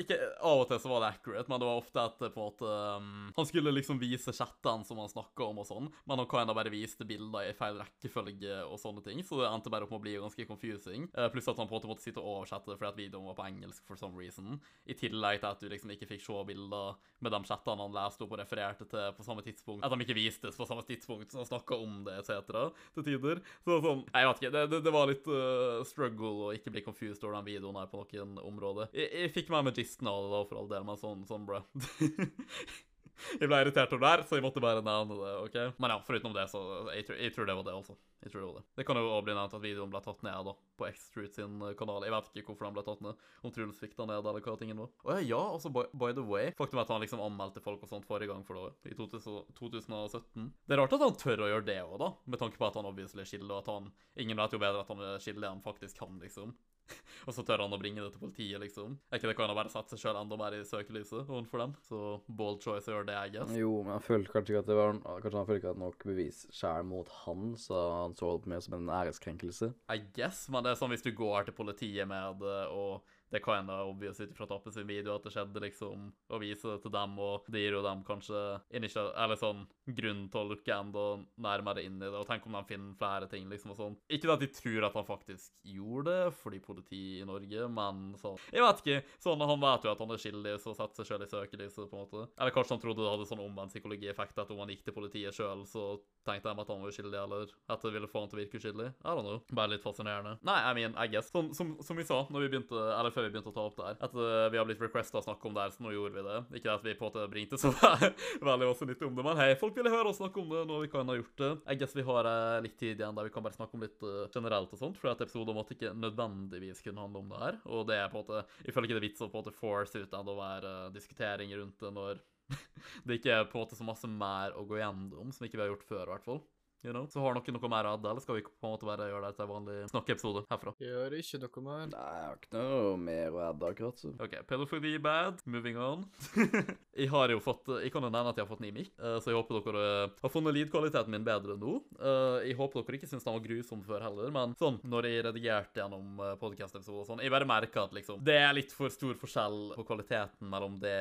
ikke, 0.00 0.16
Av 0.44 0.62
og 0.62 0.68
til 0.70 0.80
så 0.82 0.90
var 0.90 1.02
det 1.02 1.10
accurate, 1.12 1.50
men 1.50 1.60
det 1.60 1.68
var 1.68 1.80
ofte 1.80 2.02
at 2.02 2.18
på 2.22 2.28
en 2.30 2.46
måte 2.46 2.70
um, 2.98 3.32
Han 3.36 3.48
skulle 3.48 3.74
liksom 3.74 4.00
vise 4.00 4.34
chattene 4.34 4.86
som 4.86 5.00
han 5.02 5.10
snakka 5.10 5.46
om 5.48 5.60
og 5.62 5.68
sånn, 5.68 5.88
men 6.08 6.22
han 6.22 6.28
kan 6.30 6.48
da 6.48 6.56
bare 6.56 6.72
viste 6.72 7.06
bilder 7.08 7.50
i 7.50 7.56
feil 7.56 7.78
rekkefølge 7.80 8.62
og 8.66 8.80
sånne 8.80 9.04
ting, 9.06 9.22
så 9.26 9.40
det 9.40 9.50
endte 9.50 9.72
bare 9.72 9.86
opp 9.86 9.94
med 9.94 10.00
å 10.00 10.04
bli 10.06 10.14
ganske 10.22 10.46
confusing. 10.48 11.08
Uh, 11.16 11.28
pluss 11.32 11.50
at 11.50 11.60
han 11.60 11.68
på 11.68 11.76
en 11.76 11.80
måte 11.80 11.90
måtte 11.90 12.06
sitte 12.06 12.22
og 12.22 12.42
oversette 12.42 12.76
fordi 12.78 12.90
at 12.90 13.00
videoen 13.00 13.28
var 13.30 13.38
på 13.38 13.46
engelsk 13.48 13.84
for 13.88 14.00
some 14.00 14.18
reason. 14.18 14.58
I 14.88 14.96
tillegg 14.98 15.42
til 15.42 15.50
at 15.50 15.62
du 15.62 15.68
liksom 15.70 15.92
ikke 15.94 16.08
fikk 16.14 16.24
se 16.24 16.44
bilder 16.48 16.96
med 17.22 17.34
de 17.34 17.42
chattene 17.46 17.84
han 17.84 17.94
leste 17.94 18.24
opp 18.24 18.34
og 18.34 18.40
refererte 18.42 18.88
til 18.90 19.12
på 19.16 19.26
samme 19.26 19.44
tidspunkt. 19.46 19.84
At 19.86 19.92
de 19.92 20.06
ikke 20.06 20.18
vistes 20.18 20.58
på 20.58 20.68
samme 20.68 20.86
tidspunkt, 20.88 21.30
så 21.30 21.42
han 21.42 21.50
snakka 21.50 21.78
om 21.78 22.00
det 22.08 22.16
etc. 22.22 22.72
til 22.96 23.06
tider. 23.06 23.42
Så 23.66 23.78
sånn 23.84 24.04
Jeg 24.08 24.28
vet 24.28 24.42
ikke, 24.42 24.54
det, 24.56 24.64
det, 24.72 24.82
det 24.86 24.94
var 24.94 25.10
litt 25.10 25.28
uh, 25.30 25.82
struggle 25.86 26.48
å 26.48 26.50
ikke 26.56 26.72
bli 26.74 26.84
confused 26.86 27.22
over 27.22 27.36
den 27.38 27.48
videoen 27.52 27.78
her 27.78 27.90
på 27.92 28.02
noen 28.02 28.38
områder. 28.42 28.90
Jeg, 28.96 29.10
jeg 29.22 29.34
fikk 29.36 29.52
med 29.52 29.68
meg 29.68 29.76
gisten 29.81 29.81
det, 29.82 30.32
da, 30.36 30.44
for 30.48 30.62
all 30.62 30.70
del, 30.70 30.86
men 30.88 31.00
sånn, 31.00 31.26
sånn 31.28 31.46
bro. 31.48 31.62
jeg 33.40 33.48
ble 33.48 33.60
irritert 33.62 33.92
over 33.92 34.04
det 34.04 34.12
her, 34.12 34.22
så 34.26 34.38
jeg 34.38 34.44
måtte 34.44 34.62
bare 34.62 34.82
nevne 34.84 35.18
det. 35.18 35.34
ok? 35.46 35.58
Men 35.82 35.94
ja, 35.94 35.98
foruten 36.06 36.34
det, 36.36 36.46
så 36.50 36.62
jeg, 36.92 37.06
jeg 37.10 37.34
tror 37.34 37.48
det 37.48 37.56
var 37.58 37.68
det, 37.68 37.76
altså. 37.82 37.96
Jeg 38.22 38.30
tror 38.30 38.40
Det 38.40 38.46
var 38.46 38.58
det. 38.60 38.64
Det 38.78 38.84
kan 38.86 38.98
jo 38.98 39.06
også 39.08 39.24
bli 39.26 39.34
nevnt 39.34 39.54
at 39.56 39.62
videoen 39.64 39.90
ble 39.90 40.00
tatt 40.04 40.20
ned 40.22 40.46
da, 40.46 40.54
på 40.78 40.86
X-Truth 40.86 41.34
sin 41.34 41.62
eh, 41.66 41.74
kanal. 41.78 42.06
Jeg 42.06 42.14
vet 42.14 42.28
ikke 42.38 42.52
hvorfor 42.52 42.68
den 42.68 42.76
ble 42.76 42.84
tatt 42.86 43.02
ned. 43.02 43.24
Om 43.42 43.54
Truls 43.56 43.80
fikk 43.82 43.96
den 43.98 44.10
ned, 44.12 44.22
eller 44.22 44.44
hva 44.46 44.56
tingen 44.60 44.82
var. 44.82 44.92
Å 45.02 45.18
ja, 45.18 45.40
altså, 45.56 45.72
by, 45.74 45.88
by, 45.90 46.12
the 46.14 46.26
way 46.26 46.52
Faktum 46.58 46.78
er 46.78 46.86
at 46.86 46.92
han 46.94 47.02
liksom 47.02 47.22
anmeldte 47.24 47.62
folk 47.64 47.82
og 47.82 47.90
sånt 47.90 48.06
forrige 48.06 48.30
gang 48.30 48.44
for 48.46 48.58
det, 48.60 48.92
i 48.92 48.96
2017. 48.98 50.50
Det 50.66 50.76
er 50.76 50.82
rart 50.82 50.94
at 50.94 51.02
han 51.02 51.18
tør 51.18 51.46
å 51.46 51.50
gjøre 51.50 51.66
det 51.66 51.80
òg, 51.82 51.96
da, 52.02 52.12
med 52.30 52.42
tanke 52.42 52.60
på 52.60 52.68
at 52.68 52.78
han 52.78 52.88
obviously 52.88 53.24
er 53.24 53.30
skyldig, 53.32 53.50
og 53.50 53.62
at 53.64 53.72
han 53.72 53.90
Ingen 54.22 54.36
vet 54.36 54.52
jo 54.52 54.60
bedre 54.60 54.82
at 54.84 54.90
han 54.92 55.00
er 55.00 55.22
skille 55.24 55.48
enn 55.48 55.62
faktisk 55.64 55.98
han, 56.04 56.18
liksom. 56.20 56.52
og 57.26 57.36
så 57.36 57.44
tør 57.46 57.64
han 57.64 57.74
å 57.74 57.78
bringe 57.80 58.02
det 58.02 58.10
til 58.14 58.22
politiet, 58.22 58.58
liksom. 58.62 58.96
Er 59.10 59.20
ikke 59.20 59.30
det 59.30 59.36
kan 59.38 59.50
han 59.50 59.58
bare 59.58 59.72
sette 59.72 59.94
seg 59.94 60.02
sjøl 60.02 60.18
enda 60.20 60.38
mer 60.40 60.56
i 60.56 60.64
søkelyset 60.66 61.22
overfor 61.22 61.64
dem? 61.64 61.76
Så 61.86 62.02
bold 62.26 62.60
choice 62.64 62.90
å 62.90 62.96
gjøre 62.96 63.08
det, 63.10 63.16
jeg 63.18 63.34
guess. 63.36 63.54
Jo, 63.62 63.72
men 63.86 63.94
jeg 63.96 64.06
følte 64.08 64.34
kanskje 64.34 64.54
ikke 64.54 64.64
at 64.64 64.70
det 64.70 64.78
var 64.78 65.00
Kanskje 65.22 65.38
han 65.38 65.48
følte 65.48 65.62
ikke 65.62 65.74
at 65.76 65.82
nok 65.82 66.06
bevis 66.12 66.44
sjæl 66.54 66.86
mot 66.88 67.16
han, 67.22 67.48
så 67.60 67.80
han 68.02 68.18
så 68.18 68.36
det 68.42 68.52
meg 68.52 68.62
som 68.66 68.78
en 68.78 68.94
æreskrenkelse. 69.00 69.72
I 69.92 70.04
guess, 70.16 70.46
men 70.52 70.64
det 70.64 70.72
er 70.72 70.80
sånn 70.80 70.94
hvis 70.94 71.06
du 71.06 71.12
går 71.16 71.48
til 71.48 71.56
politiet 71.56 72.08
med 72.10 72.42
det 72.42 72.60
og 72.74 73.18
det 73.32 73.40
kan 73.44 73.62
hende 73.62 73.78
obvious 73.88 74.20
ut 74.20 74.34
fra 74.36 74.46
Tappe 74.48 74.72
sin 74.74 74.86
video 74.88 75.16
at 75.16 75.24
det 75.26 75.32
skjedde, 75.34 75.62
liksom, 75.64 76.10
å 76.32 76.40
vise 76.42 76.68
det 76.68 76.82
til 76.84 76.92
dem, 76.94 77.16
og 77.22 77.48
det 77.52 77.62
gir 77.64 77.78
jo 77.78 77.84
dem 77.84 78.02
kanskje 78.06 78.42
eller 78.72 79.38
sånn 79.40 79.64
grunn 79.86 80.26
til 80.30 80.40
å 80.42 80.48
lukke 80.50 80.74
enda 80.76 81.04
nærmere 81.42 81.84
inn 81.86 81.96
i 82.00 82.06
det, 82.06 82.14
og 82.18 82.26
tenk 82.28 82.46
om 82.46 82.58
de 82.58 82.62
finner 82.68 82.98
flere 82.98 83.28
ting, 83.32 83.48
liksom, 83.50 83.72
og 83.74 83.80
sånn. 83.80 83.96
Ikke 84.12 84.30
at 84.34 84.42
de 84.42 84.50
tror 84.52 84.88
at 84.88 84.98
han 84.98 85.08
faktisk 85.08 85.54
gjorde 85.66 86.12
det, 86.12 86.34
fordi 86.42 86.60
politiet 86.64 87.22
i 87.22 87.28
Norge, 87.28 87.68
men 87.72 88.12
sånn 88.20 88.38
Jeg 88.52 88.64
vet 88.64 88.82
ikke. 88.82 89.16
Sånn, 89.22 89.42
han 89.48 89.62
vet 89.62 89.86
jo 89.86 89.92
at 89.94 90.02
han 90.04 90.14
er 90.14 90.22
skyldig, 90.22 90.54
så 90.62 90.74
setter 90.76 91.00
seg 91.00 91.10
sjøl 91.10 91.26
i 91.26 91.30
søkelyset, 91.30 91.88
på 91.88 91.96
en 91.96 92.04
måte. 92.04 92.26
Eller 92.36 92.54
kanskje 92.54 92.76
han 92.76 92.82
trodde 92.84 93.04
det 93.04 93.12
hadde 93.14 93.28
sånn 93.30 93.44
omvendt 93.44 93.74
psykologieffekt, 93.74 94.38
at 94.42 94.52
om 94.52 94.62
han 94.62 94.72
gikk 94.74 94.84
til 94.86 94.96
politiet 94.96 95.36
sjøl, 95.36 95.64
så 95.68 95.86
tenkte 96.26 96.52
de 96.52 96.64
at 96.64 96.72
han 96.72 96.84
var 96.84 96.92
uskyldig, 96.92 97.18
eller 97.22 97.56
at 97.72 97.86
det 97.86 97.94
ville 97.96 98.10
få 98.10 98.24
han 98.24 98.32
til 98.32 98.40
å 98.40 98.42
virke 98.42 98.60
uskyldig. 98.60 98.90
Don't 99.02 99.24
know. 99.26 99.40
Bare 99.52 99.74
litt 99.74 99.84
fascinerende. 99.84 100.36
Nei, 100.46 100.58
I 100.68 100.74
mean, 100.76 100.96
I 100.98 101.08
guess. 101.12 101.30
Sånn, 101.32 101.52
som, 101.56 101.74
som 101.84 101.98
vi 101.98 102.06
sa 102.06 102.22
når 102.30 102.46
vi 102.46 102.52
begynte, 102.52 102.78
eller 102.92 103.14
før 103.14 103.21
før 103.22 103.30
vi 103.30 103.36
begynte 103.36 103.52
å 103.52 103.54
ta 103.54 103.64
opp 103.68 103.76
det 103.78 103.86
her. 103.86 103.98
At 104.02 104.14
uh, 104.16 104.50
vi 104.52 104.58
har 104.58 104.66
blitt 104.66 104.82
requesta 104.82 105.20
å 105.20 105.24
snakke 105.24 105.48
om 105.48 105.54
det 105.56 105.64
her, 105.64 105.74
så 105.74 105.84
nå 105.84 105.92
gjorde 105.94 106.16
vi 106.16 106.24
det. 106.26 106.38
Ikke 106.58 106.74
at 106.74 106.86
vi 106.86 106.94
på 106.98 107.06
en 107.06 107.10
måte 107.10 107.26
bringte 107.30 107.60
så 107.60 107.70
veldig 108.48 108.68
også 108.68 108.88
nytt 108.88 109.04
om 109.06 109.18
det, 109.18 109.26
men 109.26 109.38
hei, 109.38 109.50
folk 109.60 109.76
ville 109.78 109.92
høre 109.92 110.10
oss 110.10 110.18
snakke 110.20 110.42
om 110.42 110.50
det 110.52 110.64
når 110.68 110.84
vi 110.86 110.90
kan 110.92 111.12
ha 111.12 111.18
gjort 111.18 111.44
det. 111.44 111.52
Jeg 111.68 111.82
guess 111.82 111.96
vi 111.98 112.06
har 112.08 112.30
uh, 112.30 112.58
litt 112.64 112.76
tid 112.80 113.02
igjen 113.02 113.18
der 113.18 113.28
vi 113.28 113.34
kan 113.34 113.46
bare 113.46 113.58
snakke 113.58 113.78
om 113.78 113.86
litt 113.86 114.06
uh, 114.06 114.24
generelt 114.34 114.74
og 114.74 114.82
sånt, 114.82 114.98
for 115.00 115.12
at 115.12 115.22
episoden 115.24 115.58
måtte 115.58 115.76
ikke 115.76 115.94
nødvendigvis 115.94 116.82
kunne 116.84 117.06
handle 117.06 117.22
om 117.22 117.32
det 117.32 117.42
her. 117.44 117.60
Og 117.70 117.86
det 117.90 117.98
er 118.00 118.10
på 118.12 118.18
en 118.18 118.26
måte 118.26 118.44
Jeg 118.66 118.74
føler 118.74 118.88
ikke 118.88 118.98
det 118.98 119.02
er 119.04 119.08
vits 119.08 119.24
å 119.24 119.30
på 119.30 119.38
en 119.38 119.44
måte 119.44 119.56
force 119.56 120.02
ut 120.02 120.18
å 120.18 120.38
være 120.38 120.74
diskutering 120.94 121.52
rundt 121.58 121.82
det 121.82 121.92
når 121.94 122.22
det 123.06 123.20
ikke 123.20 123.36
er 123.36 123.46
på 123.48 123.58
en 123.58 123.64
måte 123.64 123.78
så 123.78 123.86
masse 123.86 124.08
mer 124.08 124.56
å 124.58 124.66
gå 124.68 124.80
gjennom 124.80 125.30
som 125.32 125.46
ikke 125.46 125.58
vi 125.58 125.64
har 125.64 125.72
gjort 125.72 125.86
før, 125.88 126.04
i 126.04 126.12
hvert 126.14 126.26
fall. 126.26 126.42
You 126.84 126.92
know? 126.92 127.06
Så 127.06 127.20
har 127.22 127.36
dere 127.36 127.54
noe 127.54 127.68
mer 127.70 127.86
å 127.86 127.92
adde, 127.94 128.10
eller 128.10 128.22
skal 128.24 128.40
vi 128.40 128.42
på 128.42 128.66
en 128.66 128.72
måte 128.74 128.86
bare 128.88 129.06
gjøre 129.06 129.28
det 129.28 129.36
til 129.36 129.44
en 129.44 129.50
vanlig 129.52 129.76
snakkeepisode 129.92 130.40
herfra? 130.50 130.72
Gjør 130.82 131.14
ikke 131.14 131.38
noe 131.44 131.62
mer. 131.62 131.84
Nei, 131.92 132.06
jeg 132.16 132.24
har 132.26 132.40
ikke 132.40 132.56
noe 132.56 132.96
mer 132.98 133.36
å 133.36 133.42
adde 133.46 133.68
akkurat. 133.70 134.02
så. 134.02 134.10
OK, 134.18 134.34
pedofili 134.48 134.96
bad. 135.02 135.38
Moving 135.46 135.78
on. 135.78 136.02
jeg 137.02 137.08
har 137.12 137.30
jo 137.30 137.38
fått 137.42 137.70
Jeg 137.84 137.92
kan 137.94 138.02
jo 138.02 138.10
nevne 138.10 138.32
at 138.32 138.40
jeg 138.40 138.44
har 138.44 138.50
fått 138.50 138.64
ny 138.64 138.72
mic, 138.74 138.90
uh, 138.98 139.20
så 139.22 139.30
jeg 139.30 139.38
håper 139.38 139.60
dere 139.60 139.84
uh, 140.08 140.16
har 140.24 140.32
funnet 140.34 140.56
lydkvaliteten 140.58 141.14
min 141.14 141.26
bedre 141.26 141.56
nå. 141.60 141.76
Uh, 142.00 142.42
jeg 142.42 142.58
håper 142.58 142.82
dere 142.82 142.98
ikke 142.98 143.10
syns 143.12 143.28
den 143.28 143.36
var 143.38 143.46
grusom 143.46 143.86
før 143.86 144.02
heller, 144.08 144.34
men 144.34 144.56
sånn, 144.58 144.80
når 144.82 145.08
jeg 145.08 145.24
redigerte 145.28 145.82
gjennom 145.82 146.18
podkast-episoder 146.42 147.04
og 147.04 147.08
sånn, 147.12 147.22
jeg 147.22 147.32
bare 147.32 147.48
merka 147.48 147.86
at 147.86 147.94
liksom 147.94 148.20
Det 148.26 148.36
er 148.40 148.50
litt 148.58 148.74
for 148.74 148.90
stor 148.92 149.14
forskjell 149.22 149.76
på 149.78 149.86
kvaliteten 149.86 150.50
mellom 150.50 150.80
det 150.82 150.98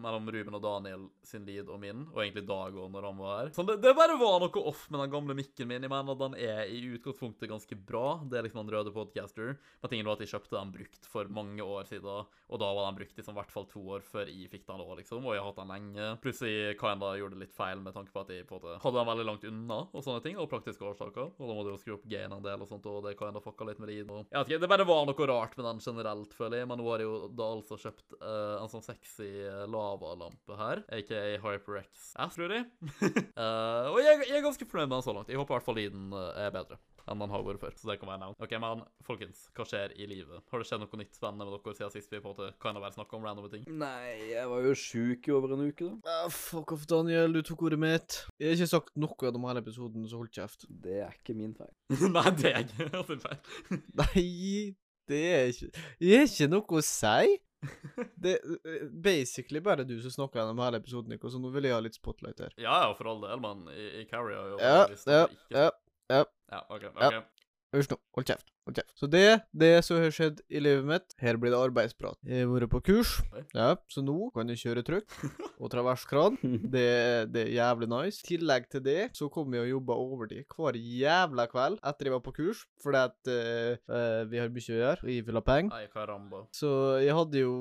Mellom 0.00 0.26
Ruben 0.32 0.56
og 0.58 0.62
Daniel 0.64 1.06
sin 1.26 1.46
lyd 1.46 1.70
og 1.70 1.78
min, 1.82 2.04
og 2.10 2.22
egentlig 2.24 2.46
Dag 2.50 2.74
òg, 2.74 2.90
når 2.90 3.06
han 3.06 3.18
var 3.20 3.34
her. 3.36 3.50
Sånn, 3.54 3.68
det, 3.68 3.78
det 3.84 3.94
bare 3.94 4.16
var 4.18 4.40
noe 4.42 4.62
off 4.66 4.86
med 4.90 5.04
den 5.04 5.12
gamle 5.12 5.19
gamle 5.20 5.38
mikken 5.38 5.70
min. 5.70 5.86
Jeg 5.86 5.92
mener 5.92 6.16
at 6.16 6.22
den 6.24 6.36
er 6.40 6.64
i 6.66 6.82
utgangspunktet 6.96 7.50
ganske 7.50 7.78
bra. 7.78 8.18
Det 8.26 8.40
er 8.40 8.48
liksom 8.48 8.64
den 8.64 8.74
røde 8.74 8.94
podcaster. 8.94 9.54
Men 9.80 9.92
tingen 9.92 10.08
var 10.10 10.18
at 10.18 10.24
jeg 10.26 10.34
kjøpte 10.34 10.56
den 10.58 10.74
brukt 10.74 11.06
for 11.10 11.30
mange 11.30 11.62
år 11.62 11.86
siden, 11.90 12.26
og 12.50 12.60
da 12.60 12.74
var 12.74 12.90
den 12.90 12.98
brukt 13.00 13.18
i 13.20 13.28
hvert 13.30 13.54
fall 13.54 13.66
to 13.70 13.82
år 13.94 14.02
før 14.02 14.26
jeg 14.26 14.50
fikk 14.50 14.66
den 14.66 14.82
òg, 14.82 14.96
liksom. 14.98 15.22
Og 15.22 15.36
jeg 15.36 15.44
har 15.44 15.50
hatt 15.52 15.60
den 15.62 15.70
lenge. 15.76 16.10
Pluss 16.20 16.40
Plutselig 16.40 16.78
kinda 16.80 17.08
gjorde 17.18 17.34
det 17.36 17.42
litt 17.42 17.52
feil 17.52 17.80
med 17.84 17.92
tanke 17.92 18.12
på 18.14 18.22
at 18.22 18.30
jeg 18.32 18.46
på 18.48 18.56
en 18.56 18.62
måte 18.62 18.80
hadde 18.80 18.96
den 18.96 19.08
veldig 19.10 19.24
langt 19.28 19.42
unna 19.44 19.78
og 19.90 20.04
sånne 20.04 20.22
ting, 20.24 20.38
og 20.40 20.48
praktiske 20.48 20.86
årsaker. 20.86 21.32
Og 21.36 21.42
da 21.50 21.56
må 21.56 21.64
du 21.66 21.72
jo 21.72 21.80
skru 21.80 21.94
opp 21.98 22.06
gain 22.08 22.32
en 22.32 22.44
del 22.44 22.62
og 22.64 22.70
sånt, 22.70 22.86
og 22.88 23.04
det 23.04 23.16
kinda 23.18 23.42
fucka 23.44 23.66
litt 23.68 23.80
med 23.82 23.90
og- 24.08 24.26
Jeg 24.30 24.38
vet 24.38 24.48
ikke, 24.48 24.60
det 24.60 24.70
bare 24.70 24.86
var 24.88 25.04
noe 25.04 25.26
rart 25.28 25.56
med 25.58 25.66
den 25.66 25.80
generelt, 25.84 26.32
føler 26.32 26.58
jeg. 26.58 26.68
Men 26.68 26.78
nå 26.78 26.88
har 26.88 26.98
jeg 26.98 27.08
jo 27.10 27.28
da 27.28 27.48
altså 27.50 27.76
kjøpt 27.76 28.16
uh, 28.22 28.62
en 28.62 28.70
sånn 28.72 28.84
sexy 28.86 29.28
lavalampe 29.68 30.56
her, 30.56 30.84
aka 30.88 31.20
HyperX 31.44 32.14
S, 32.16 32.34
tror 32.36 32.54
jeg. 32.54 32.64
uh, 33.36 33.90
og 33.92 34.00
jeg, 34.00 34.24
jeg 34.28 34.38
er 34.38 34.46
ganske 34.46 34.64
fornøyd 34.64 34.88
med 34.88 34.96
den 34.96 35.08
så 35.10 35.18
langt. 35.18 35.34
Jeg 35.34 35.42
håper 35.42 35.54
i 35.54 35.58
hvert 35.58 35.68
fall 35.68 35.78
lyden 35.82 36.14
eh, 36.14 36.46
er 36.46 36.54
bedre 36.54 36.78
enn 37.10 37.22
den 37.22 37.32
har 37.32 37.44
vært 37.44 37.60
før. 37.62 37.74
Så 37.78 37.88
det 37.90 37.96
kan 38.00 38.10
være 38.10 38.20
nevnt. 38.22 38.42
Ok, 38.44 38.52
men 38.62 38.82
folkens, 39.06 39.42
hva 39.56 39.66
skjer 39.66 39.94
i 39.98 40.06
livet? 40.10 40.42
Har 40.52 40.62
det 40.62 40.68
skjedd 40.68 40.82
noe 40.84 41.00
nytt 41.00 41.16
spennende 41.18 41.46
med 41.48 41.56
dere 41.56 41.76
siden 41.78 41.94
sist 41.94 42.12
vi 42.14 42.20
på 42.22 42.30
en 42.30 42.36
måte 42.36 42.50
kan 42.62 42.76
det 42.76 42.82
være 42.84 42.96
snakka 42.98 43.18
om 43.18 43.26
randome 43.26 43.50
ting? 43.52 43.64
Nei, 43.80 44.30
jeg 44.30 44.46
var 44.52 44.66
jo 44.68 44.74
sjuk 44.78 45.26
i 45.26 45.34
over 45.34 45.56
en 45.56 45.64
uke, 45.70 45.88
da. 46.04 46.16
Ah, 46.20 46.28
fuck 46.34 46.74
off, 46.76 46.86
Daniel. 46.90 47.34
Du 47.34 47.42
tok 47.46 47.66
ordet 47.66 47.80
mitt. 47.82 48.20
Jeg 48.40 48.52
har 48.52 48.60
ikke 48.60 48.70
sagt 48.74 48.94
noe 49.00 49.18
gjennom 49.24 49.48
hele 49.50 49.64
episoden, 49.64 50.06
så 50.10 50.20
hold 50.20 50.30
kjeft. 50.36 50.68
Det 50.70 51.00
er 51.06 51.16
ikke 51.16 51.36
min 51.38 51.56
feil. 51.58 51.74
Nei, 52.16 52.26
det 52.38 52.54
er 52.54 52.62
ikke 52.66 53.04
min 53.10 53.24
feil. 53.26 53.82
Nei, 54.04 54.26
det 55.10 55.24
er 55.34 55.50
ikke 55.54 55.72
Jeg 56.04 56.22
har 56.22 56.28
ikke 56.30 56.50
noe 56.54 56.78
å 56.78 56.84
si. 56.86 57.38
Det 58.24 58.36
er 58.38 58.86
basically 59.04 59.60
bare 59.64 59.84
du 59.84 59.96
som 60.02 60.14
snakker 60.14 60.40
gjennom 60.40 60.62
hele 60.64 60.80
episoden, 60.80 61.12
Nico, 61.12 61.30
så 61.32 61.40
nå 61.42 61.50
vil 61.54 61.68
jeg 61.68 61.76
ha 61.76 61.82
litt 61.84 61.98
spotlight 61.98 62.40
her. 62.40 62.54
Ja, 62.56 62.78
ja, 62.86 62.94
for 62.96 63.10
all 63.12 63.20
del, 63.24 63.40
men 63.42 63.66
i, 63.74 63.86
i 64.00 64.06
carrier 64.10 64.54
jo 64.54 64.60
Ja, 64.62 64.86
ja, 64.88 65.26
ja, 65.52 65.68
ja. 66.10 66.24
Ja, 66.50 66.64
OK. 66.68 66.88
Ok. 66.94 67.39
Hysj 67.70 67.92
nå. 67.92 67.96
Hold 68.16 68.26
kjeft. 68.26 68.48
Hold 68.66 68.78
kjeft. 68.80 68.92
Så 68.98 69.06
det, 69.06 69.26
det 69.54 69.70
som 69.86 70.00
har 70.02 70.10
skjedd 70.14 70.40
i 70.50 70.58
livet 70.62 70.86
mitt, 70.88 71.14
her 71.22 71.36
blir 71.38 71.52
det 71.54 71.60
arbeidsprat. 71.62 72.18
Jeg 72.26 72.42
har 72.42 72.50
vært 72.50 72.72
på 72.72 72.80
kurs, 72.88 73.12
ja, 73.54 73.68
så 73.92 74.02
nå 74.02 74.16
kan 74.34 74.50
jeg 74.50 74.58
kjøre 74.64 74.82
trykk 74.88 75.14
og 75.60 75.70
traverskran. 75.70 76.38
Det, 76.70 77.30
det 77.32 77.44
er 77.44 77.52
jævlig 77.54 77.88
nice. 77.90 78.20
I 78.24 78.28
tillegg 78.28 78.66
til 78.70 78.82
det 78.84 78.98
så 79.16 79.28
kom 79.32 79.54
jeg 79.54 79.64
og 79.64 79.70
jobba 79.70 79.96
overtid 80.02 80.54
hver 80.54 80.76
jævla 80.78 81.46
kveld 81.50 81.78
etter 81.90 82.08
jeg 82.08 82.14
var 82.14 82.22
på 82.24 82.34
kurs, 82.36 82.60
fordi 82.82 83.00
at 83.00 83.30
eh, 83.32 83.78
eh, 83.90 84.20
vi 84.30 84.40
har 84.40 84.52
mye 84.52 84.74
å 84.74 84.78
gjøre, 84.80 85.06
og 85.06 85.10
jeg 85.14 85.26
vil 85.26 85.40
ha 85.40 85.44
penger. 85.46 85.72
Nei, 85.74 85.90
karamba. 85.94 86.44
Så 86.56 86.70
jeg 87.02 87.16
hadde 87.16 87.42
jo 87.42 87.54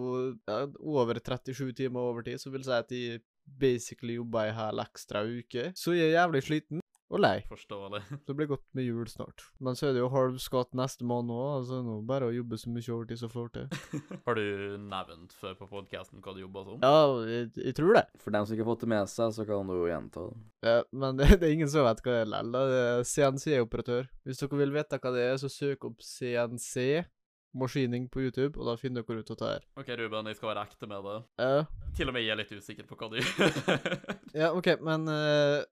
ja, 0.50 0.60
over 0.80 1.22
37 1.22 1.74
timer 1.80 2.12
overtid, 2.12 2.42
så 2.42 2.54
vil 2.54 2.66
si 2.66 2.76
at 2.76 2.94
jeg 2.94 3.24
basically 3.60 4.20
jobba 4.20 4.48
ei 4.48 4.54
hel 4.58 4.84
ekstra 4.84 5.24
uke. 5.26 5.72
Så 5.78 5.96
jeg 5.98 6.12
er 6.12 6.20
jævlig 6.20 6.46
sliten 6.46 6.84
og 7.10 7.22
lei. 7.24 7.40
Forståelig. 7.50 8.02
Så 8.10 8.20
det 8.30 8.36
blir 8.38 8.50
godt 8.52 8.64
med 8.78 8.86
jul 8.86 9.08
snart. 9.10 9.44
Men 9.60 9.78
så 9.78 9.88
er 9.90 9.96
det 9.96 10.02
jo 10.04 10.10
halv 10.14 10.38
skatt 10.42 10.76
neste 10.78 11.06
måned 11.10 11.34
òg, 11.34 11.48
altså 11.60 11.80
nå 11.86 11.96
bare 12.10 12.28
å 12.30 12.34
jobbe 12.36 12.60
så 12.62 12.70
mye 12.70 12.86
overtid 12.94 13.22
som 13.24 13.32
får 13.34 13.48
til. 13.56 13.68
Har 14.28 14.38
du 14.38 14.78
nevnt 14.84 15.34
før 15.42 15.56
på 15.60 15.70
podcasten 15.72 16.22
hva 16.22 16.36
du 16.38 16.44
jobber 16.44 16.68
som? 16.70 16.80
Ja, 16.86 17.02
jeg, 17.30 17.50
jeg 17.58 17.76
tror 17.80 17.98
det. 17.98 18.06
For 18.22 18.36
dem 18.36 18.46
som 18.46 18.54
ikke 18.58 18.66
har 18.68 18.72
fått 18.74 18.86
det 18.86 18.92
med 18.94 19.10
seg, 19.14 19.34
så 19.40 19.48
kan 19.50 19.70
du 19.72 19.78
jo 19.80 19.88
gjenta 19.90 20.28
det. 20.30 20.42
Ja, 20.70 20.78
men 21.04 21.18
det, 21.22 21.30
det 21.42 21.50
er 21.50 21.56
ingen 21.58 21.72
som 21.72 21.88
vet 21.90 22.04
hva 22.06 22.14
det 22.18 22.26
er 22.28 22.34
likevel. 22.36 22.58
Det 22.70 22.82
er 22.84 23.08
CNC-operatør. 23.14 24.12
Hvis 24.30 24.44
dere 24.44 24.62
vil 24.62 24.76
vite 24.78 25.00
hva 25.02 25.16
det 25.16 25.26
er, 25.32 25.40
så 25.42 25.50
søk 25.54 25.90
opp 25.90 26.04
CNC. 26.06 26.86
Maskining 27.58 28.04
på 28.14 28.22
YouTube, 28.22 28.60
og 28.62 28.68
da 28.70 28.76
finner 28.78 29.02
dere 29.02 29.24
ut 29.24 29.32
av 29.34 29.38
det 29.40 29.48
her. 29.50 29.64
OK, 29.82 29.88
Ruben, 29.98 30.28
jeg 30.30 30.38
skal 30.38 30.52
være 30.52 30.68
ekte 30.70 30.86
med 30.92 31.08
det. 31.08 31.16
Ja, 31.42 31.64
Til 31.98 32.12
og 32.12 32.14
med 32.14 32.22
jeg 32.22 32.36
er 32.36 32.38
litt 32.44 32.52
usikker 32.54 32.86
på 32.86 32.98
hva 33.00 33.10
du 33.10 33.16
gjør. 33.18 33.96
ja 34.38 34.52
OK, 34.54 34.70
men 34.86 35.10
eh, 35.10 35.64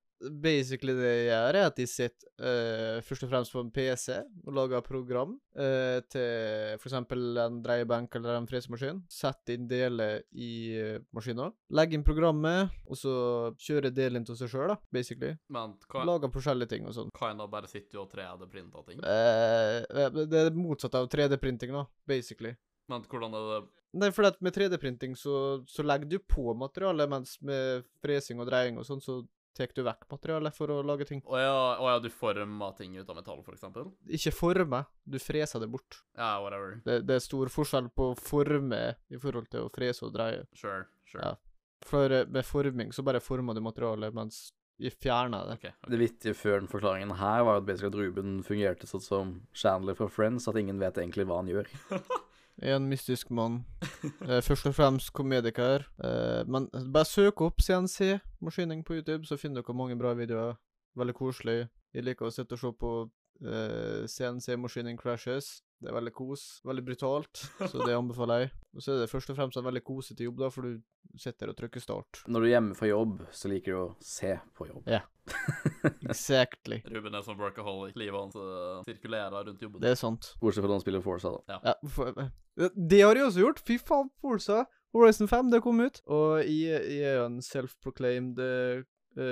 basically 0.42 0.96
det 0.98 1.10
jeg 1.10 1.26
gjør, 1.28 1.58
er 1.60 1.68
at 1.70 1.80
jeg 1.82 1.90
sitter 1.92 2.30
uh, 2.42 3.00
først 3.06 3.26
og 3.26 3.32
fremst 3.32 3.54
på 3.54 3.62
en 3.64 3.72
PC 3.74 4.18
og 4.46 4.56
lager 4.58 4.84
program 4.86 5.36
uh, 5.58 6.00
til 6.12 6.78
f.eks. 6.78 6.96
en 6.98 7.60
dreiebenk 7.66 8.18
eller 8.20 8.38
en 8.38 8.50
fresemaskin. 8.50 9.04
Setter 9.12 9.58
inn 9.58 9.70
deler 9.70 10.22
i 10.34 10.52
uh, 10.78 11.00
maskina. 11.16 11.50
Legger 11.74 12.00
inn 12.00 12.06
programmet, 12.08 12.74
og 12.88 13.00
så 13.00 13.16
kjører 13.62 13.94
delen 13.96 14.26
til 14.28 14.40
seg 14.40 14.52
sjøl, 14.54 14.74
da, 14.74 14.80
basically. 14.94 15.36
Men 15.54 15.78
hva 15.92 16.06
Lager 16.08 16.34
forskjellige 16.34 16.76
ting 16.76 16.88
og 16.90 16.96
sånn. 16.98 17.14
Kinda 17.18 17.50
bare 17.52 17.70
sitter 17.70 18.00
du 18.00 18.04
og 18.06 18.12
3D-printe 18.14 18.86
ting? 18.90 19.04
Uh, 19.04 20.24
det 20.24 20.46
er 20.48 20.56
motsatt 20.58 20.98
av 20.98 21.10
3D-printing, 21.14 21.76
da, 21.76 21.86
basically. 22.10 22.56
Men 22.88 23.04
hvordan 23.04 23.36
er 23.36 23.52
det 23.52 23.66
Nei, 23.98 24.10
for 24.14 24.28
med 24.44 24.54
3D-printing 24.54 25.16
så, 25.18 25.64
så 25.66 25.84
legger 25.86 26.10
du 26.12 26.18
på 26.20 26.52
materialet, 26.60 27.10
mens 27.10 27.38
med 27.42 27.86
fresing 28.04 28.42
og 28.44 28.50
dreying 28.50 28.78
og 28.78 28.86
sånn, 28.86 29.02
så 29.02 29.22
tar 29.58 29.74
du 29.76 29.84
vekk 29.88 30.06
materialet 30.12 30.56
for 30.56 30.74
å 30.74 30.82
lage 30.86 31.08
ting. 31.10 31.24
Å 31.26 31.42
ja, 31.42 31.56
å 31.82 31.90
ja, 31.92 31.98
du 32.04 32.10
former 32.14 32.76
ting 32.78 32.98
ut 32.98 33.10
av 33.10 33.18
metall, 33.20 33.42
for 33.46 33.58
eksempel? 33.58 33.90
Ikke 34.18 34.34
forme, 34.36 34.84
du 35.04 35.18
freser 35.22 35.64
det 35.64 35.70
bort. 35.74 36.02
Ja, 36.18 36.38
whatever. 36.44 36.78
Det, 36.86 37.02
det 37.08 37.18
er 37.18 37.26
stor 37.26 37.52
forskjell 37.54 37.90
på 37.98 38.12
å 38.12 38.20
forme 38.20 38.82
i 39.10 39.20
forhold 39.22 39.50
til 39.54 39.66
å 39.66 39.74
frese 39.74 40.08
og 40.08 40.14
dreie. 40.16 40.46
Sure, 40.58 40.86
sure. 41.10 41.24
Ja. 41.26 41.36
For 41.86 42.14
eh, 42.14 42.28
med 42.30 42.46
forming 42.46 42.94
så 42.96 43.06
bare 43.06 43.22
former 43.24 43.58
du 43.58 43.62
materialet, 43.66 44.16
mens 44.16 44.48
vi 44.78 44.92
fjerner 44.94 45.48
det. 45.48 45.58
Okay, 45.58 45.74
okay. 45.74 45.92
Det 45.92 46.00
vittige 46.02 46.38
før 46.38 46.60
den 46.62 46.70
forklaringen 46.70 47.16
her 47.18 47.44
var 47.48 47.62
at 47.62 47.66
basically 47.66 47.90
at 47.90 47.98
Ruben 47.98 48.38
fungerte 48.46 48.90
sånn 48.90 49.04
som 49.04 49.36
Chandler 49.58 49.98
fra 49.98 50.10
Friends, 50.12 50.48
at 50.50 50.60
ingen 50.60 50.78
vet 50.82 51.00
egentlig 51.02 51.26
hva 51.26 51.42
han 51.42 51.50
gjør. 51.50 51.72
En 52.62 52.90
mystisk 52.90 53.30
mann. 53.30 53.66
Eh, 54.28 54.42
først 54.42 54.66
og 54.66 54.76
fremst 54.76 55.14
komediker. 55.14 55.86
Eh, 56.04 56.48
men 56.50 56.68
bare 56.94 57.06
søk 57.06 57.42
opp 57.42 57.62
CNC-maskining 57.62 58.86
på 58.86 58.94
YouTube, 58.94 59.26
så 59.26 59.38
finner 59.38 59.62
dere 59.62 59.76
mange 59.78 59.98
bra 59.98 60.14
videoer. 60.14 60.58
Veldig 60.98 61.16
koselig. 61.16 61.68
Jeg 61.94 62.04
liker 62.04 62.28
å 62.28 62.34
sitte 62.34 62.58
og 62.58 62.62
se 62.62 62.72
på 62.80 62.92
eh, 63.46 64.06
CNC-maskining 64.10 64.98
crashes. 64.98 65.62
Det 65.78 65.92
er 65.92 65.98
veldig 65.98 66.14
kos. 66.16 66.46
Veldig 66.66 66.84
brutalt, 66.88 67.44
så 67.60 67.84
det 67.84 67.94
anbefaler 67.94 68.46
jeg. 68.46 68.54
Og 68.74 68.84
så 68.84 68.96
er 68.96 69.04
det 69.04 69.12
først 69.12 69.30
og 69.34 69.38
fremst 69.38 69.60
en 69.60 69.68
veldig 69.68 69.84
kosete 69.86 70.26
jobb, 70.26 70.40
da, 70.42 70.50
for 70.54 70.66
du 70.66 71.20
sitter 71.22 71.52
og 71.52 71.58
trykker 71.60 71.84
start. 71.84 72.24
Når 72.26 72.44
du 72.44 72.48
er 72.48 72.54
hjemme 72.56 72.78
fra 72.78 72.90
jobb, 72.90 73.22
så 73.34 73.52
liker 73.52 73.76
du 73.76 73.80
å 73.84 73.86
se 74.04 74.34
på 74.58 74.70
jobb. 74.72 74.90
Ja, 74.90 75.04
Exactly. 76.10 76.82
Ruben 76.94 77.16
er 77.16 77.22
som 77.22 77.38
workaholic. 77.40 77.96
Livet 78.00 78.20
hans 78.20 78.36
uh, 78.36 78.82
sirkulerer 78.88 79.46
rundt 79.46 79.62
jobben. 79.62 79.82
Det 79.84 79.94
er 79.94 80.00
sant. 80.00 80.34
Bortsett 80.42 80.64
fra 80.64 80.72
at 80.72 80.78
han 80.78 80.84
spiller 80.86 81.04
Forza, 81.06 81.34
da. 81.36 81.60
Ja, 81.64 81.76
for, 81.94 82.14
eh, 82.16 82.70
det 82.76 83.02
har 83.04 83.20
jeg 83.20 83.30
også 83.30 83.44
gjort. 83.44 83.64
Fy 83.68 83.80
faen, 83.82 84.12
Forza. 84.22 84.66
Horizon 84.96 85.30
5, 85.30 85.52
det 85.52 85.62
kom 85.66 85.82
ut. 85.84 86.00
Og 86.08 86.40
jeg, 86.48 86.78
jeg 86.98 87.10
er 87.12 87.20
jo 87.20 87.26
en 87.28 87.42
self-proclaimed 87.44 88.40
eh, 88.44 88.78
eh, 88.80 88.86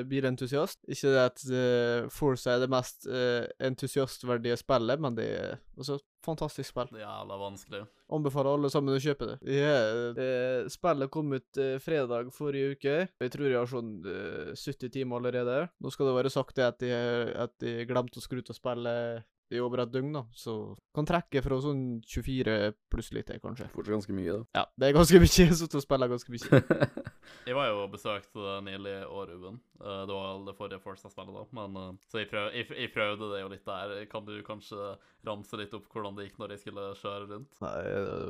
bilentusiast. 0.10 0.82
Ikke 0.90 1.14
det 1.14 1.22
at 1.22 1.46
uh, 1.52 2.10
Forza 2.14 2.56
er 2.56 2.64
det 2.64 2.72
mest 2.74 3.08
uh, 3.10 3.46
entusiastverdige 3.64 4.58
spillet, 4.62 5.02
men 5.02 5.18
det 5.18 5.30
er 5.38 5.58
også 5.78 6.00
et 6.00 6.08
fantastisk 6.26 6.72
spill. 6.72 6.90
Det 6.94 7.04
er 7.04 7.06
jævla 7.06 7.38
vanskelig. 7.40 7.84
Anbefaler 8.16 8.58
alle 8.58 8.72
sammen 8.74 8.96
å 8.96 9.02
kjøpe 9.02 9.32
det. 9.32 9.38
Yeah, 9.46 10.14
Uh, 10.16 10.68
spillet 10.72 11.12
kom 11.14 11.34
ut 11.36 11.60
uh, 11.62 11.76
fredag 11.84 12.32
forrige 12.34 12.76
uke. 12.76 12.96
Jeg 13.22 13.34
tror 13.34 13.48
jeg 13.50 13.58
har 13.58 13.70
sånn 13.70 13.92
eh, 14.10 14.52
70 14.56 14.92
timer 14.94 15.20
allerede. 15.20 15.58
Nå 15.84 15.92
skal 15.94 16.10
det 16.10 16.16
være 16.18 16.32
sagt 16.34 16.58
det 16.58 16.68
at 16.68 16.86
jeg, 16.86 17.32
at 17.46 17.66
jeg 17.66 17.88
glemte 17.90 18.22
å 18.22 18.24
skru 18.24 18.42
til 18.46 18.58
spillet 18.58 19.26
i 19.54 19.60
over 19.62 19.84
et 19.84 19.92
døgn, 19.94 20.14
da. 20.16 20.24
Så 20.34 20.56
kan 20.96 21.08
trekke 21.08 21.44
fra 21.46 21.58
sånn 21.62 21.84
24 22.08 22.56
pluss 22.92 23.12
litt, 23.14 23.28
til, 23.30 23.42
kanskje. 23.44 23.68
Fortsatt 23.74 23.94
ganske 23.98 24.16
mye, 24.18 24.40
da. 24.40 24.62
Ja, 24.62 24.64
det 24.82 24.88
er 24.88 24.96
ganske 24.98 25.22
mye. 25.22 25.34
Jeg 25.46 25.58
sittet 25.60 25.78
og 25.80 25.86
spiller 25.86 26.12
ganske 26.12 26.34
mye. 26.34 26.62
Jeg 27.50 27.58
var 27.58 27.70
jo 27.70 27.84
og 27.84 27.92
besøkte 27.94 28.42
det 28.42 28.56
nylig 28.66 28.96
år, 29.06 29.34
Ruben. 29.34 29.60
Eh, 29.82 30.02
det 30.10 30.16
var 30.16 30.42
det 30.48 30.56
forrige 30.58 30.82
Forsa-spillet, 30.82 31.36
da. 31.36 31.46
Men, 31.60 31.78
eh, 31.82 31.92
så 32.10 32.22
jeg, 32.22 32.30
prøv, 32.32 32.50
jeg, 32.56 32.70
jeg 32.74 32.94
prøvde 32.96 33.30
det 33.34 33.44
jo 33.44 33.52
litt 33.54 33.70
der. 33.70 33.94
Kan 34.10 34.26
du 34.28 34.34
kanskje 34.46 34.96
ramse 35.28 35.60
litt 35.60 35.74
opp 35.78 35.86
hvordan 35.94 36.18
det 36.18 36.28
gikk 36.28 36.42
når 36.42 36.56
jeg 36.56 36.64
skulle 36.64 36.88
kjøre 37.02 37.30
rundt? 37.34 37.62
Nei, 37.66 37.76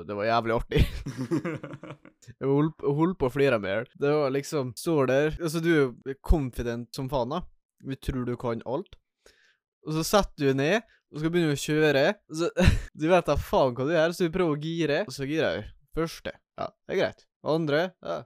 det 0.07 0.19
var 0.19 0.29
jævlig 0.31 0.59
artig. 0.59 0.83
Jeg 2.25 2.49
holdt, 2.49 2.81
holdt 2.81 3.19
på 3.21 3.27
å 3.27 3.33
flire 3.33 3.59
mer. 3.61 3.85
Det 4.01 4.09
var 4.09 4.31
liksom 4.33 4.71
Står 4.79 5.11
der 5.11 5.35
Altså, 5.35 5.59
du 5.61 5.93
er 6.09 6.15
confident 6.25 6.89
som 6.95 7.09
faen, 7.11 7.35
da. 7.35 7.43
Vi 7.85 7.97
tror 8.01 8.25
du 8.25 8.33
kan 8.39 8.63
alt. 8.65 8.97
Og 9.85 9.93
så 9.93 10.03
setter 10.07 10.49
du 10.49 10.57
ned 10.57 10.81
og 11.13 11.21
skal 11.21 11.33
begynne 11.33 11.55
å 11.55 11.61
kjøre. 11.61 12.05
Så, 12.41 12.49
du 12.99 13.07
vet 13.11 13.29
da 13.29 13.37
faen 13.39 13.75
hva 13.77 13.87
du 13.87 13.95
gjør, 13.95 14.15
så 14.15 14.27
du 14.27 14.35
prøver 14.35 14.57
å 14.57 14.61
gire. 14.61 15.01
Og 15.05 15.15
så 15.15 15.29
girer 15.29 15.59
jeg. 15.59 15.65
Første. 15.95 16.35
Ja, 16.59 16.69
det 16.87 16.95
er 16.95 17.01
greit. 17.01 17.25
Andre. 17.45 17.81
Ja, 18.03 18.21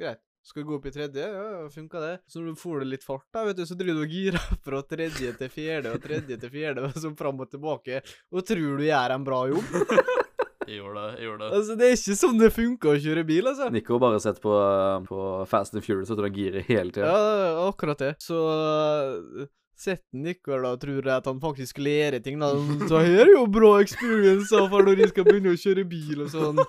greit. 0.00 0.20
Skal 0.44 0.60
du 0.60 0.68
gå 0.68 0.76
opp 0.76 0.84
i 0.84 0.92
tredje? 0.92 1.24
Ja, 1.24 1.44
ja, 1.54 1.60
funka 1.72 2.00
det. 2.02 2.18
Så 2.28 2.42
når 2.42 2.52
du 2.52 2.60
får 2.60 2.82
det 2.82 2.88
litt 2.90 3.06
fart, 3.06 3.24
da, 3.32 3.46
vet 3.46 3.56
du, 3.56 3.64
så 3.64 3.76
driver 3.80 4.02
du 4.02 4.04
og 4.04 4.12
girer 4.12 4.50
fra 4.66 4.82
tredje 4.84 5.30
til 5.38 5.52
fjerde 5.52 5.94
og 5.96 6.02
tredje 6.04 6.36
til 6.42 6.52
fjerde, 6.52 6.84
og 6.84 6.98
så 7.00 7.14
fram 7.16 7.40
og 7.40 7.48
tilbake, 7.54 8.02
og 8.28 8.44
tror 8.44 8.76
du 8.76 8.84
gjør 8.84 9.14
en 9.16 9.24
bra 9.24 9.40
jobb. 9.54 9.72
Jeg 10.64 10.78
gjorde 10.78 11.00
det. 11.00 11.08
jeg 11.18 11.26
gjorde 11.26 11.42
det. 11.42 11.56
Altså, 11.58 11.74
det 11.76 11.84
er 11.84 11.90
ikke 11.98 12.14
sånn 12.16 12.38
det 12.40 12.48
funker 12.54 12.88
å 12.94 13.00
kjøre 13.04 13.24
bil, 13.28 13.48
altså. 13.50 13.66
Nico 13.68 13.98
bare 14.00 14.20
sett 14.24 14.38
på, 14.40 14.52
på 15.04 15.24
Fast 15.50 15.76
and 15.76 15.84
Furious, 15.84 16.08
og 16.14 16.22
han 16.24 16.32
girer 16.32 16.64
hele 16.64 16.94
tida. 16.94 17.10
Ja, 17.10 17.66
akkurat 17.66 18.00
det. 18.00 18.14
Så 18.24 18.38
uh, 19.74 19.84
Setten 19.84 20.26
og 20.30 20.80
tror 20.80 21.08
at 21.18 21.26
han 21.26 21.40
faktisk 21.42 21.78
lærer 21.78 22.22
ting. 22.22 22.38
da. 22.38 22.52
Så 22.88 23.02
her 23.02 23.26
er 23.26 23.34
jo 23.34 23.46
bra 23.46 23.80
experience 23.82 24.48
for 24.50 24.82
når 24.82 25.02
de 25.02 25.08
skal 25.12 25.24
begynne 25.24 25.54
å 25.54 25.60
kjøre 25.60 25.84
bil 25.88 26.24
og 26.24 26.30
sånn. 26.30 26.62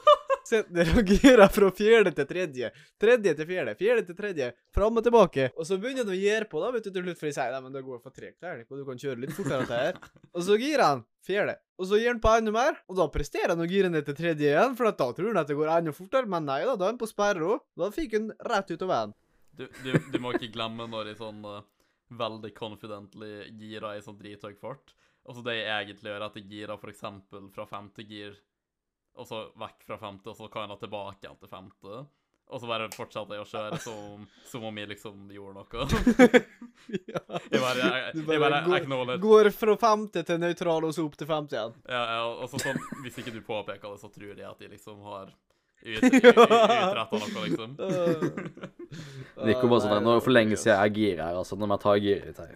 Sitter 0.46 0.92
og 0.94 1.10
girer 1.10 1.50
fra 1.50 1.72
fjerde 1.74 2.12
til 2.14 2.28
tredje. 2.30 2.70
Tredje 3.02 3.34
til 3.38 3.48
fjerde, 3.50 3.74
fjerde 3.80 4.04
til 4.06 4.18
tredje. 4.18 4.52
Fram 4.76 5.00
og 5.00 5.06
tilbake. 5.08 5.48
Og 5.58 5.66
så 5.66 5.80
begynner 5.82 6.06
han 6.06 6.14
å 6.14 6.20
gjøre 6.20 6.50
på, 6.52 6.62
da, 6.62 6.70
vet 6.76 6.86
du, 6.86 6.92
til 6.94 7.06
slutt, 7.06 7.18
for 7.18 7.30
de 7.30 7.34
sier 7.34 7.56
nei, 7.56 7.62
men 7.66 7.74
det 7.74 7.82
går 7.88 8.02
for 8.04 8.14
tregt 8.14 8.46
her, 8.46 8.60
Nico. 8.60 8.78
Du 8.78 8.86
kan 8.86 9.02
kjøre 9.02 9.24
litt 9.24 9.34
fortere 9.34 9.64
enn 9.64 9.72
det 9.72 9.82
her. 9.82 10.00
Og 10.36 10.46
så 10.46 10.60
girer 10.62 10.86
han 10.86 11.04
fjerde. 11.26 11.58
Og 11.82 11.90
så 11.90 11.98
gir 11.98 12.12
han 12.12 12.22
på 12.22 12.36
enda 12.38 12.54
mer, 12.54 12.78
og 12.86 13.00
da 13.02 13.10
presterer 13.12 13.56
han 13.56 13.66
å 13.66 13.70
gire 13.70 13.90
ned 13.90 14.06
til 14.06 14.18
tredje 14.20 14.52
igjen, 14.52 14.78
for 14.78 14.92
da 14.92 15.10
tror 15.18 15.32
han 15.32 15.42
at 15.42 15.50
det 15.50 15.58
går 15.58 15.72
enda 15.80 15.96
fortere, 15.98 16.30
men 16.30 16.46
nei 16.46 16.62
da, 16.62 16.78
da 16.78 16.88
er 16.88 16.94
han 16.94 17.02
på 17.02 17.10
sperra. 17.10 17.58
Da 17.74 17.90
fikk 17.96 18.14
han 18.20 18.30
rett 18.46 18.70
ut 18.70 18.86
av 18.86 18.94
veien. 18.94 19.16
Du, 19.56 19.66
du, 19.82 19.92
du 20.14 20.20
må 20.22 20.36
ikke 20.36 20.52
glemme 20.54 20.86
når 20.92 21.14
i 21.14 21.18
sånn 21.18 21.42
eh, 21.48 21.64
veldig 22.14 22.52
confidently 22.58 23.50
gira 23.60 23.96
i 23.96 24.04
sånn 24.04 24.18
drithøy 24.20 24.54
fart. 24.60 24.94
Og 25.26 25.38
så 25.38 25.46
det 25.46 25.56
jeg 25.58 25.72
egentlig 25.74 26.12
gjør, 26.12 26.20
er 26.22 26.28
at 26.28 26.36
jeg 26.38 26.50
girer 26.52 26.92
eksempel 26.92 27.48
fra 27.54 27.66
femte 27.70 28.06
gir, 28.06 28.36
og 29.16 29.26
så 29.30 29.48
vekk 29.58 29.88
fra 29.88 29.98
femte, 29.98 30.30
og 30.30 30.38
så 30.38 30.52
kan 30.52 30.66
jeg 30.66 30.76
da 30.76 30.78
tilbake 30.84 31.26
igjen 31.26 31.42
til 31.42 31.52
femte. 31.52 32.04
Og 32.46 32.62
så 32.62 32.68
bare 32.70 32.92
fortsetter 32.94 33.40
jeg 33.40 33.42
å 33.42 33.48
kjøre 33.50 33.78
som, 33.82 34.26
som 34.46 34.66
om 34.70 34.76
jeg 34.78 34.92
liksom 34.92 35.32
gjorde 35.34 35.64
noe. 35.64 35.86
ja. 37.10 37.22
Jeg 37.50 37.62
bare, 37.64 37.88
jeg, 37.88 38.12
Du 38.14 38.30
jeg 38.30 38.44
bare 38.44 38.60
går, 38.86 39.16
går 39.24 39.50
fra 39.56 39.76
femte 39.82 40.22
til 40.28 40.38
nøytral, 40.44 40.86
og 40.86 40.94
så 40.94 41.08
opp 41.08 41.18
til 41.18 41.30
femte 41.30 41.58
igjen. 41.58 41.74
Ja, 41.90 42.04
ja, 42.20 42.22
og 42.36 42.46
så 42.52 42.62
sånn, 42.62 42.78
hvis 43.02 43.18
ikke 43.24 43.34
du 43.34 43.42
påpeker 43.48 43.96
det, 43.96 44.02
så 44.04 44.12
tror 44.14 44.38
de 44.38 44.46
at 44.46 44.62
de 44.62 44.70
liksom 44.76 45.02
har 45.10 45.34
ut- 45.86 46.04
ut- 46.04 46.26
utretta 46.26 47.20
noe, 47.22 47.46
liksom. 47.46 47.70
Nico 49.46 49.68
bare 49.68 49.82
sånn 49.84 50.04
Nå 50.06 50.12
er 50.14 50.20
det 50.20 50.24
for 50.26 50.34
lenge 50.36 50.58
siden 50.58 50.78
jeg 50.80 50.94
girer 50.96 51.24
her, 51.28 51.36
altså. 51.42 51.58
Nå 51.60 51.68
må 51.68 51.76
jeg 51.76 51.84
ta 51.84 51.94
giret 52.00 52.38
i 52.40 52.46
her. 52.46 52.56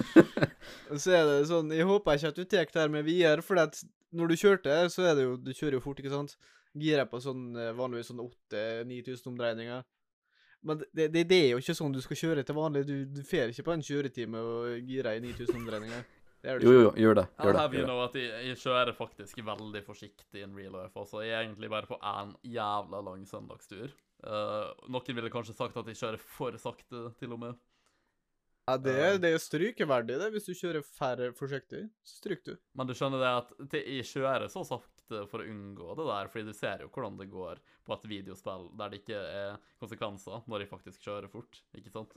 Så 1.00 1.14
er 1.16 1.24
det 1.28 1.36
sånn 1.50 1.70
Jeg 1.74 1.86
håper 1.88 2.18
ikke 2.18 2.32
at 2.34 2.38
du 2.40 2.44
tar 2.44 2.66
det 2.68 2.82
her 2.82 2.92
med 2.92 3.06
videre, 3.06 3.42
for 3.46 3.60
at 3.62 3.78
når 4.12 4.32
du 4.32 4.36
kjørte, 4.40 4.74
så 4.90 5.04
er 5.06 5.14
det 5.18 5.24
jo 5.28 5.36
Du 5.38 5.52
kjører 5.54 5.78
jo 5.78 5.84
fort, 5.84 6.00
ikke 6.02 6.12
sant? 6.12 6.34
Girer 6.78 7.06
på 7.10 7.18
sånn 7.22 7.48
eh, 7.58 7.72
vanligvis 7.74 8.10
sånn 8.12 8.20
8000-9000 8.22 9.26
omdreininger. 9.32 9.80
Men 10.62 10.82
det, 10.94 11.06
det, 11.14 11.24
det 11.30 11.38
er 11.46 11.48
jo 11.54 11.60
ikke 11.62 11.74
sånn 11.74 11.94
du 11.94 12.00
skal 12.04 12.18
kjøre 12.20 12.42
til 12.46 12.54
vanlig. 12.58 12.82
Du, 12.86 12.96
du 13.10 13.22
får 13.26 13.50
ikke 13.50 13.64
på 13.66 13.72
en 13.74 13.82
kjøretime 13.86 14.42
og 14.44 14.84
girer 14.86 15.16
i 15.18 15.22
9000 15.24 15.56
omdreininger. 15.56 16.04
Det 16.42 16.54
du 16.62 16.66
Jo, 16.66 16.72
jo, 16.86 16.90
gjør 16.96 17.18
det. 17.20 17.26
Gjør 17.36 17.52
det. 17.52 17.60
have 17.60 17.74
you 17.76 17.82
Gjør 17.84 17.90
det. 17.90 18.04
at 18.08 18.14
jeg, 18.20 18.44
jeg 18.48 18.60
kjører 18.62 18.94
faktisk 18.96 19.42
veldig 19.44 19.82
forsiktig 19.84 20.44
in 20.46 20.54
real 20.56 20.72
life 20.78 20.96
Altså, 20.96 21.20
Jeg 21.26 21.34
er 21.36 21.42
egentlig 21.44 21.68
bare 21.72 21.86
på 21.90 21.98
en 22.00 22.36
jævla 22.48 23.00
lang 23.10 23.26
søndagstur. 23.28 23.90
Uh, 24.24 24.70
noen 24.88 25.16
ville 25.16 25.30
kanskje 25.32 25.54
sagt 25.56 25.76
at 25.76 25.86
jeg 25.92 25.96
kjører 26.00 26.18
for 26.20 26.56
sakte, 26.60 27.10
til 27.20 27.32
og 27.36 27.40
med. 27.44 27.58
Ja, 28.68 28.76
det, 28.78 28.92
er- 29.02 29.18
det 29.18 29.30
er 29.34 29.38
strykeverdig, 29.42 30.16
det. 30.20 30.30
Hvis 30.32 30.46
du 30.46 30.52
kjører 30.54 30.84
færre 30.86 31.30
forsiktig, 31.36 31.84
så 32.06 32.20
stryker 32.20 32.54
du. 32.54 32.58
Men 32.78 32.86
du 32.86 32.94
skjønner 32.94 33.18
det 33.24 33.30
at 33.40 33.54
det, 33.72 33.80
jeg 33.98 34.06
kjører 34.12 34.48
så 34.52 34.62
sakte 34.68 35.24
for 35.26 35.42
å 35.42 35.48
unngå 35.50 35.96
det 35.98 36.06
der, 36.06 36.28
fordi 36.30 36.44
du 36.46 36.54
ser 36.54 36.84
jo 36.84 36.90
hvordan 36.94 37.16
det 37.18 37.26
går 37.32 37.58
på 37.88 37.96
et 37.96 38.04
videospill 38.12 38.68
der 38.78 38.92
det 38.92 39.00
ikke 39.02 39.18
er 39.18 39.56
konsekvenser 39.82 40.44
når 40.46 40.62
jeg 40.64 40.70
faktisk 40.70 41.02
kjører 41.08 41.32
fort, 41.32 41.58
ikke 41.74 41.90
sant? 41.90 42.14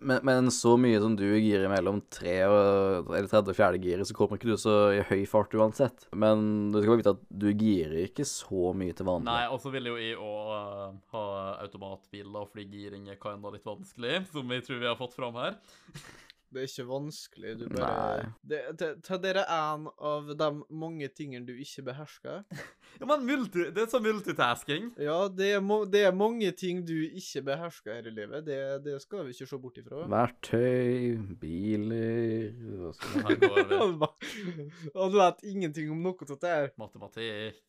Men, 0.00 0.20
men 0.28 0.50
så 0.52 0.74
mye 0.80 0.98
som 1.00 1.14
du 1.16 1.24
girer 1.38 1.70
mellom 1.72 2.02
tre 2.12 2.34
og 2.50 3.08
eller 3.14 3.28
tredje 3.30 3.54
og 3.54 3.56
fjerde 3.56 3.80
giret, 3.80 4.08
så 4.08 4.16
kommer 4.16 4.40
ikke 4.40 4.50
du 4.52 4.60
så 4.60 4.74
i 4.96 5.00
høy 5.08 5.22
fart 5.30 5.56
uansett. 5.56 6.06
Men 6.12 6.68
du 6.74 6.80
skal 6.80 6.92
bare 6.92 7.02
vite 7.02 7.14
at 7.16 7.24
du 7.30 7.48
girer 7.52 7.96
ikke 8.04 8.26
så 8.28 8.74
mye 8.76 8.96
til 8.96 9.08
vanlig. 9.08 9.30
Nei, 9.30 9.46
og 9.52 9.62
så 9.62 9.72
vil 9.74 9.88
jo 9.92 9.96
jeg 10.00 10.18
òg 10.20 11.00
ha 11.14 11.24
automatbiler, 11.64 12.50
fordi 12.52 12.68
giring 12.74 13.08
er 13.12 13.20
kinda 13.22 13.54
litt 13.54 13.66
vanskelig, 13.66 14.22
som 14.34 14.56
jeg 14.56 14.68
tror 14.68 14.82
vi 14.84 14.90
har 14.90 15.00
fått 15.00 15.16
fram 15.16 15.40
her. 15.40 15.58
Det 16.46 16.62
er 16.62 16.68
ikke 16.70 16.84
vanskelig. 16.88 17.52
Du 17.58 17.64
bare 17.74 17.86
Nei. 18.22 18.26
det, 18.46 18.58
det, 18.78 18.88
Ta 19.04 19.16
dere 19.20 19.42
en 19.50 19.88
av 19.98 20.28
de 20.38 20.48
mange 20.70 21.08
tingene 21.12 21.44
du 21.48 21.52
ikke 21.58 21.82
behersker. 21.90 22.44
Ja, 22.96 23.04
men 23.10 23.26
multi, 23.28 23.66
det 23.76 23.82
er 23.82 23.88
sånn 23.92 24.06
multitasking. 24.06 24.86
Ja, 25.04 25.16
det 25.28 25.50
er, 25.58 25.64
det 25.92 26.00
er 26.08 26.14
mange 26.16 26.48
ting 26.56 26.78
du 26.88 26.94
ikke 27.04 27.42
behersker 27.44 27.98
her 27.98 28.06
i 28.08 28.12
livet. 28.14 28.46
Det, 28.46 28.56
det 28.86 28.94
skal 29.02 29.26
vi 29.26 29.34
ikke 29.34 29.48
se 29.50 29.58
bort 29.60 29.76
ifra. 29.82 30.06
Verktøy, 30.08 31.18
biler 31.42 32.54
hva 32.78 32.94
skal 32.96 33.20
man- 33.20 33.28
Her 33.28 33.36
går 33.42 33.60
vi. 33.68 34.68
Han 34.96 35.12
vet 35.18 35.44
ingenting 35.52 35.92
om 35.92 36.00
noe 36.08 36.16
av 36.24 36.32
dette 36.32 36.54
her. 36.54 36.70
Matematikk. 36.80 37.60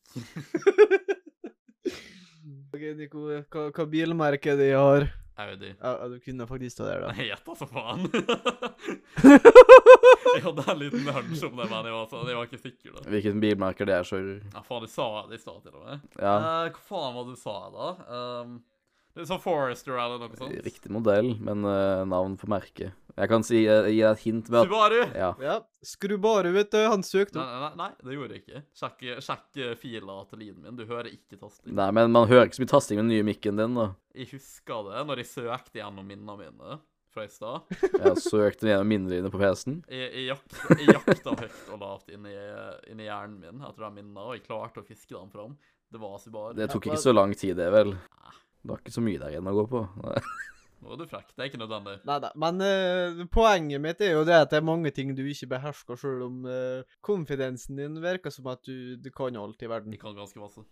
OK, 2.72 2.84
Nico, 3.02 3.28
hva, 3.52 3.68
hva 3.76 3.86
bilmerke 3.92 4.56
de 4.60 4.70
har? 4.78 5.10
Audi. 5.40 5.70
Ja, 5.82 5.92
ja, 6.02 6.08
du 6.12 6.18
kunne 6.24 6.48
faktisk 6.50 6.80
ta 6.80 6.88
det, 6.88 6.96
da. 7.04 7.12
Nei, 7.14 7.28
gjetta 7.30 7.56
så 7.60 7.68
faen. 7.70 8.08
jeg 10.36 10.44
hadde 10.46 10.66
en 10.72 10.80
liten 10.82 11.10
hunch 11.14 11.44
om 11.48 11.60
det, 11.60 11.68
men 11.70 11.90
jeg 11.90 11.96
var, 11.98 12.08
så, 12.12 12.24
jeg 12.30 12.40
var 12.40 12.50
ikke 12.50 12.62
sikker, 12.64 12.96
da. 12.98 13.04
Hvilket 13.14 13.40
bilmerke 13.44 13.88
det 13.90 13.98
er, 14.00 14.08
så 14.08 14.22
Ja, 14.24 14.64
faen, 14.66 14.88
du 14.88 14.92
sa 14.92 15.08
det 15.30 15.40
i 15.40 15.44
stad, 15.44 15.62
til 15.66 15.78
og 15.78 15.86
med. 15.86 16.08
Ja, 16.22 16.36
Eh, 16.38 16.72
hva 16.74 16.84
faen 16.90 17.16
var 17.18 17.28
det 17.28 17.38
du 17.38 17.42
sa, 17.42 17.58
da? 17.74 17.88
Um, 18.08 18.58
er 19.24 19.28
sånn 19.30 19.42
Forester 19.44 19.98
eller 19.98 20.22
noe 20.22 20.38
sånt? 20.40 20.56
riktig 20.66 20.92
modell, 20.94 21.34
men 21.44 21.66
uh, 21.66 22.04
navn 22.10 22.36
på 22.40 22.50
merket. 22.52 22.96
Jeg 23.18 23.32
kan 23.32 23.42
si, 23.46 23.64
uh, 23.66 23.88
gi 23.90 24.02
deg 24.04 24.12
et 24.12 24.24
hint 24.26 24.50
med 24.54 24.60
at 24.62 24.68
Subaru! 24.70 25.00
Ja. 25.18 25.30
Ja, 25.42 25.56
Skrubaru, 25.88 26.52
vet 26.54 26.70
du. 26.74 26.78
Han 26.86 27.06
søkte 27.06 27.40
Nei, 27.40 27.46
opp. 27.48 27.78
nei, 27.80 27.88
nei, 27.88 28.10
det 28.10 28.18
gjorde 28.18 28.36
jeg 28.38 28.44
ikke. 28.46 28.62
Sjekk, 28.78 29.06
sjekk 29.26 29.62
eh, 29.64 29.72
fila 29.80 30.20
til 30.30 30.44
lyden 30.44 30.62
min. 30.68 30.76
Du 30.78 30.84
hører 30.90 31.10
ikke 31.10 31.40
tasting. 31.40 31.74
Nei, 31.78 31.88
men 31.98 32.14
man 32.14 32.28
hører 32.30 32.46
ikke 32.50 32.60
så 32.60 32.66
mye 32.66 32.74
tasting 32.76 33.00
med 33.00 33.08
den 33.08 33.14
nye 33.16 33.26
mikken 33.32 33.58
din, 33.62 33.78
da. 33.80 33.88
Jeg 34.18 34.30
huska 34.36 34.82
det 34.90 35.06
når 35.10 35.24
jeg 35.24 35.30
søkte 35.32 35.80
gjennom 35.82 36.06
minnene 36.12 36.38
mine 36.44 36.78
fra 37.14 37.24
i 37.26 37.32
stad. 37.32 37.66
Jeg 38.04 38.20
søkte 38.22 38.68
gjennom 38.70 38.92
minnene 38.92 39.16
dine 39.16 39.32
på 39.34 39.40
PC-en. 39.42 39.80
Jeg, 39.90 40.28
jeg 40.28 40.92
jakta 40.92 41.34
høyt 41.40 41.72
og 41.74 41.80
lavt 41.82 42.12
inni, 42.14 42.34
inni 42.92 43.08
hjernen 43.08 43.40
min 43.42 43.64
etter 43.66 43.88
de 43.88 43.90
minnene, 43.96 44.22
og 44.28 44.36
jeg 44.38 44.44
klarte 44.46 44.84
å 44.84 44.86
fiske 44.86 45.16
dem 45.16 45.32
fram. 45.34 45.56
Det 45.90 46.02
var 46.04 46.18
Subaru. 46.20 46.54
Det 46.60 46.68
tok 46.70 46.90
ikke 46.92 47.00
så 47.00 47.14
lang 47.16 47.32
tid, 47.34 47.56
det, 47.58 47.72
vel. 47.74 47.96
Det 48.68 48.74
var 48.74 48.82
ikke 48.84 48.92
så 48.92 49.02
mye 49.04 49.20
der 49.22 49.32
igjen 49.32 49.48
å 49.48 49.56
gå 49.56 49.64
på. 49.72 49.82
Nå 50.84 50.92
er 50.92 51.00
du 51.00 51.06
frekk. 51.08 51.30
Det 51.32 51.40
er 51.40 51.48
ikke 51.48 51.62
nødvendig. 51.62 51.94
Nei 52.10 52.18
da. 52.20 52.34
Men 52.36 52.60
uh, 52.60 53.22
poenget 53.32 53.80
mitt 53.80 54.04
er 54.04 54.12
jo 54.18 54.26
det 54.28 54.36
at 54.44 54.52
det 54.52 54.60
er 54.60 54.68
mange 54.68 54.92
ting 54.92 55.16
du 55.16 55.24
ikke 55.24 55.54
behersker, 55.56 55.96
sjøl 55.96 56.26
om 56.28 56.44
uh, 56.44 56.98
konfidensen 57.00 57.80
din 57.80 57.96
virker 58.04 58.34
som 58.36 58.52
at 58.52 58.68
du, 58.68 59.00
du 59.00 59.08
kan 59.16 59.40
alt 59.40 59.64
i 59.64 59.72
verden. 59.72 59.96
Jeg 59.96 60.04
kan 60.04 60.20
ganske 60.20 60.44
masse. 60.44 60.68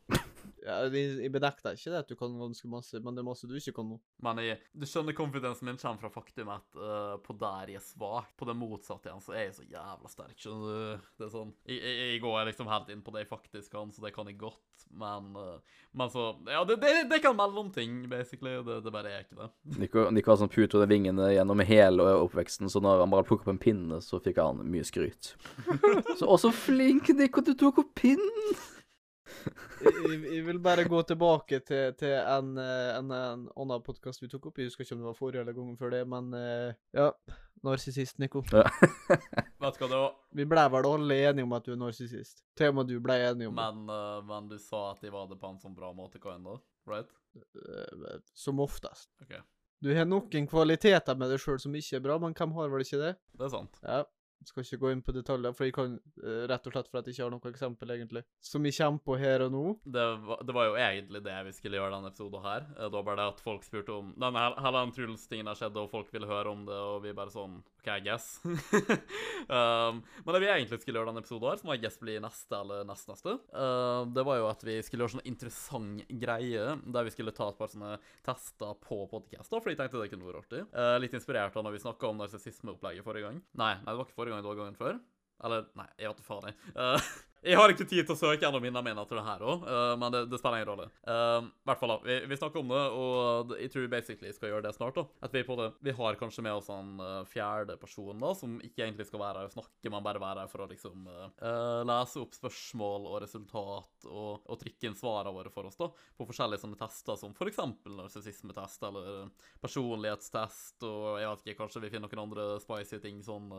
Ja, 0.65 0.79
jeg, 0.89 1.29
benekter 1.33 1.75
ikke 1.77 1.91
det 1.93 1.99
at 2.01 2.09
du 2.09 2.15
kan 2.17 2.33
ganske 2.39 2.69
masse, 2.69 2.99
men 3.03 3.13
det 3.13 3.21
er 3.21 3.27
masse 3.27 3.45
du 3.49 3.53
ikke 3.57 3.75
kan 3.77 3.89
nå. 3.93 3.99
Men 4.25 4.41
jeg, 4.41 4.57
du 4.73 4.85
skjønner 4.89 5.15
konfidensen 5.17 5.69
min 5.69 5.77
kommer 5.77 6.01
fra 6.01 6.11
faktum 6.13 6.49
at 6.55 6.79
uh, 6.79 7.15
på 7.21 7.35
der 7.37 7.75
jeg 7.75 7.81
er 7.81 7.85
svak, 7.85 8.31
på 8.39 8.47
det 8.49 8.57
motsatte 8.57 9.11
igjen, 9.11 9.21
så 9.21 9.35
er 9.35 9.45
jeg 9.45 9.55
så 9.59 9.67
jævla 9.69 10.11
sterk, 10.11 10.35
skjønner 10.41 10.65
du. 10.65 11.07
Det 11.19 11.27
er 11.27 11.33
sånn 11.35 11.53
Jeg, 11.69 11.77
jeg, 11.77 12.09
jeg 12.15 12.23
går 12.25 12.39
liksom 12.49 12.71
helt 12.71 12.91
inn 12.93 13.05
på 13.05 13.13
det 13.13 13.25
jeg 13.25 13.31
faktisk 13.31 13.71
kan, 13.75 13.93
så 13.93 14.05
det 14.05 14.13
kan 14.15 14.31
jeg 14.31 14.39
godt, 14.41 14.87
men 14.89 15.31
uh, 15.37 15.79
Men 15.95 16.13
så 16.13 16.27
Ja, 16.49 16.63
det, 16.67 16.79
det, 16.81 16.93
det 17.13 17.21
kan 17.23 17.37
mellomting, 17.37 18.03
basically. 18.09 18.57
Det, 18.65 18.81
det 18.85 18.93
bare 18.93 19.11
er 19.11 19.25
ikke 19.25 19.37
det. 19.43 19.49
Nico, 19.79 20.09
Nico 20.13 20.33
har 20.33 20.41
sånn 20.41 20.51
pute 20.51 20.79
under 20.79 20.89
vingene 20.89 21.29
gjennom 21.35 21.61
hele 21.65 22.09
oppveksten, 22.25 22.71
så 22.71 22.81
når 22.83 23.05
han 23.05 23.13
bare 23.13 23.27
plukket 23.27 23.47
opp 23.47 23.53
en 23.53 23.61
pinne, 23.61 24.01
så 24.03 24.19
fikk 24.23 24.41
han 24.41 24.65
mye 24.65 24.85
skryt. 24.87 25.35
Så 26.15 26.27
også 26.29 26.49
så 26.49 26.51
flink, 26.55 27.09
Nico, 27.17 27.41
du 27.43 27.53
tok 27.57 27.81
opp 27.81 27.93
pinnen! 27.97 28.55
Jeg, 29.85 30.43
vil 30.45 30.59
bare 30.63 30.85
gå 30.87 31.01
tilbake 31.07 31.59
til, 31.67 31.93
til 31.99 32.13
en, 32.17 32.53
eh, 32.61 32.91
en, 32.97 33.11
en 33.11 33.47
annen 33.47 33.83
podkast 33.85 34.23
vi 34.23 34.29
tok 34.31 34.49
opp. 34.49 34.61
Jeg 34.61 34.71
husker 34.71 34.85
ikke 34.85 34.95
om 34.95 35.03
det 35.03 35.09
var 35.09 35.17
forrige 35.17 35.43
eller 35.43 35.57
gangen 35.57 35.79
før 35.79 35.93
det, 35.93 36.03
men 36.09 36.31
eh, 36.39 36.77
ja. 36.95 37.09
Narsissist, 37.65 38.17
Nico. 38.21 38.43
Vet 38.51 38.61
du 39.57 39.81
hva, 39.81 39.87
det 39.89 39.89
var 39.89 40.13
Vi 40.37 40.45
ble 40.49 40.65
vel 40.75 40.87
alle 40.89 41.19
enige 41.29 41.47
om 41.47 41.55
at 41.57 41.65
du 41.65 41.73
er 41.73 41.81
narsissist. 41.81 42.43
Til 42.57 42.71
og 42.71 42.79
med 42.79 42.91
du 42.91 42.95
ble 43.03 43.17
enig 43.25 43.49
om 43.49 43.57
det. 43.57 43.67
men, 43.67 43.93
eh, 43.95 44.21
men 44.29 44.49
du 44.51 44.57
sa 44.61 44.91
at 44.93 45.03
de 45.05 45.13
var 45.13 45.29
det 45.31 45.39
på 45.41 45.51
en 45.51 45.59
sånn 45.61 45.75
bra 45.77 45.91
måte, 45.97 46.21
hva 46.23 46.37
enn 46.37 46.47
da? 46.47 46.57
Right? 46.89 47.11
Uh, 47.35 48.19
Som 48.37 48.61
oftest. 48.63 49.09
Okay. 49.25 49.41
Du 49.83 49.91
har 49.93 50.07
noen 50.07 50.47
kvaliteter 50.49 51.17
med 51.19 51.33
deg 51.33 51.41
sjøl 51.41 51.59
som 51.61 51.73
ikke 51.75 51.99
er 51.99 52.05
bra, 52.05 52.19
men 52.21 52.35
hvem 52.37 52.53
har 52.55 52.69
vel 52.71 52.85
ikke 52.85 53.01
det? 53.01 53.15
Det 53.35 53.47
er 53.47 53.51
sant. 53.53 53.81
Ja. 53.83 54.03
Skal 54.45 54.65
ikke 54.65 54.81
gå 54.83 54.91
inn 54.93 55.03
på 55.05 55.15
detaljer, 55.15 55.55
for 55.57 55.67
jeg 55.67 55.75
kan 55.75 55.97
eh, 56.21 56.45
rett 56.49 56.67
og 56.69 56.75
slett 56.75 56.89
for 56.91 57.01
at 57.01 57.09
jeg 57.09 57.17
ikke 57.17 57.25
har 57.25 57.33
noe 57.33 57.51
eksempel, 57.51 57.93
egentlig. 57.95 58.25
Som 58.45 58.65
jeg 58.67 58.77
kommer 58.77 59.03
på 59.05 59.17
her 59.21 59.45
og 59.47 59.53
nå. 59.55 59.63
Det 59.83 60.05
var, 60.27 60.43
det 60.45 60.55
var 60.57 60.69
jo 60.69 60.75
egentlig 60.79 61.23
det 61.25 61.37
vi 61.49 61.55
skulle 61.57 61.79
gjøre 61.79 61.93
denne 61.97 62.11
episoden 62.13 62.45
her. 62.45 62.67
Eh, 62.75 62.83
Det 62.85 62.93
var 62.97 63.07
bare 63.09 63.21
det 63.21 63.29
at 63.33 63.45
folk 63.45 63.65
spurte 63.65 63.95
om 63.95 64.13
Denne 64.21 64.49
den 64.75 64.93
Truls-tingen 64.95 65.49
har 65.49 65.57
skjedd, 65.59 65.77
og 65.81 65.89
folk 65.91 66.11
ville 66.13 66.29
høre 66.29 66.51
om 66.51 66.65
det, 66.67 66.77
og 66.77 67.01
vi 67.05 67.15
bare 67.15 67.33
sånn 67.33 67.61
OK, 67.85 67.89
I 67.91 68.01
guess. 68.01 68.39
um, 69.47 70.01
men 70.25 70.33
det 70.33 70.41
vi 70.41 70.49
egentlig 70.49 70.79
skulle 70.81 70.99
gjøre 70.99 71.11
denne 71.11 71.21
episoden 71.21 71.51
her, 71.51 71.59
som 71.61 71.71
I 71.73 71.77
guess 71.81 71.99
blir 72.01 72.21
neste 72.23 72.57
eller 72.57 72.87
nestneste, 72.87 73.35
uh, 73.53 74.05
det 74.09 74.23
var 74.25 74.39
jo 74.39 74.47
at 74.49 74.65
vi 74.65 74.79
skulle 74.85 75.05
gjøre 75.05 75.17
sånn 75.17 75.27
interessant 75.29 76.01
greie, 76.09 76.65
der 76.81 77.05
vi 77.05 77.13
skulle 77.13 77.33
ta 77.35 77.51
et 77.51 77.59
par 77.59 77.69
sånne 77.69 77.95
tester 78.25 78.73
på 78.81 79.03
podcaster, 79.11 79.61
for 79.61 79.71
jeg 79.71 79.79
tenkte 79.79 80.01
det 80.01 80.09
kunne 80.13 80.25
vært 80.27 80.41
artig. 80.41 80.63
Uh, 80.73 80.95
litt 81.01 81.13
inspirert 81.17 81.55
av 81.55 81.65
når 81.65 81.77
vi 81.77 81.83
snakka 81.85 82.09
om 82.09 82.23
narsissismeopplegget 82.23 83.05
forrige 83.05 83.29
gang. 83.29 83.41
Nei, 83.53 83.73
nei, 83.83 83.91
det 83.91 83.97
var 83.99 84.07
ikke 84.07 84.17
forrige 84.17 84.33
gang, 84.33 84.34
det 84.43 84.49
var 84.49 84.59
gangen 84.59 84.79
før. 84.79 84.99
Eller, 85.45 85.69
nei, 85.75 85.87
jeg 85.99 86.11
vet 86.11 86.19
da 86.21 86.25
faen, 86.25 86.49
jeg. 86.49 86.55
Uh, 86.75 87.09
Jeg 87.45 87.59
har 87.59 87.69
ikke 87.69 87.85
tid 87.85 88.07
til 88.07 88.15
å 88.15 88.17
søke 88.17 88.41
gjennom 88.41 88.63
minnene 88.63 88.81
mener 88.85 89.03
etter 89.03 89.19
det 89.19 89.25
her 89.25 89.43
òg, 89.45 89.65
men 90.01 90.13
det, 90.13 90.21
det, 90.31 90.39
spiller 90.41 90.61
ingen 90.61 90.69
rolle. 90.71 90.85
Uh, 91.05 91.45
hvert 91.67 91.81
fall 91.81 91.93
vi, 92.01 92.15
vi, 92.25 92.37
snakker 92.39 92.61
om 92.61 92.71
det, 92.73 92.83
og 92.97 93.51
jeg 93.59 93.71
tror 93.73 93.91
basically 93.91 94.31
skal 94.33 94.49
gjøre 94.49 94.65
det 94.65 94.71
snart. 94.77 94.97
da. 94.97 95.03
At 95.27 95.35
Vi 95.35 95.43
på 95.45 95.57
det, 95.59 95.67
vi 95.85 95.93
har 95.93 96.17
kanskje 96.17 96.45
med 96.45 96.57
oss 96.57 96.71
en 96.73 96.95
uh, 97.01 97.21
fjerde 97.29 97.77
person 97.81 98.23
da, 98.23 98.31
som 98.37 98.55
ikke 98.65 98.85
egentlig 98.87 99.05
skal 99.09 99.21
være 99.21 99.43
her 99.43 99.51
og 99.51 99.53
snakke, 99.53 99.91
men 99.93 100.05
bare 100.07 100.23
være 100.23 100.45
her 100.45 100.49
for 100.49 100.65
å 100.65 100.69
liksom 100.71 101.05
uh, 101.05 101.83
lese 101.85 102.23
opp 102.23 102.33
spørsmål 102.37 103.09
og 103.11 103.19
resultat 103.25 104.09
og, 104.09 104.47
og 104.49 104.61
trykke 104.61 104.89
inn 104.89 104.97
svarene 104.97 105.35
våre 105.35 105.53
for 105.53 105.69
oss 105.69 105.77
da, 105.81 105.91
på 106.17 106.29
forskjellige 106.31 106.63
sånne 106.63 106.79
tester, 106.81 107.19
som 107.19 107.35
f.eks. 107.35 107.61
narsissismetest 107.99 108.87
eller 108.89 109.29
personlighetstest, 109.61 110.81
og 110.87 111.21
jeg 111.21 111.29
vet 111.29 111.45
ikke, 111.45 111.59
kanskje 111.61 111.85
vi 111.85 111.93
finner 111.93 112.09
noen 112.09 112.25
andre 112.25 112.49
spicy 112.63 113.03
ting, 113.03 113.21
sånn 113.25 113.51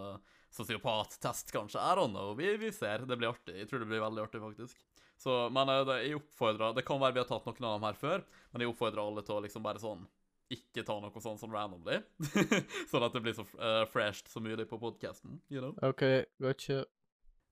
sosiopattest, 0.57 1.53
kanskje. 1.53 1.81
I 1.81 1.95
don't 1.95 2.11
know. 2.11 2.35
Vi, 2.35 2.57
vi, 2.57 2.73
ser. 2.73 2.99
Det 2.99 3.17
blir 3.17 3.29
artig. 3.29 3.57
Jeg 3.61 3.69
tror 3.69 3.76
det 3.83 3.89
blir 3.91 4.05
veldig 4.05 4.23
artig, 4.27 4.43
faktisk. 4.43 4.85
Så, 5.17 5.35
men 5.55 5.73
eh, 5.73 5.83
det, 5.89 5.97
jeg 6.05 6.19
oppfordrer 6.19 6.75
Det 6.77 6.85
kan 6.85 7.01
være 7.01 7.17
vi 7.17 7.23
har 7.23 7.29
tatt 7.29 7.47
noen 7.49 7.69
av 7.69 7.79
dem 7.79 7.89
her 7.89 7.99
før, 8.01 8.25
men 8.53 8.65
jeg 8.65 8.73
oppfordrer 8.73 9.03
alle 9.03 9.25
til 9.27 9.39
å 9.39 9.43
liksom 9.47 9.65
bare 9.65 9.83
sånn 9.83 10.07
ikke 10.53 10.85
ta 10.87 10.95
noe 11.03 11.23
sånn 11.23 11.41
sånn 11.41 11.55
randomly. 11.55 11.97
sånn 12.91 13.03
at 13.03 13.17
det 13.17 13.23
blir 13.25 13.35
så 13.35 13.43
uh, 13.59 13.83
fresht 13.91 14.29
som 14.31 14.45
mulig 14.47 14.69
på 14.71 14.79
podkasten, 14.79 15.41
you 15.51 15.59
know? 15.59 15.73
OK, 15.83 16.05
gotcha. 16.39 16.85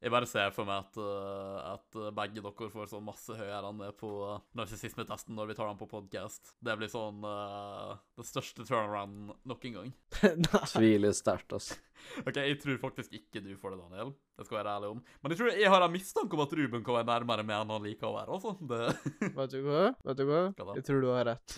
Jeg 0.05 0.13
bare 0.13 0.27
ser 0.29 0.51
for 0.53 0.69
meg 0.69 0.83
at, 0.83 0.99
uh, 1.01 1.79
at 1.79 1.97
begge 2.13 2.43
dere 2.45 2.67
får 2.69 2.91
sånn 2.91 3.07
masse 3.07 3.33
høyere 3.33 3.71
enn 3.71 3.79
det 3.81 3.95
på 3.97 4.11
narsissismetesten 4.59 5.33
når 5.33 5.49
vi 5.49 5.57
tar 5.57 5.71
den 5.71 5.79
på 5.81 5.89
podkast. 5.89 6.53
Det 6.61 6.75
blir 6.77 6.91
sånn 6.93 7.25
uh, 7.25 7.97
det 8.21 8.27
største 8.29 8.67
turnaround 8.69 9.33
nok 9.49 9.65
en 9.65 9.79
gang. 9.79 9.95
Tviler 10.75 11.17
sterkt, 11.17 11.57
altså. 11.57 11.81
OK, 12.29 12.37
jeg 12.37 12.59
tror 12.61 12.77
faktisk 12.83 13.17
ikke 13.17 13.41
du 13.41 13.55
får 13.57 13.73
det, 13.73 13.79
Daniel. 13.81 14.13
Det 14.37 14.45
skal 14.45 14.59
jeg 14.59 14.61
være 14.61 14.75
ærlig 14.77 14.91
om. 14.93 15.01
Men 15.23 15.33
jeg 15.33 15.41
tror 15.41 15.51
jeg 15.63 15.73
har 15.73 15.87
en 15.87 15.95
mistanke 15.95 16.37
om 16.37 16.45
at 16.45 16.53
Ruben 16.61 16.85
kan 16.85 16.99
være 16.99 17.09
nærmere 17.09 17.47
med 17.49 17.57
enn 17.57 17.73
han 17.73 17.89
liker 17.89 18.11
å 18.11 18.13
være, 18.19 18.37
altså. 18.37 18.53
Det... 18.61 18.83
Vet 19.41 19.57
du 19.57 19.59
hva? 19.65 19.87
Vet 20.05 20.21
du 20.21 20.25
hva? 20.29 20.43
hva 20.61 20.77
jeg 20.77 20.89
tror 20.91 21.01
du 21.01 21.09
har 21.15 21.31
rett. 21.31 21.57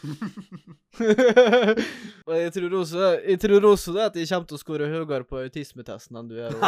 Men 2.30 2.40
jeg 2.44 2.54
tror 2.60 2.78
også, 2.84 3.10
jeg 3.26 3.42
tror 3.42 3.70
også 3.72 3.98
det 3.98 4.08
at 4.12 4.22
jeg 4.22 4.30
kommer 4.30 4.54
til 4.54 4.60
å 4.60 4.62
skåre 4.62 4.90
høyere 4.94 5.26
på 5.26 5.42
autismetesten 5.42 6.22
enn 6.22 6.30
du 6.30 6.38
gjør. 6.38 6.62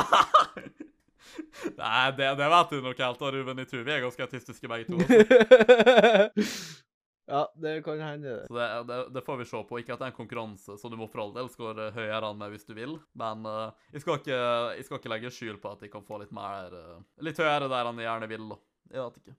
Nei, 1.79 2.11
det, 2.19 2.29
det 2.41 2.51
vet 2.55 2.75
du 2.75 2.83
nok 2.85 3.01
helt, 3.05 3.25
Ruben. 3.39 3.63
Jeg 3.65 3.71
tror 3.71 3.87
vi 3.87 3.95
er 3.95 4.05
ganske 4.05 4.29
autistiske 4.29 4.71
begge 4.71 4.93
to. 4.93 4.99
Ja, 7.29 7.53
det 7.57 7.83
kan 7.85 8.01
hende. 8.01 8.47
Så 8.47 8.55
det, 8.55 8.85
det, 8.89 9.09
det, 9.15 9.21
får 9.21 9.37
vi 9.37 9.45
se 9.45 9.59
på. 9.69 9.79
Ikke 9.79 9.93
at 9.93 10.01
det 10.01 10.07
er 10.07 10.13
en 10.15 10.17
konkurranse, 10.17 10.79
så 10.81 10.89
du 10.89 10.97
må 10.97 11.11
for 11.13 11.27
all 11.27 11.35
del 11.35 11.51
skåre 11.53 11.91
høyere 11.93 12.31
enn 12.31 12.39
meg 12.41 12.55
hvis 12.55 12.65
du 12.65 12.73
vil. 12.73 12.95
Men 13.21 13.45
uh, 13.45 13.67
jeg, 13.93 14.01
skal 14.01 14.17
ikke, 14.17 14.39
jeg, 14.79 14.87
skal 14.87 15.01
ikke, 15.03 15.11
legge 15.13 15.33
skjul 15.37 15.59
på 15.61 15.75
at 15.75 15.85
jeg 15.85 15.93
kan 15.93 16.07
få 16.09 16.23
litt 16.23 16.33
mer 16.33 16.73
uh, 16.73 16.97
Litt 17.29 17.37
høyere 17.37 17.69
der 17.69 17.91
enn 17.91 18.01
jeg 18.01 18.09
gjerne 18.09 18.31
vil, 18.33 18.49
da. 18.55 18.59
Jeg 18.95 19.03
vet 19.05 19.21
ikke. 19.21 19.37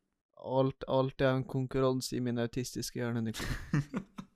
Alt, 0.59 0.85
alt 0.87 1.25
er 1.25 1.33
en 1.39 1.47
konkurranse 1.49 2.13
i 2.15 2.21
min 2.23 2.37
autistiske 2.45 3.01
hjerne. 3.01 3.33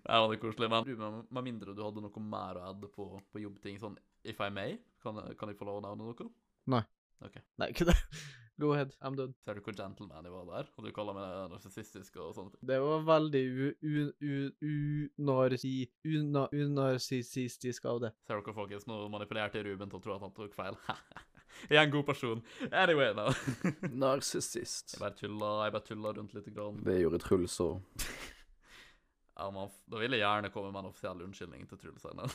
det 0.00 0.12
er 0.12 0.22
veldig 0.24 0.40
koselig. 0.42 0.70
Men 0.72 0.88
med, 1.02 1.30
med 1.30 1.48
mindre 1.50 1.74
du 1.76 1.82
hadde 1.84 2.04
noe 2.04 2.24
mer 2.24 2.60
å 2.60 2.70
adde 2.72 2.90
på, 2.92 3.10
på 3.32 3.42
jobbting, 3.44 3.80
sånn 3.82 3.98
if 4.24 4.40
I 4.40 4.50
may, 4.52 4.78
kan, 5.04 5.20
kan 5.38 5.52
jeg 5.52 5.58
få 5.60 5.68
lov 5.68 5.80
å 5.80 5.86
nevne 5.88 6.08
noe? 6.08 6.30
Nei. 6.70 6.84
Ok. 7.20 7.36
Nei, 7.60 7.68
ikke 7.74 7.88
det. 7.90 7.96
Go 8.60 8.74
ahead, 8.74 8.92
I'm 9.00 9.16
done. 9.16 9.32
Ser 9.44 9.56
du 9.56 9.62
hvor 9.64 9.72
gentleman 9.72 10.26
jeg 10.26 10.32
var 10.34 10.44
der? 10.50 10.66
Og 10.76 10.84
du 10.84 10.90
kaller 10.92 11.16
meg 11.16 11.52
narsissistisk 11.52 12.18
og 12.20 12.34
sånt? 12.36 12.58
Det 12.60 12.76
var 12.82 13.06
veldig 13.08 13.44
unarsissistisk 16.60 17.88
av 17.88 18.02
det. 18.04 18.10
Ser 18.28 18.36
dere, 18.36 18.56
folkens, 18.56 18.84
nå 18.88 18.98
manipulerte 19.12 19.62
Ruben 19.64 19.88
til 19.92 20.00
å 20.00 20.04
tro 20.04 20.16
at 20.16 20.26
han 20.26 20.34
tok 20.36 20.56
feil. 20.56 20.76
Jeg 21.70 21.76
er 21.76 21.86
en 21.86 21.92
god 21.92 22.04
person. 22.08 22.44
Anyway, 22.68 23.14
no. 23.16 23.32
Narsissist. 24.04 24.94
Jeg 24.94 25.02
bare 25.02 25.16
tulla, 25.18 25.48
jeg 25.66 25.74
bare 25.74 25.84
tulla 25.88 26.12
rundt 26.16 26.36
lite 26.36 26.52
grann. 26.54 26.78
Det 26.86 27.00
gjorde 27.00 27.20
Truls 27.24 27.56
òg. 27.64 28.04
Man, 29.54 29.72
da 29.90 30.00
vil 30.02 30.16
jeg 30.16 30.22
gjerne 30.24 30.52
komme 30.54 30.72
med 30.74 30.84
en 30.84 30.90
offisiell 30.90 31.24
unnskyldning 31.24 31.64
til 31.70 31.80
Truls 31.80 32.06
Einar. 32.10 32.34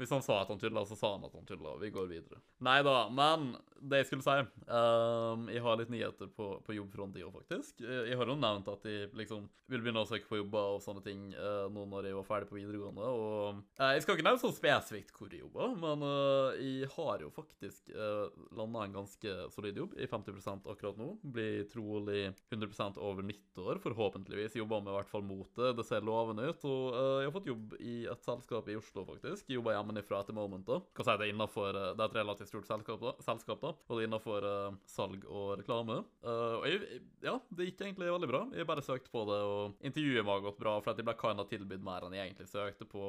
Hvis 0.00 0.10
han 0.10 0.22
sa 0.24 0.40
at 0.42 0.48
han 0.50 0.58
tulla, 0.58 0.84
så 0.88 0.96
sa 0.98 1.12
han 1.14 1.24
at 1.28 1.34
han 1.36 1.46
tulla. 1.46 1.76
Vi 1.78 1.92
går 1.94 2.08
videre. 2.10 2.40
Nei 2.64 2.80
da, 2.86 3.06
men 3.12 3.52
det 3.82 4.02
jeg 4.02 4.08
skulle 4.08 4.24
si 4.24 4.34
um, 4.70 5.48
Jeg 5.50 5.62
har 5.64 5.78
litt 5.78 5.90
nyheter 5.92 6.30
på, 6.32 6.48
på 6.64 6.76
jobbfronten 6.76 7.22
òg, 7.22 7.32
faktisk. 7.34 7.82
Eh, 7.84 8.08
jeg 8.10 8.18
har 8.18 8.30
jo 8.30 8.36
nevnt 8.38 8.70
at 8.70 8.86
jeg 8.88 9.10
liksom 9.18 9.48
vil 9.72 9.82
begynne 9.82 10.02
å 10.04 10.08
søke 10.08 10.28
på 10.28 10.38
jobber 10.38 10.76
og 10.76 10.82
sånne 10.84 11.02
ting 11.04 11.30
uh, 11.34 11.66
nå 11.72 11.84
når 11.90 12.08
jeg 12.08 12.18
var 12.18 12.28
ferdig 12.28 12.50
på 12.50 12.58
videregående. 12.58 13.08
Og 13.08 13.62
uh, 13.80 13.92
Jeg 13.94 14.04
skal 14.04 14.16
ikke 14.16 14.26
nevne 14.26 14.42
så 14.42 14.52
spesifikt 14.54 15.14
hvor 15.16 15.32
jeg 15.32 15.42
jobber, 15.44 15.76
men 15.82 16.06
uh, 16.06 16.58
jeg 16.58 16.90
har 16.96 17.24
jo 17.24 17.32
faktisk 17.34 17.92
uh, 17.94 18.26
landa 18.58 18.86
en 18.86 18.98
ganske 19.00 19.36
solid 19.54 19.82
jobb 19.82 19.96
i 19.98 20.08
50% 20.10 20.70
akkurat 20.72 21.00
nå. 21.00 21.12
Blir 21.36 21.66
trolig 21.72 22.24
100% 22.52 23.00
over 23.02 23.26
nyttår, 23.26 23.82
forhåpentligvis. 23.84 24.58
Jobber 24.60 24.84
med 24.84 24.94
i 24.94 24.98
hvert 25.00 25.12
fall 25.12 25.26
mot 25.26 25.50
det. 25.58 25.74
Det 25.78 25.86
ser 25.88 26.06
lovende 26.12 26.48
ut. 26.50 26.66
Og 26.68 26.86
jeg 26.94 27.28
har 27.28 27.36
fått 27.36 27.50
jobb 27.50 27.76
i 27.80 27.96
et 28.12 28.26
selskap 28.28 28.70
i 28.70 28.78
Oslo, 28.78 29.06
faktisk. 29.08 29.50
Jobber 29.52 29.76
hjemmefra 29.76 30.22
etter 30.22 30.36
moment. 30.36 30.66
da. 30.68 30.80
Kan 30.94 31.08
si 31.08 31.18
det 31.18 31.28
er 31.28 31.34
innenfor, 31.34 31.72
Det 31.72 32.00
er 32.00 32.08
et 32.08 32.20
relativt 32.20 32.52
stort 32.52 32.68
selskap, 32.68 33.00
da, 33.02 33.16
selskap 33.24 33.62
da 33.62 33.72
og 33.72 33.98
det 33.98 34.04
er 34.04 34.08
innenfor 34.08 34.46
uh, 34.46 34.76
salg 34.88 35.24
og 35.28 35.56
reklame. 35.60 35.98
Uh, 36.24 36.58
og 36.60 36.66
jeg, 36.68 37.00
ja, 37.24 37.34
det 37.52 37.68
gikk 37.68 37.82
egentlig 37.86 38.10
veldig 38.12 38.30
bra. 38.30 38.42
Jeg 38.56 38.68
bare 38.68 38.84
søkte 38.84 39.12
på 39.12 39.24
det, 39.28 39.38
og 39.48 39.86
intervjuet 39.88 40.26
var 40.28 40.44
gått 40.44 40.60
bra, 40.60 40.76
for 40.82 40.92
at 40.92 41.00
jeg 41.00 41.08
ble 41.08 41.16
kinda 41.20 41.46
tilbudt 41.50 41.84
mer 41.86 42.06
enn 42.06 42.16
jeg 42.16 42.30
egentlig 42.30 42.48
søkte 42.50 42.88
på. 42.88 43.02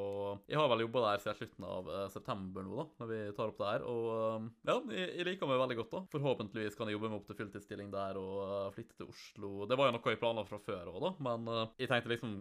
Jeg 0.50 0.60
har 0.60 0.72
vel 0.72 0.86
jobba 0.86 1.06
der 1.06 1.24
siden 1.24 1.40
slutten 1.40 1.70
av 1.70 1.92
uh, 1.92 2.00
september 2.14 2.68
nå, 2.68 2.74
da, 2.80 2.88
når 3.04 3.14
vi 3.14 3.22
tar 3.38 3.54
opp 3.54 3.62
det 3.62 3.70
her. 3.72 3.86
Og 3.94 4.50
ja, 4.70 4.80
jeg, 4.98 5.08
jeg, 5.10 5.30
liker 5.30 5.52
meg 5.52 5.62
veldig 5.64 5.80
godt, 5.84 5.94
da. 5.96 6.04
Forhåpentligvis 6.16 6.80
kan 6.80 6.90
jeg 6.90 6.98
jobbe 6.98 7.14
meg 7.14 7.22
opp 7.22 7.30
til 7.30 7.40
fulltidsstilling 7.40 7.94
der 7.94 8.20
og 8.22 8.76
flytte 8.76 9.00
til 9.00 9.14
Oslo. 9.14 9.54
Det 9.70 9.80
var 9.80 9.90
jo 9.90 9.98
noe 9.98 10.14
jeg 10.14 10.22
planla 10.22 10.48
fra 10.48 10.62
før 10.64 10.92
òg, 10.94 11.00
da, 11.08 11.16
men 11.30 11.50
jeg 11.80 11.90
tenkte 11.90 12.12
liksom 12.12 12.38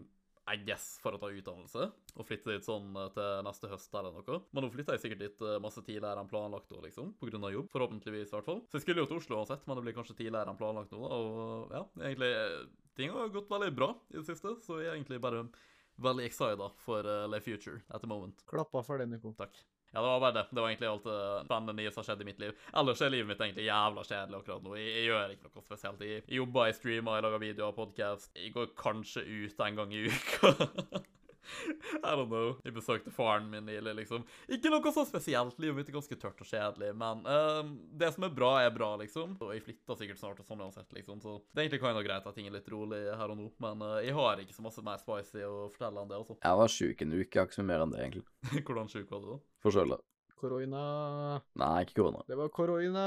i 0.51 0.57
guess, 0.67 0.97
for 1.03 1.15
å 1.15 1.21
ta 1.23 1.31
utdannelse 1.31 1.85
og 2.19 2.27
flytte 2.27 2.51
dit 2.51 2.67
sånn 2.67 2.91
eh, 2.99 3.11
til 3.15 3.45
neste 3.47 3.71
høst 3.71 3.95
eller 3.95 4.15
noe. 4.17 4.39
Men 4.51 4.67
nå 4.67 4.71
flytter 4.75 4.97
jeg 4.97 5.05
sikkert 5.05 5.23
dit 5.23 5.45
eh, 5.47 5.59
masse 5.63 5.83
tidligere 5.87 6.23
enn 6.23 6.31
planlagt 6.31 6.73
også, 6.73 6.83
liksom. 6.87 7.13
Av 7.23 7.55
jobb. 7.55 7.69
Forhåpentligvis, 7.73 8.33
i 8.33 8.37
hvert 8.37 8.49
fall. 8.49 8.63
Så 8.71 8.79
jeg 8.79 8.87
skulle 8.87 9.05
jo 9.05 9.11
til 9.11 9.21
Oslo 9.23 9.39
uansett, 9.39 9.67
men 9.69 9.79
det 9.79 9.87
blir 9.87 9.97
kanskje 9.97 10.19
tidligere 10.19 10.51
enn 10.51 10.59
planlagt 10.59 10.95
nå. 10.95 11.03
Og 11.07 11.75
ja, 11.75 11.85
egentlig 12.03 12.33
eh, 12.39 12.63
Ting 12.93 13.09
har 13.09 13.31
gått 13.33 13.49
veldig 13.49 13.71
bra 13.73 13.87
i 14.13 14.19
det 14.19 14.27
siste, 14.27 14.51
så 14.61 14.83
jeg 14.83 14.91
er 14.91 14.99
egentlig 14.99 15.17
bare 15.25 15.47
veldig 16.05 16.27
excited 16.29 16.75
for 16.85 17.07
uh, 17.09 17.25
Le 17.25 17.41
Future 17.41 17.81
at 17.89 18.03
the 18.03 18.11
moment. 18.11 18.43
Klappa 18.51 18.83
for 18.85 19.01
det, 19.01 19.07
Nico. 19.09 19.33
Takk. 19.39 19.57
Ja, 19.93 20.01
det 20.01 20.09
var 20.09 20.21
bare 20.21 20.33
det. 20.33 20.45
Det 20.51 20.61
var 20.61 20.71
egentlig 20.71 20.89
alt 20.89 21.05
det 21.05 21.45
spennende 21.45 21.73
nye 21.77 21.91
som 21.93 22.01
har 22.01 22.07
skjedd 22.09 22.23
i 22.25 22.29
mitt 22.31 22.39
liv. 22.41 22.61
Ellers 22.81 23.03
er 23.05 23.13
livet 23.13 23.29
mitt 23.29 23.43
egentlig 23.45 23.67
jævla 23.67 24.05
kjedelig 24.09 24.39
akkurat 24.39 24.65
nå. 24.65 24.77
Jeg, 24.81 24.93
jeg 24.97 25.09
gjør 25.11 25.35
ikke 25.35 25.51
noe 25.51 25.67
spesielt. 25.67 26.05
Jeg 26.09 26.23
jobber, 26.39 26.69
jeg 26.71 26.79
streamer, 26.79 27.19
jeg 27.19 27.27
lager 27.27 27.43
videoer, 27.43 27.75
podkast. 27.77 28.31
Jeg 28.41 28.55
går 28.57 28.71
kanskje 28.81 29.27
ut 29.29 29.67
en 29.67 29.83
gang 29.83 29.93
i 29.93 30.07
uka. 30.09 30.55
I 32.03 32.15
don't 32.15 32.29
know. 32.29 32.57
Jeg 32.65 32.75
besøkte 32.77 33.13
faren 33.15 33.49
min 33.51 33.67
nylig, 33.67 33.95
liksom. 34.03 34.25
Ikke 34.53 34.73
noe 34.73 34.93
så 34.95 35.05
spesielt. 35.09 35.59
Livet 35.63 35.79
mitt 35.79 35.91
er 35.91 35.97
ganske 35.97 36.19
tørt 36.21 36.43
og 36.43 36.49
kjedelig. 36.49 36.93
Men 36.99 37.25
uh, 37.27 37.63
det 37.99 38.13
som 38.15 38.27
er 38.27 38.35
bra, 38.37 38.53
er 38.63 38.75
bra, 38.75 38.95
liksom. 39.01 39.37
Og 39.43 39.55
jeg 39.57 39.65
flytter 39.67 40.01
sikkert 40.01 40.23
snart 40.23 40.43
og 40.43 40.49
sånn 40.49 40.63
uansett, 40.65 40.89
liksom. 40.97 41.21
Så 41.25 41.39
det 41.51 41.61
er 41.61 41.67
egentlig 41.67 41.83
kind 41.85 41.99
of 41.99 42.07
greit 42.07 42.29
at 42.29 42.39
ting 42.39 42.49
er 42.51 42.57
litt 42.57 42.71
rolig 42.73 43.03
her 43.11 43.35
og 43.35 43.41
nå. 43.41 43.51
Men 43.63 43.85
uh, 43.85 43.99
jeg 44.05 44.17
har 44.19 44.43
ikke 44.43 44.57
så 44.57 44.67
masse 44.69 44.87
mer 44.87 45.03
spicy 45.03 45.45
å 45.49 45.67
fortelle 45.73 46.05
enn 46.05 46.15
det, 46.15 46.23
altså. 46.23 46.39
Jeg 46.39 46.63
var 46.63 46.79
sjuk 46.79 47.05
en 47.05 47.19
uke. 47.19 47.29
Jeg 47.29 47.43
har 47.43 47.51
ikke 47.51 47.61
så 47.61 47.67
mye 47.67 47.75
mer 47.75 47.85
enn 47.87 47.95
det, 47.97 48.07
egentlig. 48.07 48.27
Hvordan 48.67 48.91
sjuk 48.93 49.13
var 49.13 49.23
du, 49.23 49.35
da? 49.35 49.45
Forkjøla. 49.67 50.01
Korona. 50.43 50.79
Nei, 51.55 51.85
ikke 51.85 52.01
korona. 52.01 52.25
Det 52.27 52.35
var 52.35 52.49
korona. 52.51 53.05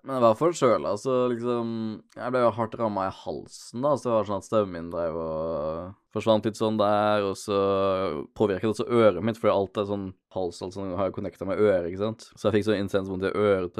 Men 0.00 0.14
jeg 0.14 0.22
var 0.24 0.38
forkjøla, 0.38 0.94
så 0.96 1.16
liksom 1.28 1.74
Jeg 2.16 2.32
ble 2.32 2.40
jo 2.40 2.54
hardt 2.56 2.78
ramma 2.80 3.10
i 3.10 3.12
halsen, 3.18 3.84
da, 3.84 3.92
så 4.00 4.08
det 4.08 4.14
var 4.14 4.30
sånn 4.30 4.40
at 4.40 4.48
stemmen 4.48 4.72
min 4.72 4.88
drev 4.94 5.18
og 5.20 5.92
forsvant 6.14 6.46
litt 6.46 6.58
sånn 6.58 6.78
der, 6.80 7.24
og 7.26 7.38
så 7.38 7.56
påvirket 8.38 8.70
også 8.70 8.86
øret 8.86 9.24
mitt, 9.24 9.40
fordi 9.40 9.54
alt 9.54 9.80
er 9.80 9.88
sånn 9.88 10.12
hals, 10.34 10.58
alt 10.64 10.74
sånn 10.74 10.94
har 10.98 11.12
connecta 11.14 11.46
med 11.46 11.60
øret, 11.62 11.88
ikke 11.90 12.00
sant. 12.00 12.26
Så 12.34 12.48
jeg 12.48 12.56
fikk 12.56 12.66
så 12.68 12.76
intens 12.76 13.10
vondt 13.10 13.26
i 13.28 13.30
øret 13.30 13.78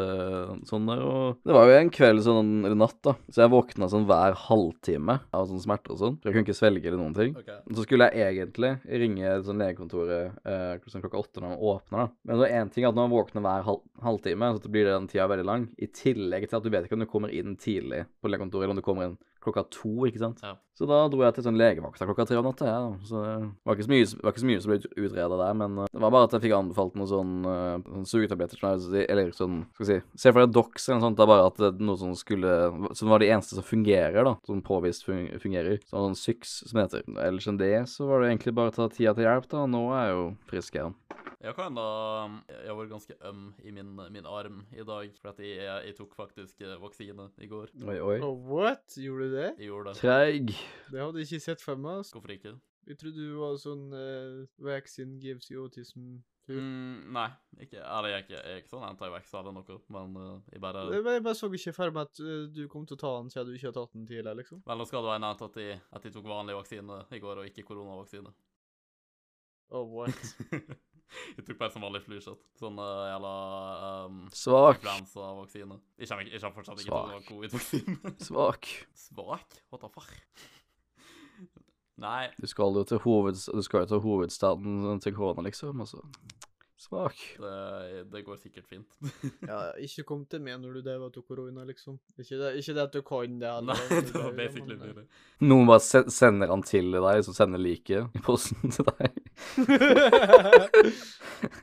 sånn 0.68 0.88
der, 0.88 1.02
og 1.02 1.40
det 1.46 1.56
var 1.56 1.68
jo 1.68 1.76
en 1.78 1.92
kveld 1.94 2.24
sånn, 2.26 2.52
eller 2.62 2.78
natt, 2.78 2.98
da, 3.06 3.16
så 3.28 3.44
jeg 3.44 3.52
våkna 3.54 3.88
sånn 3.90 4.06
hver 4.08 4.38
halvtime 4.46 5.18
av 5.34 5.48
sånn 5.50 5.62
smerter 5.64 5.96
og 5.96 6.00
sånn. 6.02 6.18
Så 6.20 6.30
jeg 6.30 6.36
kunne 6.36 6.46
ikke 6.46 6.58
svelge 6.58 6.90
eller 6.90 7.02
noen 7.02 7.18
ting. 7.18 7.34
Okay. 7.40 7.60
Så 7.74 7.86
skulle 7.86 8.10
jeg 8.10 8.30
egentlig 8.30 8.74
ringe 9.04 9.36
sånn 9.46 9.62
legekontoret 9.62 10.46
eh, 10.46 10.90
sånn 10.90 11.04
klokka 11.04 11.22
åtte 11.24 11.42
når 11.42 11.54
man 11.54 11.66
åpner, 11.74 12.04
da. 12.04 12.08
Men 12.28 12.40
så 12.40 12.46
er 12.48 12.56
én 12.60 12.72
ting 12.74 12.88
at 12.88 12.94
når 12.94 13.08
man 13.08 13.16
våkner 13.16 13.44
hver 13.44 13.68
halv 13.68 13.82
halvtime, 14.04 14.50
så 14.60 14.70
blir 14.70 14.88
den 14.90 15.10
tida 15.10 15.26
veldig 15.30 15.46
lang, 15.48 15.68
i 15.80 15.88
tillegg 15.90 16.48
til 16.48 16.58
at 16.58 16.64
du 16.64 16.72
vet 16.72 16.86
ikke 16.86 16.98
om 16.98 17.04
du 17.04 17.10
kommer 17.10 17.32
inn 17.34 17.58
tidlig 17.60 18.04
på 18.22 18.30
legekontoret, 18.30 18.66
eller 18.66 18.76
om 18.76 18.82
du 18.82 18.86
kommer 18.86 19.08
inn 19.08 19.18
klokka 19.44 19.66
to, 19.72 19.92
ikke 20.08 20.22
sant. 20.22 20.42
Ja. 20.44 20.56
Så 20.74 20.88
da 20.90 21.04
dro 21.06 21.22
jeg 21.22 21.36
til 21.36 21.44
sånn 21.46 21.58
legevakta 21.58 22.06
klokka 22.08 22.26
tre 22.26 22.38
om 22.40 22.48
natta, 22.48 22.66
ja. 22.66 22.78
Så 23.06 23.20
det 23.22 23.34
var 23.62 23.76
ikke 23.76 23.86
så 23.86 23.92
mye, 23.92 24.08
var 24.24 24.34
ikke 24.34 24.42
så, 24.42 24.48
mye 24.50 24.62
som 24.64 24.72
ble 24.72 24.78
utreda 25.04 25.38
der, 25.38 25.58
men 25.60 25.76
uh, 25.78 25.90
det 25.92 26.02
var 26.02 26.14
bare 26.16 26.28
at 26.28 26.34
jeg 26.34 26.44
fikk 26.46 26.56
anbefalt 26.56 26.98
noen 26.98 27.10
sånn, 27.12 27.34
uh, 27.46 27.76
sånn 27.84 28.08
sugetabletter, 28.10 28.58
sånn, 28.58 28.98
eller 29.04 29.30
sånn, 29.36 29.60
skal 29.76 29.84
vi 29.84 29.90
si 29.92 30.00
Se 30.24 30.32
for 30.32 30.42
deg 30.42 30.56
Dox 30.56 30.88
eller 30.88 30.98
noe 30.98 31.06
sånt, 31.06 31.20
det 31.20 31.26
er 31.26 31.30
bare 31.30 31.46
at 31.50 31.60
det 31.60 31.68
er 31.70 31.86
noe 31.86 32.00
som 32.00 32.14
skulle 32.18 32.52
Som 32.98 33.12
var 33.12 33.22
det 33.22 33.30
eneste 33.30 33.58
som 33.58 33.66
fungerer, 33.66 34.20
da. 34.26 34.34
Som 34.48 34.64
påvist 34.66 35.06
fungerer. 35.06 35.78
Sånn, 35.90 36.18
Syx, 36.18 36.56
som 36.66 36.80
det 36.80 36.88
heter. 36.88 37.06
Ellers 37.22 37.48
enn 37.50 37.60
det 37.60 37.74
så 37.90 38.08
var 38.08 38.22
det 38.22 38.32
egentlig 38.32 38.56
bare 38.58 38.72
å 38.72 38.76
ta 38.76 38.88
tida 38.90 39.14
til 39.14 39.28
hjelp, 39.28 39.48
da. 39.50 39.64
Nå 39.70 39.86
er 39.94 40.08
jeg 40.08 40.18
jo 40.18 40.26
frisk 40.50 40.78
igjen. 40.80 40.98
Jeg 41.44 41.52
kan 41.58 41.74
da 41.76 41.84
Jeg 42.64 42.76
var 42.76 42.86
ganske 42.88 43.14
øm 43.28 43.42
i 43.64 43.70
min, 43.70 43.90
min 44.10 44.26
arm 44.26 44.62
i 44.72 44.84
dag, 44.84 45.10
for 45.20 45.34
at 45.34 45.40
jeg, 45.44 45.60
jeg 45.60 45.96
tok 45.98 46.14
faktisk 46.16 46.62
eh, 46.64 46.76
vaksine 46.80 47.28
i 47.44 47.48
går. 47.50 47.72
Oi, 47.84 47.98
oi. 48.00 48.16
Oh, 48.24 48.38
what? 48.48 48.96
Gjorde 48.96 49.28
du 49.33 49.33
det? 49.36 49.48
Jeg 49.58 49.68
gjorde 49.70 49.90
det. 49.92 49.98
Treig. 50.00 50.54
Det 50.92 51.00
hadde 51.02 51.20
jeg 51.22 51.28
ikke 51.30 51.44
sett 51.48 51.62
for 51.64 51.76
meg. 51.80 52.00
Altså. 52.02 52.16
Hvorfor 52.18 52.34
ikke? 52.36 52.54
Jeg 52.86 52.98
trodde 53.00 53.24
du 53.24 53.36
var 53.40 53.54
sånn 53.60 53.84
uh, 53.96 54.44
Vaccine 54.60 55.18
gives 55.22 55.48
you 55.50 55.62
autism. 55.64 56.18
Mm, 56.44 57.06
nei, 57.16 57.30
ikke, 57.64 57.78
eller 57.80 58.10
jeg 58.10 58.16
er 58.18 58.24
ikke, 58.26 58.34
jeg 58.36 58.52
er 58.52 58.58
ikke 58.60 58.68
sånn 58.74 58.82
anti-vax 58.84 59.30
eller 59.40 59.54
noe, 59.56 59.76
men 59.94 60.16
uh, 60.20 60.34
jeg 60.52 60.60
bare 60.60 60.82
Jeg 60.92 61.04
bare- 61.06 61.14
jeg 61.16 61.22
bare 61.24 61.38
så 61.38 61.48
ikke 61.48 61.72
for 61.72 61.94
meg 61.96 62.10
at 62.10 62.20
uh, 62.20 62.42
du 62.52 62.66
kom 62.68 62.84
til 62.84 62.98
å 62.98 63.00
ta 63.00 63.12
den 63.22 63.30
siden 63.32 63.48
du 63.48 63.54
ikke 63.56 63.70
har 63.70 63.76
tatt 63.78 63.94
den 63.96 64.04
tidligere, 64.10 64.34
liksom. 64.42 64.60
Vel, 64.68 64.76
nå 64.82 64.84
skal 64.90 65.00
det 65.06 65.12
være 65.14 65.22
nevnt 65.24 65.44
at 65.46 65.56
jeg, 65.62 65.78
at 65.96 66.04
jeg 66.04 66.12
tok 66.18 66.28
vanlig 66.28 66.58
vaksine 66.58 66.98
i 67.16 67.22
går, 67.24 67.40
og 67.40 67.48
ikke 67.48 67.64
koronavaksine. 67.70 68.34
Oh, 69.72 69.88
what? 69.88 70.20
jeg 71.36 71.46
tok 71.46 71.60
bare 71.60 71.74
som 71.74 71.84
vanlig 71.84 72.02
flyshot. 72.04 72.42
Sånn 72.60 72.80
uh, 72.80 73.04
jævla 73.10 73.32
um, 74.08 74.20
Svak. 74.34 74.80
influensavaksine. 74.82 75.78
Jeg 76.00 76.10
kommer, 76.10 76.56
fortsatt 76.56 76.82
ikke 76.82 76.90
til 76.90 76.98
å 76.98 77.14
ha 77.14 77.22
covid-vaksine. 77.28 78.14
Svak. 78.28 78.70
Svak? 79.06 79.58
What 79.72 79.84
the 79.84 79.92
fuck? 79.94 80.14
Nei, 82.02 82.32
Du 82.42 82.48
skal 82.50 82.74
jo 82.74 82.82
til, 82.90 82.98
hoveds, 83.04 83.46
du 83.54 83.62
skal 83.62 83.86
til 83.86 84.00
hovedstaden 84.02 84.98
til 85.00 85.14
korona, 85.14 85.44
liksom. 85.46 85.84
Og 85.84 85.92
så 85.92 86.00
Svak. 86.84 87.16
det, 87.40 88.04
det 88.12 88.22
går 88.22 88.36
sikkert 88.36 88.66
fint. 88.68 88.96
ja, 89.48 89.72
ikke 89.80 90.04
kom 90.08 90.24
til 90.28 90.42
meg 90.44 90.58
når 90.60 90.78
du 90.78 90.80
dauer 90.84 91.06
av 91.08 91.22
korona, 91.24 91.64
liksom. 91.64 91.96
Ikke 92.18 92.36
det, 92.40 92.50
ikke 92.60 92.74
det 92.76 92.82
at 92.82 92.96
du 92.96 93.00
kan 93.06 93.38
det. 93.40 93.48
Eller 93.48 93.78
Nei, 93.78 94.00
det 94.10 94.18
var 94.18 94.34
basically 94.36 94.76
det. 94.82 95.06
Noen 95.48 95.70
bare 95.70 95.84
se 95.84 96.04
sender 96.12 96.52
han 96.52 96.64
til 96.66 96.92
deg, 96.92 97.22
så 97.24 97.32
sender 97.36 97.62
liket 97.62 98.12
i 98.12 98.24
posten 98.24 98.74
til 98.74 98.84
deg. 98.90 99.22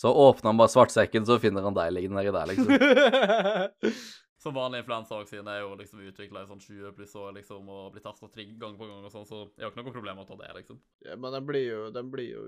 Så 0.02 0.10
åpner 0.14 0.52
han 0.52 0.60
bare 0.60 0.70
svartsekken, 0.70 1.26
så 1.26 1.38
finner 1.42 1.64
han 1.66 1.74
deg 1.74 1.94
liggende 1.94 2.20
nedi 2.20 2.34
der, 2.36 2.50
liksom. 2.52 3.96
Som 4.42 4.58
vanlig 4.58 4.82
influensavaksine 4.82 5.54
er 5.54 5.64
jo 5.64 5.72
liksom 5.80 6.02
utvikla 6.06 6.44
i 6.44 6.50
sånn 6.50 6.62
20 6.62 6.94
pluss 6.98 7.16
år, 7.18 7.32
liksom, 7.38 7.68
og 7.70 7.92
blir 7.94 8.04
testa 8.06 8.30
trigg 8.34 8.56
gang 8.62 8.76
på 8.78 8.90
gang 8.90 9.06
og 9.06 9.14
sånn, 9.14 9.28
så 9.30 9.42
jeg 9.56 9.66
har 9.66 9.74
ikke 9.74 9.86
noe 9.86 9.96
problem 9.96 10.18
med 10.20 10.26
å 10.26 10.30
ta 10.32 10.38
det, 10.42 10.52
liksom. 10.60 10.82
ja, 11.06 11.18
men 11.18 11.36
den 11.38 11.48
blir 11.50 11.66
jo, 11.66 11.82
den 11.94 12.10
blir 12.14 12.30
jo 12.36 12.46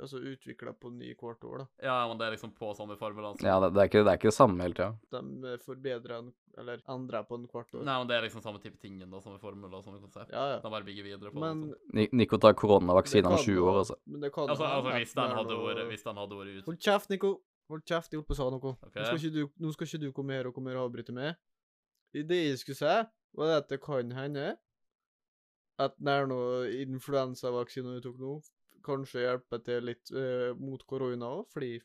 altså, 0.00 0.18
utvikla 0.18 0.72
på 0.80 0.90
ny 0.94 1.12
hvert 1.18 1.44
år, 1.46 1.62
da. 1.62 1.66
Ja, 1.86 1.96
men 2.08 2.18
det 2.20 2.26
er 2.26 2.34
liksom 2.36 2.52
på 2.56 2.72
samme 2.78 2.96
formel, 3.00 3.26
altså. 3.30 3.46
Ja, 3.46 3.58
det, 3.62 3.70
det, 3.74 3.82
er 3.82 3.90
ikke, 3.90 4.02
det 4.04 4.12
er 4.12 4.20
ikke 4.20 4.30
det 4.30 4.36
samme 4.36 4.66
hele 4.66 4.76
tida. 4.78 4.90
De 5.14 5.52
eh, 5.52 5.62
forbedrer 5.64 6.16
en, 6.18 6.30
eller 6.60 6.82
endrer 6.94 7.26
på 7.28 7.38
den 7.38 7.48
hvert 7.50 7.72
år. 7.74 7.86
Nei, 7.86 7.96
men 8.02 8.10
det 8.10 8.18
er 8.18 8.26
liksom 8.26 8.44
samme 8.44 8.62
type 8.62 8.78
tingen, 8.82 9.06
da, 9.08 9.22
samme 9.24 9.40
formel 9.42 9.72
og 9.72 9.86
samme 9.86 10.02
konsept. 10.02 10.34
Ja, 10.34 10.44
ja. 10.54 10.60
De 10.64 10.74
bare 10.76 10.88
bygger 10.88 11.08
videre 11.08 11.32
på 11.34 11.42
Men 11.42 11.66
det. 11.70 11.80
Liksom. 11.88 12.20
Nico 12.20 12.40
tar 12.42 12.58
koronavaksine 12.58 13.30
om 13.32 13.38
20 13.40 13.64
år, 13.64 13.80
altså. 13.84 13.98
Men 14.04 14.26
det 14.26 14.34
kan 14.34 14.50
Altså, 14.54 14.68
altså 14.68 14.98
hvis, 14.98 15.16
den 15.16 15.36
hadde 15.38 15.58
vært, 15.62 15.84
hvis 15.90 16.06
den 16.06 16.22
hadde 16.22 16.38
vært 16.38 16.60
ut 16.60 16.70
Hold 16.70 16.80
kjeft, 16.88 17.10
Nico! 17.12 17.34
Hold 17.72 17.86
kjeft, 17.88 18.12
jeg 18.12 18.20
holdt 18.20 18.28
på 18.28 18.34
å 18.34 18.36
si 18.36 18.46
noe. 18.52 18.74
Okay. 18.84 19.00
Nå, 19.00 19.04
skal 19.08 19.20
ikke 19.22 19.34
du, 19.34 19.52
nå 19.64 19.70
skal 19.72 19.88
ikke 19.88 20.00
du 20.02 20.10
komme 20.12 20.36
her 20.36 20.50
og 20.50 20.56
komme 20.56 20.72
her 20.72 20.82
og 20.82 20.90
avbryte 20.90 21.14
meg. 21.16 21.38
Det 22.14 22.36
jeg 22.36 22.58
skulle 22.60 22.76
si, 22.76 22.96
var 23.34 23.56
at 23.56 23.70
det 23.72 23.80
kan 23.82 24.12
hende 24.14 24.52
at 25.82 25.96
det 25.98 26.12
er 26.12 26.28
noe 26.30 26.66
influensavaksine 26.84 27.96
du 27.96 28.04
tok 28.04 28.20
nå, 28.22 28.34
kanskje 28.84 29.24
hjelper 29.26 29.64
til 29.66 29.88
litt 29.90 30.12
uh, 30.14 30.52
mot 30.60 30.82
korona 30.90 31.32
òg, 31.40 31.48
fordi 31.52 31.78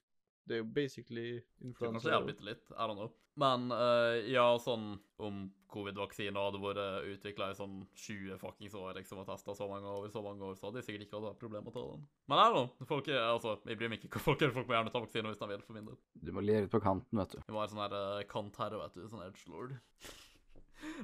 det 0.49 0.57
er 0.57 0.63
jo 0.63 0.69
basically 0.73 1.29
Det 1.39 1.67
influensa. 1.69 1.99
kanskje 1.99 2.13
hjelper 2.15 2.31
bitte 2.33 2.47
litt. 2.47 2.69
I 2.73 2.85
don't 2.89 2.97
know. 2.99 3.11
Men 3.39 3.69
uh, 3.71 4.17
ja, 4.27 4.43
sånn 4.59 4.97
om 5.23 5.43
covid-vaksine 5.71 6.33
hadde 6.41 6.59
vært 6.59 7.05
utvikla 7.11 7.51
i 7.51 7.55
sånn 7.55 7.75
20 7.93 8.39
fuckings 8.41 8.73
år 8.75 8.97
liksom, 8.97 9.21
og 9.21 9.27
testa 9.29 9.53
så 9.55 9.67
mange 9.69 9.87
over 9.87 10.09
så 10.11 10.23
mange 10.25 10.43
år, 10.43 10.55
så 10.57 10.67
hadde 10.67 10.81
de 10.81 10.87
sikkert 10.87 11.05
ikke 11.05 11.21
hatt 11.23 11.39
problem 11.39 11.63
med 11.63 11.71
å 11.71 11.75
ta 11.75 11.83
den. 11.91 12.07
Men 12.31 12.41
er 12.41 12.49
det 12.49 12.55
know. 12.57 12.87
Folk 12.89 13.11
er, 13.13 13.19
altså, 13.21 13.53
jeg 13.69 13.79
bryr 13.79 13.93
meg 13.93 14.01
ikke 14.01 14.17
hva 14.17 14.23
folk 14.25 14.43
gjør. 14.43 14.55
Folk 14.57 14.71
må 14.71 14.75
gjerne 14.75 14.91
ta 14.95 15.03
vaksine 15.05 15.31
hvis 15.31 15.43
de 15.43 15.51
vil, 15.53 15.61
for 15.67 15.77
min 15.77 15.91
del. 15.91 15.99
Du 16.25 16.33
må 16.35 16.43
le 16.43 16.57
litt 16.65 16.73
på 16.73 16.81
kanten, 16.83 17.21
vet 17.21 17.35
du. 17.35 17.39
Jeg 17.45 17.53
må 17.53 17.61
være 17.61 17.73
sånn 17.75 17.83
her 17.85 17.95
uh, 17.99 18.23
kant 18.33 18.59
herre, 18.63 18.81
vet 18.81 18.97
du. 18.97 19.05
Sånn 19.13 19.23
edgelord. 19.27 19.77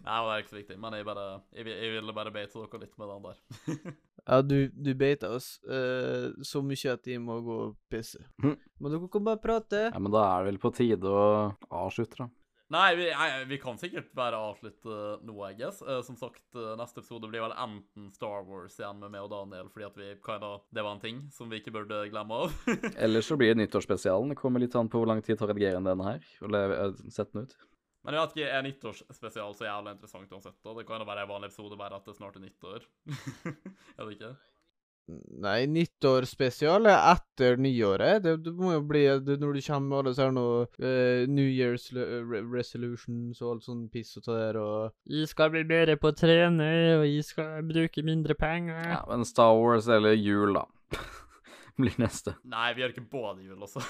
Nei, 0.05 0.17
det 0.19 0.33
er 0.33 0.43
ikke 0.43 0.53
så 0.53 0.59
viktig, 0.59 0.77
men 0.81 0.97
jeg 0.97 1.07
bare 1.07 1.25
Jeg, 1.55 1.67
jeg 1.69 1.93
ville 1.95 2.15
bare 2.15 2.33
beite 2.35 2.59
dere 2.61 2.81
litt 2.83 2.97
med 3.01 3.13
den 3.13 3.29
der. 3.29 3.95
Ja, 4.25 4.39
du, 4.41 4.71
du 4.73 4.95
beita 4.97 5.29
oss 5.35 5.59
uh, 5.69 6.31
så 6.41 6.63
mye 6.65 6.95
at 6.95 7.05
jeg 7.05 7.21
må 7.21 7.37
gå 7.45 7.57
og 7.67 7.75
pisse. 7.93 8.23
Mhm. 8.41 8.55
Men 8.81 8.95
dere 8.95 9.11
kan 9.13 9.27
bare 9.27 9.41
prate. 9.43 9.83
Ja, 9.91 10.01
Men 10.01 10.15
da 10.15 10.23
er 10.31 10.41
det 10.41 10.49
vel 10.49 10.63
på 10.63 10.71
tide 10.73 11.11
å 11.11 11.27
avslutte, 11.69 12.23
da. 12.23 12.31
Nei, 12.73 12.95
vi, 12.97 13.05
nei, 13.13 13.43
vi 13.45 13.59
kan 13.61 13.77
sikkert 13.77 14.07
bare 14.17 14.39
avslutte 14.41 14.95
nå, 15.21 15.35
I 15.45 15.53
guess. 15.59 15.83
Uh, 15.85 15.99
som 16.01 16.17
sagt, 16.17 16.41
uh, 16.57 16.73
neste 16.79 17.03
episode 17.03 17.29
blir 17.29 17.43
vel 17.45 17.53
enten 17.53 18.09
Star 18.15 18.41
Wars 18.47 18.79
igjen 18.79 18.97
med 19.03 19.13
meg 19.13 19.27
og 19.27 19.29
Daniel, 19.35 19.69
fordi 19.69 19.85
at 19.85 20.01
vi 20.01 20.09
kinda 20.25 20.55
Det 20.73 20.81
var 20.81 20.97
en 20.97 21.03
ting 21.03 21.21
som 21.35 21.51
vi 21.51 21.61
ikke 21.61 21.75
burde 21.75 22.01
glemme 22.09 22.41
av. 22.47 22.57
Ellers 23.05 23.29
så 23.29 23.37
blir 23.37 23.53
det 23.53 23.61
nyttårsspesialen. 23.61 24.33
Det 24.33 24.39
kommer 24.41 24.65
litt 24.65 24.73
an 24.75 24.89
på 24.89 25.03
hvor 25.03 25.13
lang 25.13 25.21
tid 25.21 25.35
det 25.35 25.43
tar 25.43 25.51
å 25.51 25.53
redigere 25.53 25.85
denne 25.85 26.09
her. 26.09 26.25
Og 26.41 27.05
sette 27.13 27.29
den 27.37 27.45
ut. 27.45 27.57
Men 28.05 28.13
jeg 28.17 28.21
vet 28.21 28.35
ikke, 28.35 28.49
er 28.53 28.65
nyttårsspesial 28.67 29.55
så 29.57 29.65
jævlig 29.67 29.95
interessant 29.97 30.33
uansett? 30.35 30.57
da? 30.63 30.73
Det 30.77 30.85
kan 30.87 31.01
jo 31.01 31.07
være 31.09 31.23
en 31.25 31.31
vanlig 31.31 31.51
episode, 31.51 31.77
bare 31.79 31.97
at 31.97 32.05
det 32.09 32.17
snart 32.19 32.35
er 32.37 32.45
nyttår. 32.45 32.85
er 33.97 34.03
det 34.05 34.13
ikke? 34.17 34.35
Nei, 35.37 35.67
nyttårsspesial 35.69 36.87
er 36.89 36.95
etter 37.11 37.59
nyåret. 37.61 38.23
Det, 38.25 38.31
det 38.47 38.53
må 38.57 38.71
jo 38.73 38.81
bli 38.89 39.03
det, 39.21 39.35
når 39.41 39.53
du 39.53 39.61
kommer 39.67 39.89
med 39.91 39.99
alle 39.99 40.13
så 40.17 40.25
det 40.31 40.35
noe 40.37 40.63
eh, 40.81 41.25
New 41.29 41.45
Year's 41.45 41.85
le- 41.93 42.23
re 42.25 42.41
resolutions 42.55 43.41
og 43.43 43.51
alt 43.51 43.67
sånn 43.67 43.83
piss 43.93 44.15
og 44.17 44.25
det 44.25 44.39
der, 44.39 44.57
og 44.61 45.13
Jeg 45.13 45.29
skal 45.29 45.53
bli 45.53 45.61
bedre 45.69 45.97
på 46.01 46.09
å 46.09 46.17
trene, 46.17 46.71
og 46.97 47.05
jeg 47.05 47.27
skal 47.27 47.61
bruke 47.69 48.05
mindre 48.07 48.37
penger. 48.39 48.81
Ja, 48.95 49.03
men 49.11 49.27
Star 49.29 49.53
Wars 49.59 49.89
eller 49.93 50.17
jul, 50.17 50.57
da. 50.57 50.65
blir 51.77 52.01
neste. 52.01 52.33
Nei, 52.49 52.71
vi 52.73 52.81
gjør 52.81 52.95
ikke 52.95 53.07
både 53.11 53.45
jul 53.45 53.61
også. 53.67 53.85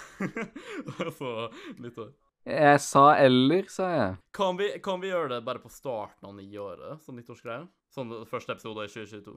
så 1.20 1.34
nyttår. 1.80 2.12
Jeg 2.46 2.82
sa 2.86 3.16
eller, 3.18 3.66
sa 3.74 3.90
jeg. 3.90 4.18
Kan 4.38 4.60
vi, 4.60 4.68
kan 4.86 5.02
vi 5.02 5.10
gjøre 5.10 5.32
det 5.34 5.46
bare 5.48 5.62
på 5.64 5.72
starten 5.74 6.30
av 6.30 6.36
nyåret, 6.38 7.02
som 7.02 7.18
nyttårsgreie? 7.18 7.66
Sånn 7.96 8.12
første 8.30 8.54
episode 8.54 8.86
i 8.86 8.92
2022? 8.92 9.34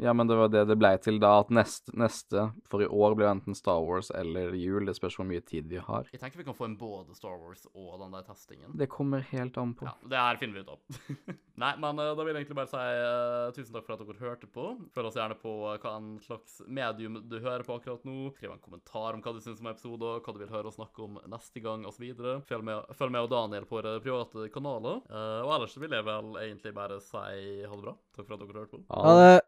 Ja, 0.00 0.14
men 0.16 0.26
det 0.26 0.36
var 0.38 0.48
det 0.48 0.64
det 0.70 0.76
blei 0.80 0.94
til 1.02 1.18
da, 1.20 1.34
at 1.42 1.50
neste, 1.52 1.92
neste 1.98 2.46
for 2.70 2.80
i 2.80 2.88
år 2.88 3.16
blir 3.18 3.28
enten 3.28 3.56
Star 3.56 3.82
Wars 3.84 4.08
eller 4.16 4.54
jul. 4.56 4.86
Det 4.88 4.96
spørs 4.96 5.18
hvor 5.20 5.28
mye 5.28 5.42
tid 5.44 5.68
vi 5.68 5.80
har. 5.82 6.08
Jeg 6.14 6.22
tenker 6.22 6.40
vi 6.40 6.46
kan 6.46 6.56
få 6.56 6.70
en 6.70 6.78
både 6.80 7.16
Star 7.18 7.36
Wars 7.36 7.66
og 7.74 7.98
den 8.00 8.16
der 8.16 8.24
testingen. 8.24 8.72
Det 8.80 8.88
kommer 8.92 9.24
helt 9.32 9.58
an 9.60 9.74
på. 9.76 9.88
Ja, 9.90 9.96
det 10.08 10.22
her 10.24 10.40
finner 10.40 10.56
vi 10.56 10.64
ut 10.64 10.72
av. 10.72 10.80
Nei, 11.60 11.74
men 11.82 12.00
eh, 12.00 12.14
da 12.16 12.24
vil 12.24 12.32
jeg 12.32 12.46
egentlig 12.46 12.56
bare 12.56 12.70
si 12.70 12.80
uh, 12.80 13.50
tusen 13.52 13.74
takk 13.74 13.84
for 13.84 13.96
at 13.96 14.04
dere 14.06 14.22
hørte 14.22 14.48
på. 14.48 14.66
Følg 14.94 15.10
oss 15.10 15.18
gjerne 15.20 15.36
på 15.42 15.52
eh, 15.68 15.76
hva 15.82 15.94
en 15.98 16.10
slags 16.24 16.60
medium 16.64 17.20
du 17.28 17.36
hører 17.36 17.66
på 17.66 17.76
akkurat 17.76 18.06
nå. 18.08 18.30
Skriv 18.38 18.54
en 18.54 18.64
kommentar 18.64 19.18
om 19.18 19.24
hva 19.24 19.36
du 19.36 19.42
syns 19.44 19.60
om 19.60 19.68
episoden, 19.68 20.24
hva 20.24 20.36
du 20.36 20.40
vil 20.40 20.54
høre 20.54 20.72
oss 20.72 20.80
snakke 20.80 21.04
om 21.04 21.20
neste 21.28 21.60
gang, 21.60 21.84
osv. 21.88 22.08
Følg 22.48 22.64
med, 22.64 22.96
følg 22.96 23.12
med 23.12 23.28
og 23.28 23.32
Daniel 23.34 23.68
på 23.68 23.76
våre 23.76 23.98
private 24.00 24.48
kanaler. 24.54 25.04
Uh, 25.12 25.44
og 25.44 25.54
ellers 25.58 25.76
vil 25.76 25.98
jeg 25.98 26.08
vel 26.08 26.34
egentlig 26.46 26.76
bare 26.80 27.00
si 27.04 27.24
ha 27.66 27.74
det 27.76 27.84
bra. 27.84 27.96
Takk 28.16 28.24
for 28.24 28.38
at 28.38 28.46
dere 28.46 28.62
hørte 28.64 28.78
på. 28.78 28.84
Ha 28.96 29.16
det! 29.20 29.40